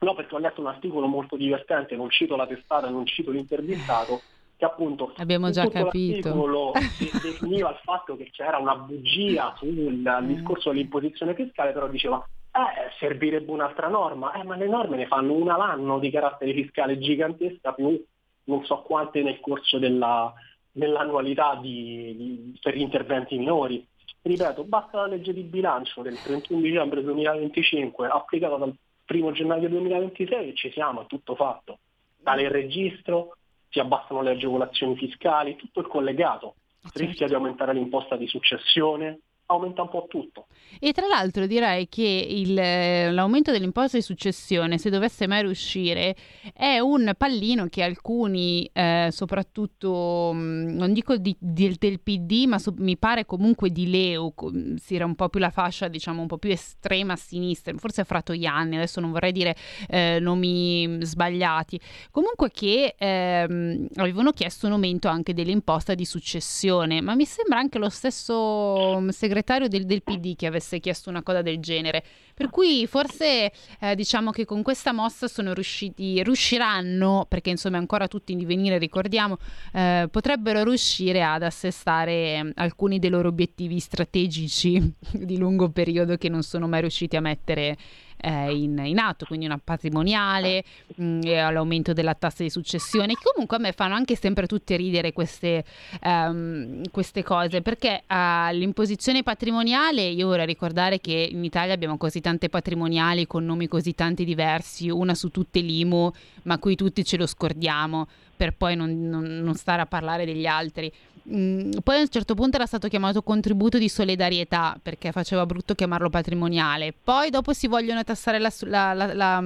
No, 0.00 0.14
perché 0.14 0.34
ho 0.34 0.38
letto 0.38 0.60
un 0.60 0.66
articolo 0.66 1.06
molto 1.06 1.36
divertente, 1.36 1.96
non 1.96 2.10
cito 2.10 2.36
la 2.36 2.46
testata, 2.46 2.90
non 2.90 3.06
cito 3.06 3.30
l'intervistato, 3.30 4.20
che 4.56 4.64
appunto 4.64 5.12
abbiamo 5.16 5.50
già 5.50 5.66
capito 5.68 6.72
definiva 7.22 7.70
il 7.70 7.80
fatto 7.82 8.16
che 8.16 8.30
c'era 8.30 8.58
una 8.58 8.76
bugia 8.76 9.54
sul 9.56 10.02
mm. 10.06 10.26
discorso 10.26 10.70
dell'imposizione 10.70 11.34
fiscale 11.34 11.72
però 11.72 11.88
diceva 11.88 12.24
eh, 12.52 12.92
servirebbe 13.00 13.50
un'altra 13.50 13.88
norma 13.88 14.32
eh, 14.32 14.44
ma 14.44 14.56
le 14.56 14.68
norme 14.68 14.96
ne 14.96 15.06
fanno 15.06 15.32
una 15.32 15.56
l'anno 15.56 15.98
di 15.98 16.10
carattere 16.10 16.52
fiscale 16.52 17.00
gigantesca 17.00 17.72
più 17.72 18.00
non 18.44 18.64
so 18.64 18.82
quante 18.82 19.22
nel 19.22 19.40
corso 19.40 19.78
della, 19.78 20.32
dell'annualità 20.76 21.58
di, 21.60 22.16
di, 22.16 22.58
per 22.60 22.76
gli 22.76 22.80
interventi 22.80 23.38
minori 23.38 23.86
ripeto 24.22 24.64
basta 24.64 24.98
la 24.98 25.06
legge 25.06 25.32
di 25.32 25.42
bilancio 25.42 26.02
del 26.02 26.20
31 26.20 26.60
dicembre 26.60 27.02
2025 27.02 28.08
applicata 28.08 28.56
dal 28.56 28.74
1 29.06 29.32
gennaio 29.32 29.68
2026 29.68 30.48
e 30.48 30.54
ci 30.54 30.70
siamo, 30.72 31.02
è 31.02 31.06
tutto 31.06 31.36
fatto 31.36 31.78
sale 32.24 32.42
il 32.42 32.50
registro, 32.50 33.36
si 33.68 33.78
abbassano 33.78 34.22
le 34.22 34.30
agevolazioni 34.30 34.96
fiscali, 34.96 35.56
tutto 35.56 35.80
il 35.80 35.86
collegato. 35.86 36.54
Certo. 36.80 36.98
Rischia 36.98 37.28
di 37.28 37.34
aumentare 37.34 37.74
l'imposta 37.74 38.16
di 38.16 38.26
successione, 38.26 39.20
aumenta 39.46 39.82
un 39.82 39.90
po' 39.90 40.06
tutto. 40.08 40.46
E 40.80 40.92
tra 40.92 41.06
l'altro 41.06 41.46
direi 41.46 41.88
che 41.88 42.26
il, 42.28 42.54
l'aumento 42.54 43.52
dell'imposta 43.52 43.96
di 43.96 44.02
successione, 44.02 44.78
se 44.78 44.90
dovesse 44.90 45.26
mai 45.26 45.42
riuscire, 45.42 46.16
è 46.54 46.78
un 46.78 47.12
pallino 47.16 47.66
che 47.68 47.82
alcuni, 47.82 48.68
eh, 48.72 49.08
soprattutto, 49.10 50.32
mm, 50.34 50.76
non 50.76 50.92
dico 50.92 51.16
di, 51.16 51.36
di, 51.38 51.76
del 51.78 52.00
PD, 52.00 52.46
ma 52.46 52.58
so, 52.58 52.72
mi 52.78 52.96
pare 52.96 53.26
comunque 53.26 53.70
di 53.70 53.90
Leu, 53.90 54.32
si 54.76 54.94
era 54.94 55.04
un 55.04 55.14
po' 55.14 55.28
più 55.28 55.40
la 55.40 55.50
fascia, 55.50 55.88
diciamo, 55.88 56.22
un 56.22 56.26
po' 56.26 56.38
più 56.38 56.50
estrema 56.50 57.12
a 57.12 57.16
sinistra, 57.16 57.72
forse 57.76 58.04
Fratoianni, 58.04 58.76
adesso 58.76 59.00
non 59.00 59.12
vorrei 59.12 59.32
dire 59.32 59.54
eh, 59.88 60.18
nomi 60.20 60.98
sbagliati, 61.02 61.78
comunque 62.10 62.50
che 62.50 62.94
ehm, 62.98 63.88
avevano 63.96 64.32
chiesto 64.32 64.66
un 64.66 64.72
aumento 64.72 65.08
anche 65.08 65.34
dell'imposta 65.34 65.94
di 65.94 66.04
successione, 66.04 67.00
ma 67.00 67.14
mi 67.14 67.24
sembra 67.24 67.58
anche 67.58 67.78
lo 67.78 67.88
stesso 67.88 68.98
mm, 69.00 69.08
segretario 69.10 69.33
segretario 69.34 69.68
del, 69.68 69.84
del, 69.84 70.02
PD 70.02 70.36
che 70.36 70.46
avesse 70.46 70.78
chiesto 70.78 71.10
una 71.10 71.22
cosa 71.22 71.42
del 71.42 71.58
genere. 71.58 72.02
Per 72.34 72.50
cui 72.50 72.86
forse 72.86 73.52
eh, 73.80 73.94
diciamo 73.94 74.30
che 74.30 74.44
con 74.44 74.62
questa 74.62 74.92
mossa 74.92 75.26
sono 75.26 75.52
riusciti, 75.52 76.22
riusciranno, 76.22 77.26
perché 77.28 77.50
insomma 77.50 77.78
ancora 77.78 78.06
tutti 78.06 78.32
in 78.32 78.38
divenire, 78.38 78.78
ricordiamo, 78.78 79.38
eh, 79.72 80.08
potrebbero 80.10 80.62
riuscire 80.62 81.22
ad 81.22 81.42
assestare 81.42 82.12
eh, 82.12 82.52
alcuni 82.54 82.98
dei 82.98 83.10
loro 83.10 83.28
obiettivi 83.28 83.80
strategici 83.80 84.94
di 85.12 85.36
lungo 85.36 85.70
periodo 85.70 86.16
che 86.16 86.28
non 86.28 86.42
sono 86.42 86.68
mai 86.68 86.82
riusciti 86.82 87.16
a 87.16 87.20
mettere 87.20 87.76
eh, 88.24 88.56
in, 88.56 88.80
in, 88.84 88.98
atto, 88.98 89.26
quindi 89.26 89.44
una 89.44 89.60
patrimoniale, 89.62 90.64
mh, 90.96 91.04
mm, 91.04 91.20
l'aumento 91.52 91.92
della 91.92 92.14
tassa 92.14 92.42
di 92.42 92.48
successione, 92.48 93.14
che 93.14 93.30
comunque 93.32 93.58
a 93.58 93.60
me 93.60 93.72
fanno 93.72 93.94
anche 93.94 94.16
sempre 94.16 94.46
tutte 94.46 94.76
ridere 94.76 95.12
queste, 95.12 95.64
um, 96.02 96.80
queste 96.90 97.22
cose, 97.22 97.60
perché 97.60 98.02
uh, 98.08 98.54
l'imposizione 98.54 99.22
patrimoniale, 99.22 100.02
io 100.02 100.28
vorrei 100.28 100.46
ricordare 100.46 101.00
che 101.00 101.28
in 101.30 101.44
Italia 101.44 101.74
abbiamo 101.74 101.98
così 101.98 102.20
tante 102.20 102.48
patrimoniali 102.48 103.26
con 103.26 103.44
nomi 103.44 103.68
così 103.68 103.94
tanti 103.94 104.24
diversi, 104.24 104.88
una 104.88 105.14
su 105.14 105.28
tutte 105.28 105.60
l'IMU, 105.60 106.10
ma 106.44 106.58
qui 106.58 106.76
tutti 106.76 107.04
ce 107.04 107.18
lo 107.18 107.26
scordiamo 107.26 108.06
per 108.36 108.54
poi 108.54 108.74
non, 108.74 109.08
non, 109.08 109.22
non 109.22 109.54
stare 109.54 109.82
a 109.82 109.86
parlare 109.86 110.24
degli 110.24 110.46
altri. 110.46 110.92
Poi 111.26 111.96
a 111.96 112.00
un 112.00 112.08
certo 112.08 112.34
punto 112.34 112.56
era 112.56 112.66
stato 112.66 112.88
chiamato 112.88 113.22
contributo 113.22 113.78
di 113.78 113.88
solidarietà 113.88 114.78
perché 114.80 115.10
faceva 115.10 115.46
brutto 115.46 115.74
chiamarlo 115.74 116.10
patrimoniale. 116.10 116.92
Poi 116.92 117.30
dopo 117.30 117.52
si 117.52 117.66
vogliono 117.66 118.04
tassare 118.04 118.38
la, 118.38 118.52
la, 118.60 118.92
la, 118.92 119.14
la 119.14 119.44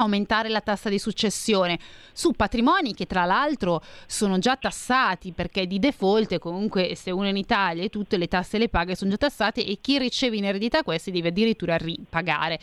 aumentare 0.00 0.48
la 0.48 0.60
tassa 0.60 0.88
di 0.88 0.98
successione 0.98 1.78
su 2.12 2.32
patrimoni 2.32 2.94
che 2.94 3.06
tra 3.06 3.24
l'altro 3.24 3.82
sono 4.06 4.38
già 4.38 4.56
tassati 4.56 5.32
perché 5.32 5.66
di 5.66 5.78
default 5.78 6.38
comunque 6.38 6.94
se 6.94 7.10
uno 7.10 7.26
è 7.26 7.30
in 7.30 7.36
Italia 7.36 7.88
tutte 7.88 8.16
le 8.16 8.28
tasse 8.28 8.58
le 8.58 8.68
paga 8.68 8.94
sono 8.94 9.10
già 9.10 9.16
tassate 9.16 9.64
e 9.64 9.78
chi 9.80 9.98
riceve 9.98 10.36
in 10.36 10.44
eredità 10.44 10.82
queste 10.82 11.10
deve 11.10 11.28
addirittura 11.28 11.76
ripagare. 11.76 12.60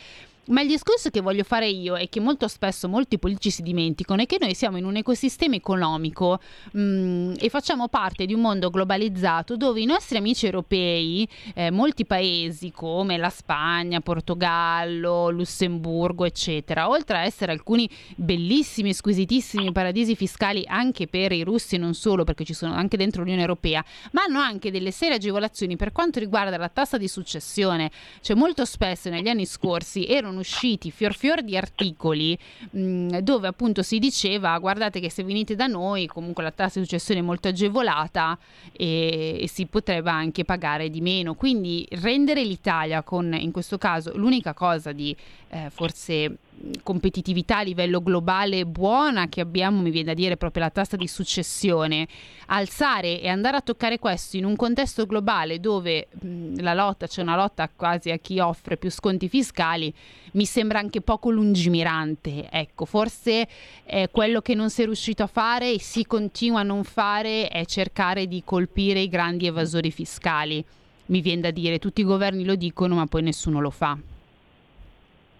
Ma 0.48 0.60
il 0.60 0.68
discorso 0.68 1.10
che 1.10 1.20
voglio 1.20 1.42
fare 1.42 1.66
io 1.66 1.96
e 1.96 2.08
che 2.08 2.20
molto 2.20 2.46
spesso 2.46 2.88
molti 2.88 3.18
politici 3.18 3.50
si 3.50 3.62
dimenticano 3.62 4.22
è 4.22 4.26
che 4.26 4.36
noi 4.40 4.54
siamo 4.54 4.76
in 4.76 4.84
un 4.84 4.94
ecosistema 4.94 5.56
economico 5.56 6.38
mh, 6.70 6.80
mm, 6.80 7.32
e 7.40 7.48
facciamo 7.48 7.88
parte 7.88 8.26
di 8.26 8.32
un 8.32 8.42
mondo 8.42 8.70
globalizzato 8.70 9.56
dove 9.56 9.80
i 9.80 9.86
nostri 9.86 10.18
amici 10.18 10.44
europei, 10.44 11.28
eh, 11.54 11.72
molti 11.72 12.04
paesi 12.04 12.70
come 12.70 13.16
la 13.16 13.28
Spagna, 13.28 14.00
Portogallo, 14.00 15.30
Lussemburgo, 15.30 16.24
eccetera, 16.24 16.88
oltre 16.88 17.16
a 17.16 17.24
essere 17.24 17.50
alcuni 17.50 17.90
bellissimi, 18.14 18.94
squisitissimi 18.94 19.72
paradisi 19.72 20.14
fiscali 20.14 20.62
anche 20.66 21.08
per 21.08 21.32
i 21.32 21.42
russi 21.42 21.76
non 21.76 21.94
solo, 21.94 22.22
perché 22.22 22.44
ci 22.44 22.54
sono 22.54 22.72
anche 22.72 22.96
dentro 22.96 23.22
l'Unione 23.22 23.40
Europea, 23.40 23.84
ma 24.12 24.22
hanno 24.22 24.38
anche 24.38 24.70
delle 24.70 24.92
serie 24.92 25.16
agevolazioni 25.16 25.74
per 25.74 25.90
quanto 25.90 26.20
riguarda 26.20 26.56
la 26.56 26.68
tassa 26.68 26.98
di 26.98 27.08
successione. 27.08 27.90
Cioè 28.20 28.36
molto 28.36 28.64
spesso 28.64 29.10
negli 29.10 29.28
anni 29.28 29.44
scorsi 29.44 30.06
erano 30.06 30.35
sono 30.36 30.40
usciti 30.40 30.90
fior 30.90 31.14
fior 31.14 31.42
di 31.42 31.56
articoli 31.56 32.38
mh, 32.70 32.80
mm, 32.80 33.08
dove 33.18 33.48
appunto 33.48 33.82
si 33.82 33.98
diceva 33.98 34.58
guardate 34.58 35.00
che 35.00 35.10
se 35.10 35.24
venite 35.24 35.54
da 35.54 35.66
noi 35.66 36.06
comunque 36.06 36.42
la 36.42 36.50
tassa 36.50 36.78
di 36.78 36.84
successione 36.84 37.20
è 37.20 37.22
molto 37.22 37.48
agevolata 37.48 38.38
e, 38.72 39.38
e 39.40 39.48
si 39.48 39.66
potrebbe 39.66 40.10
anche 40.10 40.44
pagare 40.44 40.90
di 40.90 41.00
meno. 41.00 41.34
Quindi 41.34 41.86
rendere 42.02 42.44
l'Italia 42.44 43.02
con 43.02 43.34
in 43.34 43.52
questo 43.52 43.78
caso 43.78 44.16
l'unica 44.16 44.52
cosa 44.52 44.92
di 44.92 45.16
eh, 45.48 45.70
forse 45.70 46.38
competitività 46.82 47.58
a 47.58 47.62
livello 47.62 48.02
globale 48.02 48.64
buona 48.66 49.28
che 49.28 49.40
abbiamo, 49.40 49.80
mi 49.82 49.90
viene 49.90 50.08
da 50.08 50.14
dire 50.14 50.36
proprio 50.36 50.64
la 50.64 50.70
tassa 50.70 50.96
di 50.96 51.06
successione, 51.06 52.06
alzare 52.46 53.20
e 53.20 53.28
andare 53.28 53.56
a 53.56 53.60
toccare 53.60 53.98
questo 53.98 54.36
in 54.36 54.44
un 54.44 54.56
contesto 54.56 55.06
globale 55.06 55.60
dove 55.60 56.08
mh, 56.10 56.60
la 56.62 56.74
lotta, 56.74 57.06
c'è 57.06 57.22
una 57.22 57.36
lotta 57.36 57.68
quasi 57.74 58.10
a 58.10 58.18
chi 58.18 58.38
offre 58.38 58.76
più 58.76 58.90
sconti 58.90 59.28
fiscali, 59.28 59.92
mi 60.32 60.44
sembra 60.44 60.78
anche 60.78 61.00
poco 61.00 61.30
lungimirante. 61.30 62.48
Ecco, 62.50 62.84
forse 62.84 63.48
eh, 63.84 64.08
quello 64.10 64.40
che 64.40 64.54
non 64.54 64.70
si 64.70 64.82
è 64.82 64.84
riuscito 64.84 65.22
a 65.22 65.28
fare 65.28 65.72
e 65.72 65.80
si 65.80 66.06
continua 66.06 66.60
a 66.60 66.64
non 66.64 66.84
fare 66.84 67.48
è 67.48 67.64
cercare 67.64 68.26
di 68.26 68.42
colpire 68.44 69.00
i 69.00 69.08
grandi 69.08 69.46
evasori 69.46 69.90
fiscali. 69.90 70.64
Mi 71.06 71.20
viene 71.20 71.42
da 71.42 71.50
dire, 71.50 71.78
tutti 71.78 72.00
i 72.00 72.04
governi 72.04 72.44
lo 72.44 72.56
dicono, 72.56 72.96
ma 72.96 73.06
poi 73.06 73.22
nessuno 73.22 73.60
lo 73.60 73.70
fa. 73.70 73.96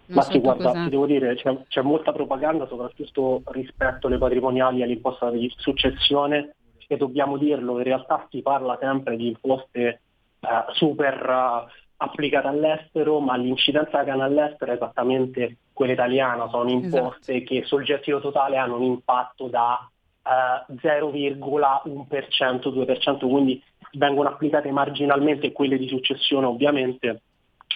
Non 0.08 0.16
Ma 0.18 0.22
sì, 0.22 0.38
guarda, 0.38 0.72
ti 0.72 0.88
devo 0.88 1.06
dire, 1.06 1.34
c'è, 1.34 1.56
c'è, 1.68 1.82
molta 1.82 2.12
propaganda, 2.12 2.66
soprattutto 2.66 3.42
rispetto 3.46 4.06
alle 4.06 4.18
patrimoniali 4.18 4.80
e 4.80 4.84
all'imposta 4.84 5.30
di 5.30 5.52
successione, 5.56 6.54
e 6.86 6.96
dobbiamo 6.96 7.36
dirlo, 7.36 7.78
in 7.78 7.84
realtà 7.84 8.26
si 8.30 8.40
parla 8.42 8.76
sempre 8.80 9.16
di 9.16 9.28
imposte 9.28 10.00
eh, 10.40 10.64
super 10.72 11.28
uh, 11.28 11.68
applicate 11.96 12.46
all'estero, 12.46 13.18
ma 13.20 13.36
l'incidenza 13.36 14.04
che 14.04 14.10
hanno 14.10 14.22
all'estero 14.22 14.70
è 14.72 14.74
esattamente 14.76 15.56
quella 15.72 15.92
italiana, 15.92 16.48
sono 16.48 16.70
imposte 16.70 17.34
esatto. 17.34 17.52
che 17.52 17.64
sul 17.64 17.82
gettito 17.82 18.20
totale 18.20 18.56
hanno 18.56 18.76
un 18.76 18.84
impatto 18.84 19.48
da 19.48 19.88
uh, 20.22 20.72
0,1%, 20.74 21.98
2%, 22.06 23.28
quindi 23.28 23.62
vengono 23.92 24.28
applicate 24.28 24.70
marginalmente 24.70 25.52
quelle 25.52 25.78
di 25.78 25.88
successione 25.88 26.46
ovviamente 26.46 27.22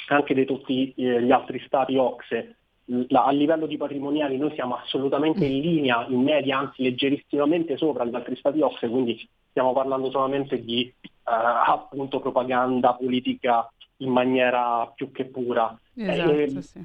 anche 0.08 0.34
di 0.34 0.44
tutti 0.44 0.92
eh, 0.96 1.22
gli 1.22 1.30
altri 1.30 1.62
stati 1.66 1.96
OXE, 1.96 2.56
a 3.08 3.30
livello 3.30 3.66
di 3.66 3.76
patrimoniali 3.76 4.36
noi 4.36 4.52
siamo 4.54 4.76
assolutamente 4.76 5.44
in 5.44 5.60
linea, 5.60 6.04
in 6.08 6.22
media, 6.22 6.58
anzi 6.58 6.82
leggerissimamente 6.82 7.76
sopra 7.76 8.04
gli 8.04 8.14
altri 8.14 8.36
stati 8.36 8.60
OXE, 8.60 8.88
quindi 8.88 9.28
stiamo 9.50 9.72
parlando 9.72 10.10
solamente 10.10 10.62
di 10.62 10.82
eh, 10.82 11.12
appunto 11.24 12.20
propaganda 12.20 12.94
politica 12.94 13.70
in 13.98 14.10
maniera 14.10 14.90
più 14.94 15.12
che 15.12 15.26
pura. 15.26 15.78
Esatto, 15.94 16.30
eh, 16.32 16.62
sì. 16.62 16.84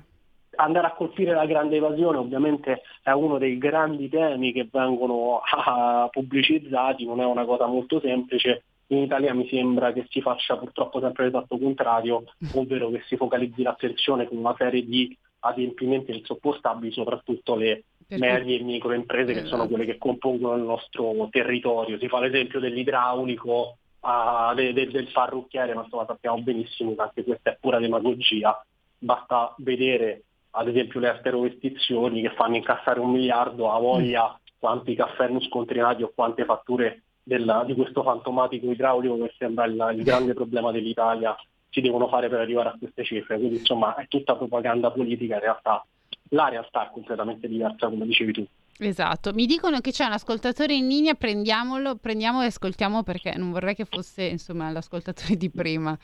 Andare 0.57 0.87
a 0.87 0.93
colpire 0.93 1.33
la 1.33 1.45
grande 1.45 1.77
evasione 1.77 2.17
ovviamente 2.17 2.83
è 3.01 3.11
uno 3.11 3.37
dei 3.37 3.57
grandi 3.57 4.07
temi 4.07 4.53
che 4.53 4.67
vengono 4.71 5.41
ah, 5.65 6.07
pubblicizzati, 6.11 7.05
non 7.05 7.19
è 7.19 7.25
una 7.25 7.45
cosa 7.45 7.65
molto 7.65 7.99
semplice, 7.99 8.63
in 8.87 8.97
Italia 8.99 9.33
mi 9.33 9.47
sembra 9.49 9.91
che 9.93 10.05
si 10.09 10.21
faccia 10.21 10.57
purtroppo 10.57 10.99
sempre 10.99 11.25
l'esatto 11.25 11.57
contrario, 11.57 12.23
ovvero 12.53 12.89
che 12.89 13.03
si 13.07 13.15
focalizzi 13.15 13.63
l'attenzione 13.63 14.27
su 14.27 14.35
una 14.35 14.55
serie 14.57 14.85
di 14.85 15.15
adempimenti 15.39 16.15
insopportabili, 16.15 16.91
soprattutto 16.91 17.55
le 17.55 17.83
Perché? 18.07 18.23
medie 18.23 18.59
e 18.59 18.63
microimprese 18.63 19.31
esatto. 19.31 19.43
che 19.43 19.49
sono 19.49 19.67
quelle 19.67 19.85
che 19.85 19.97
compongono 19.97 20.55
il 20.55 20.63
nostro 20.63 21.27
territorio. 21.31 21.97
Si 21.99 22.07
fa 22.07 22.19
l'esempio 22.19 22.59
dell'idraulico, 22.59 23.77
uh, 23.99 24.53
de, 24.53 24.73
de, 24.73 24.87
del 24.87 25.11
parrucchiere, 25.11 25.73
ma 25.73 25.83
insomma 25.83 26.05
sappiamo 26.05 26.41
benissimo 26.41 26.95
che 26.95 27.01
anche 27.01 27.23
questa 27.23 27.51
è 27.51 27.57
pura 27.59 27.79
demagogia. 27.79 28.63
Basta 28.97 29.53
vedere 29.59 30.23
ad 30.57 30.67
esempio 30.67 30.99
le 30.99 31.09
asterovestizioni 31.09 32.21
che 32.21 32.31
fanno 32.31 32.55
incassare 32.55 32.99
un 32.99 33.11
miliardo, 33.11 33.71
a 33.71 33.79
voglia 33.79 34.39
quanti 34.57 34.95
caffè 34.95 35.27
non 35.27 35.41
scontrinati 35.41 36.01
o 36.01 36.11
quante 36.15 36.45
fatture 36.45 37.03
della, 37.25 37.63
di 37.65 37.73
questo 37.73 38.03
fantomatico 38.03 38.69
idraulico 38.69 39.17
che 39.17 39.33
sembra 39.37 39.65
il, 39.65 39.95
il 39.97 40.03
grande 40.03 40.33
problema 40.33 40.71
dell'Italia 40.71 41.35
si 41.69 41.81
devono 41.81 42.07
fare 42.07 42.29
per 42.29 42.39
arrivare 42.39 42.69
a 42.69 42.75
queste 42.79 43.03
cifre. 43.03 43.37
Quindi 43.37 43.57
insomma 43.57 43.95
è 43.95 44.07
tutta 44.07 44.35
propaganda 44.35 44.91
politica, 44.91 45.33
in 45.33 45.41
realtà 45.41 45.83
la 46.29 46.49
realtà 46.49 46.87
è 46.87 46.91
completamente 46.93 47.47
diversa, 47.47 47.89
come 47.89 48.05
dicevi 48.05 48.31
tu. 48.31 48.45
Esatto, 48.77 49.33
mi 49.33 49.45
dicono 49.45 49.79
che 49.79 49.91
c'è 49.91 50.05
un 50.05 50.11
ascoltatore 50.11 50.73
in 50.73 50.87
linea, 50.87 51.13
prendiamolo, 51.13 51.95
prendiamo 51.95 52.41
e 52.43 52.47
ascoltiamo 52.47 53.03
perché 53.03 53.33
non 53.37 53.51
vorrei 53.51 53.73
che 53.73 53.85
fosse 53.85 54.23
insomma 54.23 54.69
l'ascoltatore 54.69 55.35
di 55.35 55.49
prima, 55.49 55.97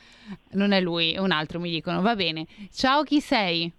non 0.53 0.72
è 0.72 0.80
lui, 0.80 1.11
è 1.11 1.19
un 1.19 1.32
altro 1.32 1.59
mi 1.59 1.69
dicono, 1.69 2.01
va 2.01 2.15
bene. 2.15 2.47
Ciao, 2.72 3.03
chi 3.03 3.19
sei? 3.19 3.72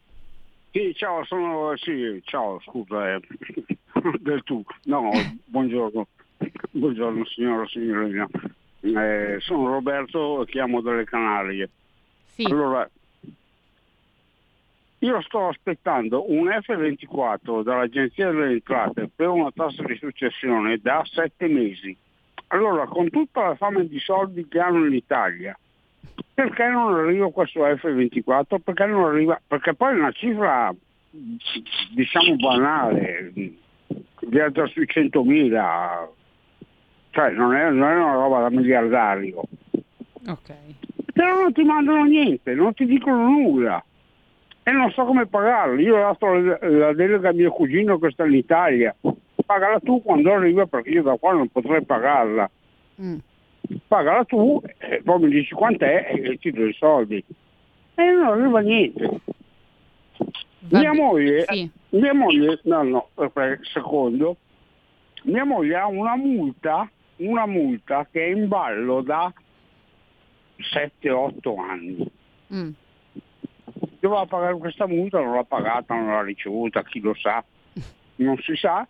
Sì, 0.70 0.94
ciao, 0.94 1.24
sono, 1.24 1.74
sì, 1.76 2.20
ciao, 2.24 2.60
scusa, 2.60 3.14
eh, 3.14 3.20
del 4.20 4.42
tu, 4.44 4.62
no, 4.84 5.10
buongiorno. 5.46 6.06
Buongiorno 6.70 7.24
signora, 7.26 7.66
signorina. 7.66 8.28
Eh, 8.80 9.36
sono 9.40 9.68
Roberto, 9.68 10.44
chiamo 10.48 10.80
dalle 10.80 11.04
Canarie. 11.04 11.68
Sì. 12.34 12.44
Allora, 12.44 12.88
io 14.98 15.20
sto 15.22 15.48
aspettando 15.48 16.30
un 16.30 16.48
F24 16.48 17.62
dall'Agenzia 17.62 18.30
delle 18.30 18.52
Entrate 18.52 19.10
per 19.14 19.28
una 19.28 19.50
tassa 19.52 19.82
di 19.82 19.96
successione 19.96 20.78
da 20.78 21.02
sette 21.04 21.48
mesi. 21.48 21.96
Allora, 22.48 22.86
con 22.86 23.10
tutta 23.10 23.48
la 23.48 23.54
fame 23.54 23.86
di 23.88 23.98
soldi 23.98 24.46
che 24.46 24.60
hanno 24.60 24.86
in 24.86 24.94
Italia, 24.94 25.58
perché 26.34 26.66
non 26.68 26.94
arriva 26.94 27.30
questo 27.30 27.60
F24? 27.60 28.60
Perché 28.62 28.86
non 28.86 29.04
arriva? 29.04 29.40
Perché 29.46 29.74
poi 29.74 29.94
è 29.94 29.98
una 29.98 30.12
cifra 30.12 30.74
diciamo 31.90 32.36
banale, 32.36 33.32
viaggia 34.20 34.66
sui 34.66 34.86
100.000, 34.86 36.08
cioè 37.12 37.30
non 37.30 37.54
è, 37.54 37.70
non 37.70 37.90
è 37.90 37.94
una 37.94 38.14
roba 38.14 38.40
da 38.40 38.50
miliardario. 38.50 39.42
Ok. 40.26 40.52
Però 41.12 41.40
non 41.40 41.52
ti 41.52 41.62
mandano 41.62 42.04
niente, 42.04 42.54
non 42.54 42.72
ti 42.74 42.86
dicono 42.86 43.28
nulla 43.28 43.84
e 44.62 44.70
non 44.70 44.90
so 44.92 45.04
come 45.04 45.26
pagarlo. 45.26 45.80
Io 45.80 45.96
ho 45.96 46.00
dato 46.00 46.32
la 46.32 46.92
delega 46.94 47.28
a 47.28 47.32
mio 47.32 47.50
cugino 47.50 47.98
che 47.98 48.10
sta 48.10 48.24
in 48.24 48.34
Italia. 48.34 48.94
Pagala 49.44 49.80
tu 49.80 50.02
quando 50.02 50.32
arriva 50.32 50.66
perché 50.66 50.90
io 50.90 51.02
da 51.02 51.16
qua 51.18 51.32
non 51.32 51.48
potrei 51.48 51.84
pagarla. 51.84 52.50
Mm. 53.00 53.18
Pagala 53.88 54.24
tu 54.24 54.62
e 54.78 55.02
poi 55.04 55.20
mi 55.20 55.30
dici 55.30 55.54
quant'è 55.54 56.12
e 56.14 56.38
ti 56.38 56.50
do 56.50 56.66
i 56.66 56.72
soldi. 56.74 57.22
E 57.94 58.02
non 58.02 58.26
arriva 58.26 58.60
niente. 58.60 59.20
mia 60.70 60.94
moglie, 60.94 61.44
sì. 61.48 61.70
mia 61.90 62.14
moglie, 62.14 62.60
no, 62.62 62.82
no, 62.82 63.08
secondo, 63.62 64.36
mia 65.24 65.44
moglie 65.44 65.76
ha 65.76 65.86
una 65.86 66.16
multa, 66.16 66.88
una 67.26 67.46
multa 67.46 68.06
che 68.10 68.24
è 68.24 68.28
in 68.28 68.48
ballo 68.48 69.00
da 69.02 69.32
7-8 70.56 71.58
anni. 71.58 72.10
Mm 72.54 72.70
doveva 74.02 74.26
pagare 74.26 74.58
questa 74.58 74.88
multa, 74.88 75.20
non 75.20 75.34
l'ha 75.34 75.44
pagata, 75.44 75.94
non 75.94 76.08
l'ha 76.08 76.22
ricevuta, 76.22 76.82
chi 76.82 76.98
lo 76.98 77.14
sa, 77.14 77.42
non 78.16 78.36
si 78.38 78.56
sa, 78.56 78.86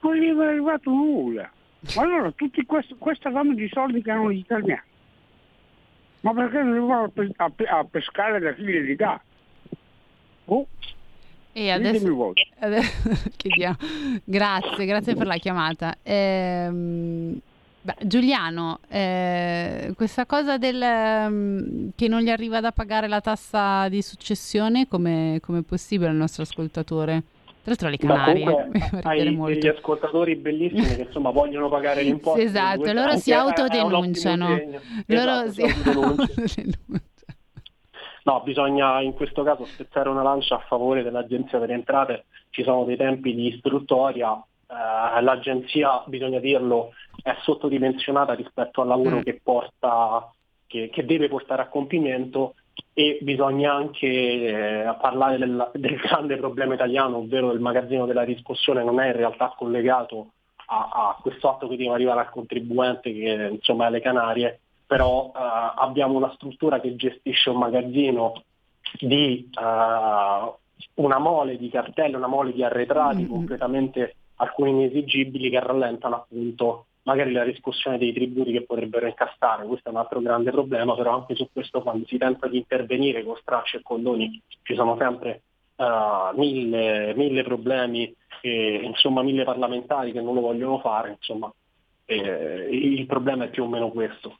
non 0.00 0.16
gli 0.16 0.26
è 0.26 0.46
arrivato 0.46 0.90
nulla. 0.90 1.50
Ma 1.94 2.02
allora 2.02 2.30
tutti 2.30 2.64
quest- 2.64 2.96
questa 2.96 3.30
gamma 3.30 3.52
di 3.52 3.68
soldi 3.68 4.02
che 4.02 4.10
hanno 4.10 4.32
gli 4.32 4.38
italiani, 4.38 4.80
ma 6.20 6.32
perché 6.32 6.62
non 6.62 6.86
vanno 6.86 7.12
a, 7.36 7.84
pescare 7.84 8.40
da 8.40 8.54
chi 8.54 8.64
li 8.64 8.96
dà? 8.96 9.20
Oh. 10.46 10.66
E 11.52 11.70
adesso, 11.70 12.32
adesso 12.58 13.20
chiediamo. 13.36 13.76
Grazie, 14.24 14.86
grazie 14.86 15.14
per 15.14 15.26
la 15.26 15.36
chiamata. 15.36 15.96
Ehm, 16.02 17.40
Beh, 17.82 17.94
Giuliano, 18.02 18.80
eh, 18.88 19.92
questa 19.96 20.26
cosa 20.26 20.58
del, 20.58 20.82
um, 20.82 21.92
che 21.96 22.08
non 22.08 22.20
gli 22.20 22.28
arriva 22.28 22.60
da 22.60 22.72
pagare 22.72 23.08
la 23.08 23.22
tassa 23.22 23.88
di 23.88 24.02
successione, 24.02 24.86
come 24.86 25.36
è 25.36 25.62
possibile 25.62 26.10
al 26.10 26.16
nostro 26.16 26.42
ascoltatore? 26.42 27.22
Tra 27.62 27.74
l'altro 27.74 27.88
le 27.88 27.96
Canarie. 27.96 28.68
hai 29.02 29.34
molto. 29.34 29.54
degli 29.54 29.68
ascoltatori 29.68 30.36
bellissimi 30.36 30.94
che 30.94 31.02
insomma 31.02 31.30
vogliono 31.30 31.70
pagare 31.70 32.02
l'imposta. 32.04 32.42
esatto, 32.42 32.92
loro 32.92 33.16
si 33.16 33.32
autodenunciano. 33.32 34.48
Loro 35.06 35.42
esatto, 35.42 35.52
si 35.52 35.62
autodenunciano. 35.62 37.00
No, 38.24 38.42
bisogna 38.42 39.00
in 39.00 39.14
questo 39.14 39.42
caso 39.42 39.64
spezzare 39.64 40.08
una 40.08 40.22
lancia 40.22 40.56
a 40.56 40.64
favore 40.66 41.02
dell'Agenzia 41.02 41.58
delle 41.58 41.74
Entrate, 41.74 42.26
ci 42.50 42.62
sono 42.62 42.84
dei 42.84 42.96
tempi 42.96 43.34
di 43.34 43.54
istruttoria, 43.54 44.42
eh, 44.70 45.20
l'agenzia, 45.22 46.02
bisogna 46.06 46.38
dirlo, 46.38 46.92
è 47.22 47.34
sottodimensionata 47.42 48.34
rispetto 48.34 48.82
al 48.82 48.88
lavoro 48.88 49.16
mm. 49.16 49.22
che, 49.22 49.40
porta, 49.42 50.30
che, 50.66 50.90
che, 50.92 51.04
deve 51.04 51.28
portare 51.28 51.62
a 51.62 51.68
compimento 51.68 52.54
e 52.92 53.18
bisogna 53.22 53.72
anche 53.72 54.06
eh, 54.06 54.94
parlare 55.00 55.38
del, 55.38 55.70
del, 55.74 55.96
grande 55.96 56.36
problema 56.36 56.74
italiano, 56.74 57.18
ovvero 57.18 57.52
il 57.52 57.60
magazzino 57.60 58.06
della 58.06 58.22
riscossione 58.22 58.84
non 58.84 59.00
è 59.00 59.06
in 59.06 59.16
realtà 59.16 59.54
collegato 59.56 60.32
a, 60.66 60.88
a 60.92 61.18
questo 61.20 61.50
atto 61.50 61.66
che 61.66 61.76
deve 61.76 61.94
arrivare 61.94 62.20
al 62.20 62.30
contribuente 62.30 63.12
che 63.12 63.48
insomma 63.52 63.84
è 63.84 63.86
alle 63.88 64.00
Canarie, 64.00 64.60
però 64.90 65.30
eh, 65.32 65.38
abbiamo 65.76 66.16
una 66.16 66.32
struttura 66.34 66.80
che 66.80 66.96
gestisce 66.96 67.48
un 67.48 67.58
magazzino 67.58 68.42
di 68.98 69.48
uh, 69.54 70.52
una 70.94 71.18
mole 71.20 71.56
di 71.56 71.68
cartelle, 71.70 72.16
una 72.16 72.26
mole 72.26 72.52
di 72.52 72.64
arretrati 72.64 73.18
mm-hmm. 73.18 73.28
completamente 73.28 74.16
alcuni 74.38 74.70
inesigibili 74.70 75.48
che 75.48 75.60
rallentano 75.60 76.16
appunto 76.16 76.86
magari 77.04 77.30
la 77.30 77.44
riscossione 77.44 77.98
dei 77.98 78.12
tributi 78.12 78.50
che 78.50 78.62
potrebbero 78.62 79.06
incassare. 79.06 79.64
Questo 79.64 79.90
è 79.90 79.92
un 79.92 79.98
altro 79.98 80.20
grande 80.20 80.50
problema, 80.50 80.96
però 80.96 81.14
anche 81.14 81.36
su 81.36 81.48
questo 81.52 81.82
quando 81.82 82.04
si 82.08 82.18
tenta 82.18 82.48
di 82.48 82.56
intervenire 82.56 83.22
con 83.22 83.36
stracci 83.36 83.76
e 83.76 83.82
condoni 83.84 84.42
ci 84.64 84.74
sono 84.74 84.96
sempre 84.98 85.42
uh, 85.76 86.36
mille, 86.36 87.14
mille, 87.14 87.44
problemi 87.44 88.12
e 88.40 88.80
insomma 88.82 89.22
mille 89.22 89.44
parlamentari 89.44 90.10
che 90.10 90.20
non 90.20 90.34
lo 90.34 90.40
vogliono 90.40 90.80
fare, 90.80 91.10
insomma 91.10 91.48
eh, 92.06 92.68
il 92.72 93.06
problema 93.06 93.44
è 93.44 93.50
più 93.50 93.62
o 93.62 93.68
meno 93.68 93.90
questo. 93.90 94.36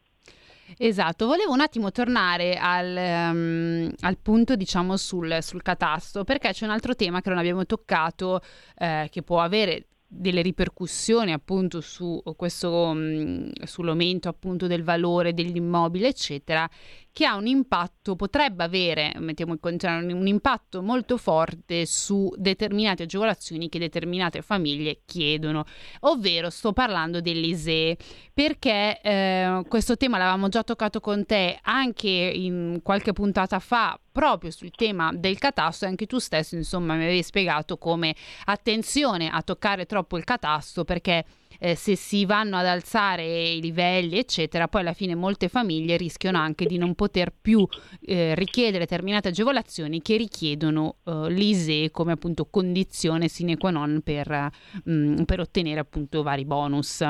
Esatto, 0.79 1.27
volevo 1.27 1.53
un 1.53 1.61
attimo 1.61 1.91
tornare 1.91 2.57
al, 2.57 2.97
um, 3.35 3.93
al 4.01 4.19
punto 4.19 4.57
diciamo 4.57 4.97
sul, 4.97 5.39
sul, 5.41 5.63
catasto 5.63 6.25
perché 6.25 6.53
c'è 6.53 6.65
un 6.65 6.71
altro 6.71 6.95
tema 6.95 7.21
che 7.21 7.29
non 7.29 7.39
abbiamo 7.39 7.67
toccato 7.67 8.41
eh, 8.79 9.09
che 9.11 9.23
può 9.23 9.41
avere 9.41 9.87
delle 10.13 10.43
ripercussioni 10.43 11.33
appunto 11.33 11.81
su 11.81 12.21
questo 12.37 12.93
mh, 12.93 13.65
sull'aumento 13.65 14.29
appunto 14.29 14.67
del 14.67 14.83
valore 14.83 15.35
dell'immobile 15.35 16.09
eccetera 16.09 16.69
che 17.13 17.27
ha 17.27 17.35
un 17.37 17.47
impatto, 17.47 18.17
potrebbe 18.17 18.65
avere, 18.65 19.13
mettiamo 19.19 19.53
in 19.53 19.61
considerazione, 19.61 20.13
un 20.13 20.27
impatto 20.27 20.83
molto 20.83 21.17
forte 21.17 21.87
su 21.87 22.33
determinate 22.37 23.05
agevolazioni 23.05 23.69
che 23.69 23.79
determinate 23.79 24.43
famiglie 24.43 25.03
chiedono, 25.05 25.65
ovvero 26.01 26.51
sto 26.51 26.73
parlando 26.73 27.21
dell'ISEE, 27.21 27.97
perché 28.33 29.01
eh, 29.01 29.63
questo 29.69 29.97
tema 29.97 30.19
l'avevamo 30.19 30.49
già 30.49 30.63
toccato 30.63 31.01
con 31.01 31.27
te 31.27 31.59
anche 31.63 32.09
in 32.09 32.81
qualche 32.83 33.13
puntata 33.13 33.59
fa, 33.59 33.99
proprio 34.13 34.51
sul 34.51 34.71
tema 34.71 35.13
del 35.15 35.39
catasto, 35.39 35.87
anche 35.87 36.07
tu 36.07 36.19
stesso 36.19 36.55
insomma 36.57 36.95
mi 36.95 37.05
avevi 37.05 37.23
spiegato 37.23 37.79
come 37.79 38.15
attenzione 38.45 39.29
a 39.31 39.43
toccare 39.43 39.87
troppo 39.87 40.17
il 40.17 40.25
catasto 40.25 40.85
perché 40.85 41.25
eh, 41.61 41.75
se 41.75 41.95
si 41.95 42.25
vanno 42.25 42.57
ad 42.57 42.67
alzare 42.67 43.23
i 43.23 43.61
livelli, 43.61 44.19
eccetera, 44.19 44.67
poi 44.67 44.81
alla 44.81 44.95
fine 44.95 45.15
molte 45.15 45.49
famiglie 45.49 45.97
rischiano 45.97 46.39
anche 46.39 46.65
di 46.65 46.79
non 46.79 46.95
poter 46.95 47.33
più 47.39 47.67
eh, 48.01 48.35
richiedere 48.35 48.79
determinate 48.81 49.29
agevolazioni 49.29 50.01
che 50.01 50.17
richiedono 50.17 50.97
eh, 51.05 51.31
l'ISE 51.31 51.91
come 51.91 52.13
appunto 52.13 52.47
condizione 52.47 53.29
sine 53.29 53.59
qua 53.59 53.71
non 53.71 54.01
per, 54.03 54.51
mh, 54.85 54.93
mm, 54.93 55.23
per 55.23 55.41
ottenere 55.41 55.81
appunto 55.81 56.23
vari 56.23 56.47
bonus. 56.47 57.05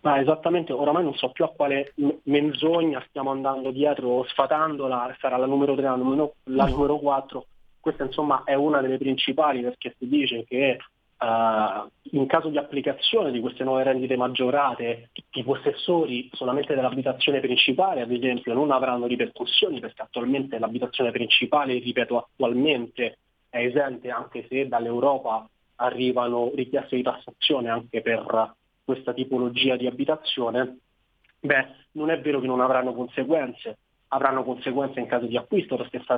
Ma 0.00 0.20
esattamente, 0.20 0.72
oramai 0.72 1.02
non 1.02 1.14
so 1.14 1.30
più 1.30 1.44
a 1.44 1.48
quale 1.48 1.92
menzogna 2.24 3.04
stiamo 3.08 3.30
andando 3.30 3.70
dietro, 3.70 4.24
sfatandola, 4.28 5.16
sarà 5.18 5.36
la 5.36 5.46
numero 5.46 5.74
3, 5.74 5.82
la 5.82 5.96
la 6.44 6.66
numero 6.66 6.98
4. 6.98 7.46
Questa 7.80 8.04
insomma 8.04 8.42
è 8.44 8.54
una 8.54 8.80
delle 8.80 8.98
principali 8.98 9.62
perché 9.62 9.94
si 9.98 10.08
dice 10.08 10.44
che 10.44 10.78
Uh, 11.18 11.88
in 12.10 12.26
caso 12.26 12.50
di 12.50 12.58
applicazione 12.58 13.30
di 13.30 13.40
queste 13.40 13.64
nuove 13.64 13.84
rendite 13.84 14.16
maggiorate, 14.16 15.10
i 15.32 15.42
possessori 15.42 16.28
solamente 16.32 16.74
dell'abitazione 16.74 17.40
principale, 17.40 18.02
ad 18.02 18.12
esempio, 18.12 18.52
non 18.52 18.70
avranno 18.70 19.06
ripercussioni 19.06 19.80
perché 19.80 20.02
attualmente 20.02 20.58
l'abitazione 20.58 21.10
principale, 21.12 21.78
ripeto, 21.78 22.18
attualmente 22.18 23.18
è 23.48 23.64
esente 23.64 24.10
anche 24.10 24.46
se 24.48 24.68
dall'Europa 24.68 25.48
arrivano 25.76 26.52
richieste 26.54 26.96
di 26.96 27.02
tassazione 27.02 27.70
anche 27.70 28.02
per 28.02 28.54
questa 28.84 29.14
tipologia 29.14 29.76
di 29.76 29.86
abitazione. 29.86 30.78
Beh, 31.40 31.66
non 31.92 32.10
è 32.10 32.20
vero 32.20 32.40
che 32.40 32.46
non 32.46 32.60
avranno 32.60 32.92
conseguenze, 32.92 33.78
avranno 34.08 34.44
conseguenze 34.44 35.00
in 35.00 35.06
caso 35.06 35.26
di 35.26 35.36
acquisto, 35.36 35.76
perché 35.76 36.02
stessa 36.02 36.16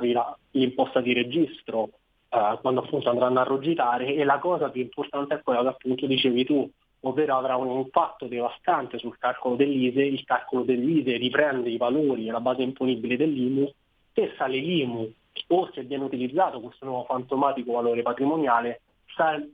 l'imposta 0.51 1.01
di 1.01 1.13
registro, 1.13 1.89
uh, 2.29 2.59
quando 2.61 2.81
appunto 2.81 3.09
andranno 3.09 3.39
a 3.39 3.43
rogitare 3.43 4.13
e 4.13 4.23
la 4.23 4.39
cosa 4.39 4.69
più 4.69 4.81
importante 4.81 5.35
è 5.35 5.41
quella 5.41 5.61
che 5.61 5.67
appunto 5.67 6.05
dicevi 6.05 6.45
tu, 6.45 6.69
ovvero 7.01 7.37
avrà 7.37 7.55
un 7.55 7.77
impatto 7.77 8.27
devastante 8.27 8.97
sul 8.97 9.17
calcolo 9.17 9.55
dell'ISE, 9.55 10.03
il 10.03 10.23
calcolo 10.25 10.63
dell'ISE 10.63 11.17
riprende 11.17 11.69
i 11.69 11.77
valori 11.77 12.27
e 12.27 12.31
la 12.31 12.41
base 12.41 12.61
imponibile 12.61 13.17
dell'IMU, 13.17 13.71
se 14.13 14.33
sale 14.37 14.57
l'IMU 14.57 15.11
o 15.47 15.71
se 15.73 15.83
viene 15.83 16.03
utilizzato 16.03 16.59
questo 16.59 16.85
nuovo 16.85 17.05
fantomatico 17.05 17.71
valore 17.71 18.01
patrimoniale, 18.01 18.81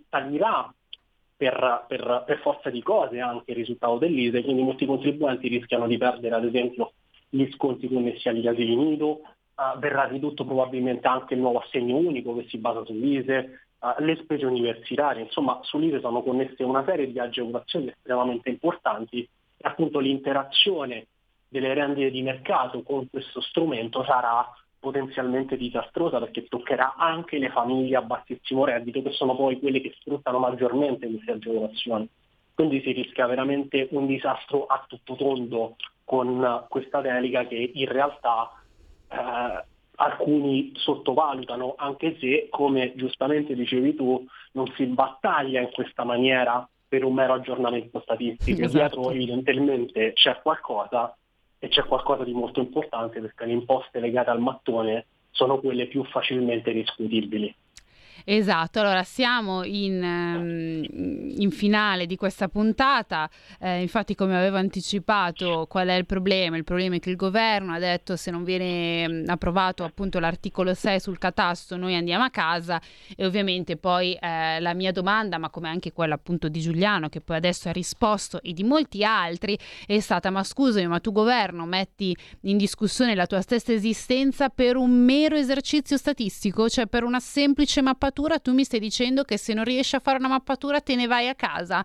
salirà 0.09 0.73
per, 1.37 1.85
per, 1.87 2.23
per, 2.25 2.39
forza 2.39 2.69
di 2.69 2.81
cose 2.81 3.19
anche 3.19 3.51
il 3.51 3.57
risultato 3.57 3.97
dell'ISE, 3.97 4.43
quindi 4.43 4.63
molti 4.63 4.85
contribuenti 4.85 5.47
rischiano 5.47 5.87
di 5.87 5.97
perdere 5.97 6.35
ad 6.35 6.45
esempio 6.45 6.93
gli 7.29 7.49
sconti 7.51 7.87
connessi 7.87 8.29
agli 8.29 8.47
asili 8.47 8.75
nido, 8.75 9.21
uh, 9.55 9.79
verrà 9.79 10.05
ridotto 10.05 10.45
probabilmente 10.45 11.07
anche 11.07 11.33
il 11.33 11.39
nuovo 11.39 11.59
assegno 11.59 11.95
unico 11.95 12.35
che 12.35 12.47
si 12.47 12.57
basa 12.57 12.83
sull'ISE, 12.85 13.59
uh, 13.79 14.03
le 14.03 14.15
spese 14.17 14.45
universitarie, 14.45 15.23
insomma 15.23 15.59
sull'ISE 15.63 15.99
sono 15.99 16.21
connesse 16.21 16.63
una 16.63 16.83
serie 16.85 17.11
di 17.11 17.19
agevolazioni 17.19 17.87
estremamente 17.87 18.49
importanti 18.49 19.21
e 19.21 19.67
appunto 19.67 19.99
l'interazione 19.99 21.07
delle 21.47 21.73
rendite 21.73 22.11
di 22.11 22.21
mercato 22.21 22.83
con 22.83 23.09
questo 23.09 23.39
strumento 23.41 24.03
sarà 24.03 24.45
potenzialmente 24.85 25.57
disastrosa 25.57 26.19
perché 26.19 26.47
toccherà 26.47 26.95
anche 26.95 27.39
le 27.39 27.49
famiglie 27.49 27.95
a 27.95 28.01
bassissimo 28.01 28.65
reddito 28.65 29.01
che 29.01 29.11
sono 29.11 29.35
poi 29.35 29.59
quelle 29.59 29.81
che 29.81 29.95
sfruttano 29.99 30.37
maggiormente 30.37 31.07
queste 31.07 31.31
agevolazioni. 31.31 32.07
Quindi 32.53 32.81
si 32.81 32.91
rischia 32.91 33.25
veramente 33.25 33.87
un 33.91 34.05
disastro 34.05 34.65
a 34.67 34.85
tutto 34.87 35.15
tondo 35.15 35.75
con 36.03 36.65
questa 36.69 37.01
delega 37.01 37.47
che 37.47 37.71
in 37.73 37.87
realtà 37.87 38.51
eh, 38.51 38.64
alcuni 39.97 40.71
sottovalutano, 40.75 41.75
anche 41.77 42.17
se, 42.19 42.47
come 42.49 42.93
giustamente 42.95 43.55
dicevi 43.55 43.95
tu, 43.95 44.25
non 44.53 44.71
si 44.75 44.85
battaglia 44.85 45.61
in 45.61 45.71
questa 45.71 46.03
maniera 46.03 46.67
per 46.87 47.03
un 47.03 47.13
mero 47.13 47.33
aggiornamento 47.33 47.99
statistico. 48.01 48.61
Esatto. 48.61 48.77
Dietro 48.77 49.11
evidentemente 49.11 50.13
c'è 50.13 50.39
qualcosa 50.41 51.15
e 51.59 51.67
c'è 51.67 51.83
qualcosa 51.85 52.23
di 52.23 52.33
molto 52.33 52.59
importante 52.59 53.19
perché 53.19 53.45
le 53.45 53.53
imposte 53.53 53.99
legate 53.99 54.29
al 54.29 54.39
mattone 54.39 55.07
sono 55.31 55.59
quelle 55.59 55.87
più 55.87 56.03
facilmente 56.05 56.71
discutibili. 56.71 57.53
Esatto, 58.27 58.79
allora 58.79 59.03
siamo 59.03 59.63
in, 59.63 60.01
ehm, 60.01 60.83
in 61.39 61.51
finale 61.51 62.07
di 62.07 62.15
questa 62.15 62.47
puntata, 62.47 63.29
eh, 63.59 63.81
infatti 63.81 64.15
come 64.15 64.35
avevo 64.35 64.57
anticipato 64.57 65.67
qual 65.69 65.89
è 65.89 65.93
il 65.93 66.07
problema? 66.07 66.57
Il 66.57 66.63
problema 66.63 66.95
è 66.95 66.99
che 66.99 67.11
il 67.11 67.17
governo 67.17 67.73
ha 67.73 67.77
detto 67.77 68.15
se 68.15 68.31
non 68.31 68.43
viene 68.43 69.07
mm, 69.07 69.23
approvato 69.27 69.83
appunto 69.83 70.17
l'articolo 70.17 70.73
6 70.73 70.99
sul 70.99 71.19
catasto 71.19 71.77
noi 71.77 71.93
andiamo 71.93 72.23
a 72.23 72.31
casa. 72.31 72.81
E 73.15 73.23
ovviamente 73.27 73.77
poi 73.77 74.17
eh, 74.19 74.59
la 74.59 74.73
mia 74.73 74.91
domanda, 74.91 75.37
ma 75.37 75.51
come 75.51 75.69
anche 75.69 75.93
quella 75.93 76.15
appunto 76.15 76.47
di 76.47 76.59
Giuliano 76.61 77.09
che 77.09 77.21
poi 77.21 77.37
adesso 77.37 77.69
ha 77.69 77.71
risposto 77.71 78.41
e 78.41 78.53
di 78.53 78.63
molti 78.63 79.03
altri 79.03 79.55
è 79.85 79.99
stata 79.99 80.31
ma 80.31 80.43
scusami 80.43 80.87
ma 80.87 80.99
tu 80.99 81.11
governo 81.11 81.65
metti 81.67 82.17
in 82.41 82.57
discussione 82.57 83.13
la 83.13 83.27
tua 83.27 83.41
stessa 83.41 83.71
esistenza 83.71 84.49
per 84.49 84.77
un 84.77 84.89
mero 84.89 85.35
esercizio 85.35 85.95
statistico, 85.95 86.67
cioè 86.69 86.87
per 86.87 87.03
una 87.03 87.19
semplice 87.19 87.83
mappatura 87.83 88.13
mappatura, 88.15 88.39
tu 88.39 88.53
mi 88.53 88.63
stai 88.63 88.79
dicendo 88.79 89.23
che 89.23 89.37
se 89.37 89.53
non 89.53 89.65
riesci 89.65 89.95
a 89.95 89.99
fare 89.99 90.17
una 90.17 90.29
mappatura 90.29 90.79
te 90.79 90.95
ne 90.95 91.05
vai 91.05 91.27
a 91.27 91.35
casa. 91.35 91.83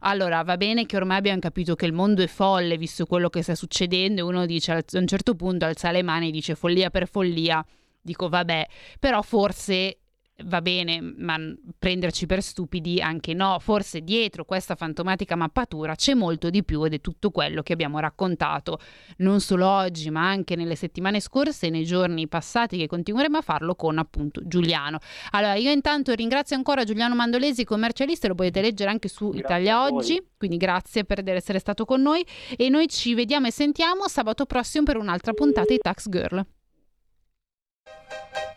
Allora, 0.00 0.42
va 0.42 0.56
bene 0.56 0.86
che 0.86 0.96
ormai 0.96 1.16
abbiamo 1.16 1.40
capito 1.40 1.74
che 1.74 1.86
il 1.86 1.92
mondo 1.92 2.22
è 2.22 2.26
folle, 2.26 2.76
visto 2.76 3.06
quello 3.06 3.28
che 3.28 3.42
sta 3.42 3.54
succedendo, 3.54 4.20
e 4.20 4.22
uno 4.22 4.46
dice 4.46 4.72
a 4.72 4.84
un 4.92 5.06
certo 5.06 5.34
punto 5.34 5.64
alza 5.64 5.90
le 5.90 6.02
mani 6.02 6.28
e 6.28 6.30
dice 6.30 6.54
follia 6.54 6.90
per 6.90 7.08
follia. 7.08 7.64
Dico 8.00 8.28
vabbè, 8.28 8.68
però 9.00 9.22
forse 9.22 9.98
va 10.42 10.60
bene, 10.60 11.00
ma 11.00 11.38
prenderci 11.78 12.26
per 12.26 12.42
stupidi 12.42 13.00
anche 13.00 13.34
no. 13.34 13.58
Forse 13.60 14.00
dietro 14.00 14.44
questa 14.44 14.74
fantomatica 14.74 15.36
mappatura 15.36 15.94
c'è 15.94 16.14
molto 16.14 16.50
di 16.50 16.64
più 16.64 16.82
ed 16.84 16.94
è 16.94 17.00
tutto 17.00 17.30
quello 17.30 17.62
che 17.62 17.72
abbiamo 17.72 17.98
raccontato 18.00 18.78
non 19.18 19.40
solo 19.40 19.68
oggi, 19.68 20.10
ma 20.10 20.28
anche 20.28 20.56
nelle 20.56 20.74
settimane 20.74 21.20
scorse 21.20 21.66
e 21.66 21.70
nei 21.70 21.84
giorni 21.84 22.26
passati 22.26 22.76
che 22.76 22.86
continueremo 22.86 23.38
a 23.38 23.42
farlo 23.42 23.74
con 23.74 23.98
appunto 23.98 24.40
Giuliano. 24.44 24.98
Allora, 25.30 25.54
io 25.54 25.70
intanto 25.70 26.12
ringrazio 26.12 26.56
ancora 26.56 26.84
Giuliano 26.84 27.14
Mandolesi, 27.14 27.64
commercialista, 27.64 28.28
lo 28.28 28.34
potete 28.34 28.60
leggere 28.60 28.90
anche 28.90 29.08
su 29.08 29.28
grazie 29.28 29.42
Italia 29.44 29.84
Oggi, 29.84 30.22
quindi 30.36 30.56
grazie 30.56 31.04
per 31.04 31.26
essere 31.28 31.58
stato 31.58 31.84
con 31.84 32.02
noi 32.02 32.24
e 32.56 32.68
noi 32.68 32.88
ci 32.88 33.14
vediamo 33.14 33.46
e 33.46 33.52
sentiamo 33.52 34.08
sabato 34.08 34.46
prossimo 34.46 34.84
per 34.84 34.96
un'altra 34.96 35.32
puntata 35.32 35.72
di 35.72 35.78
Tax 35.78 36.08
Girl. 36.08 36.44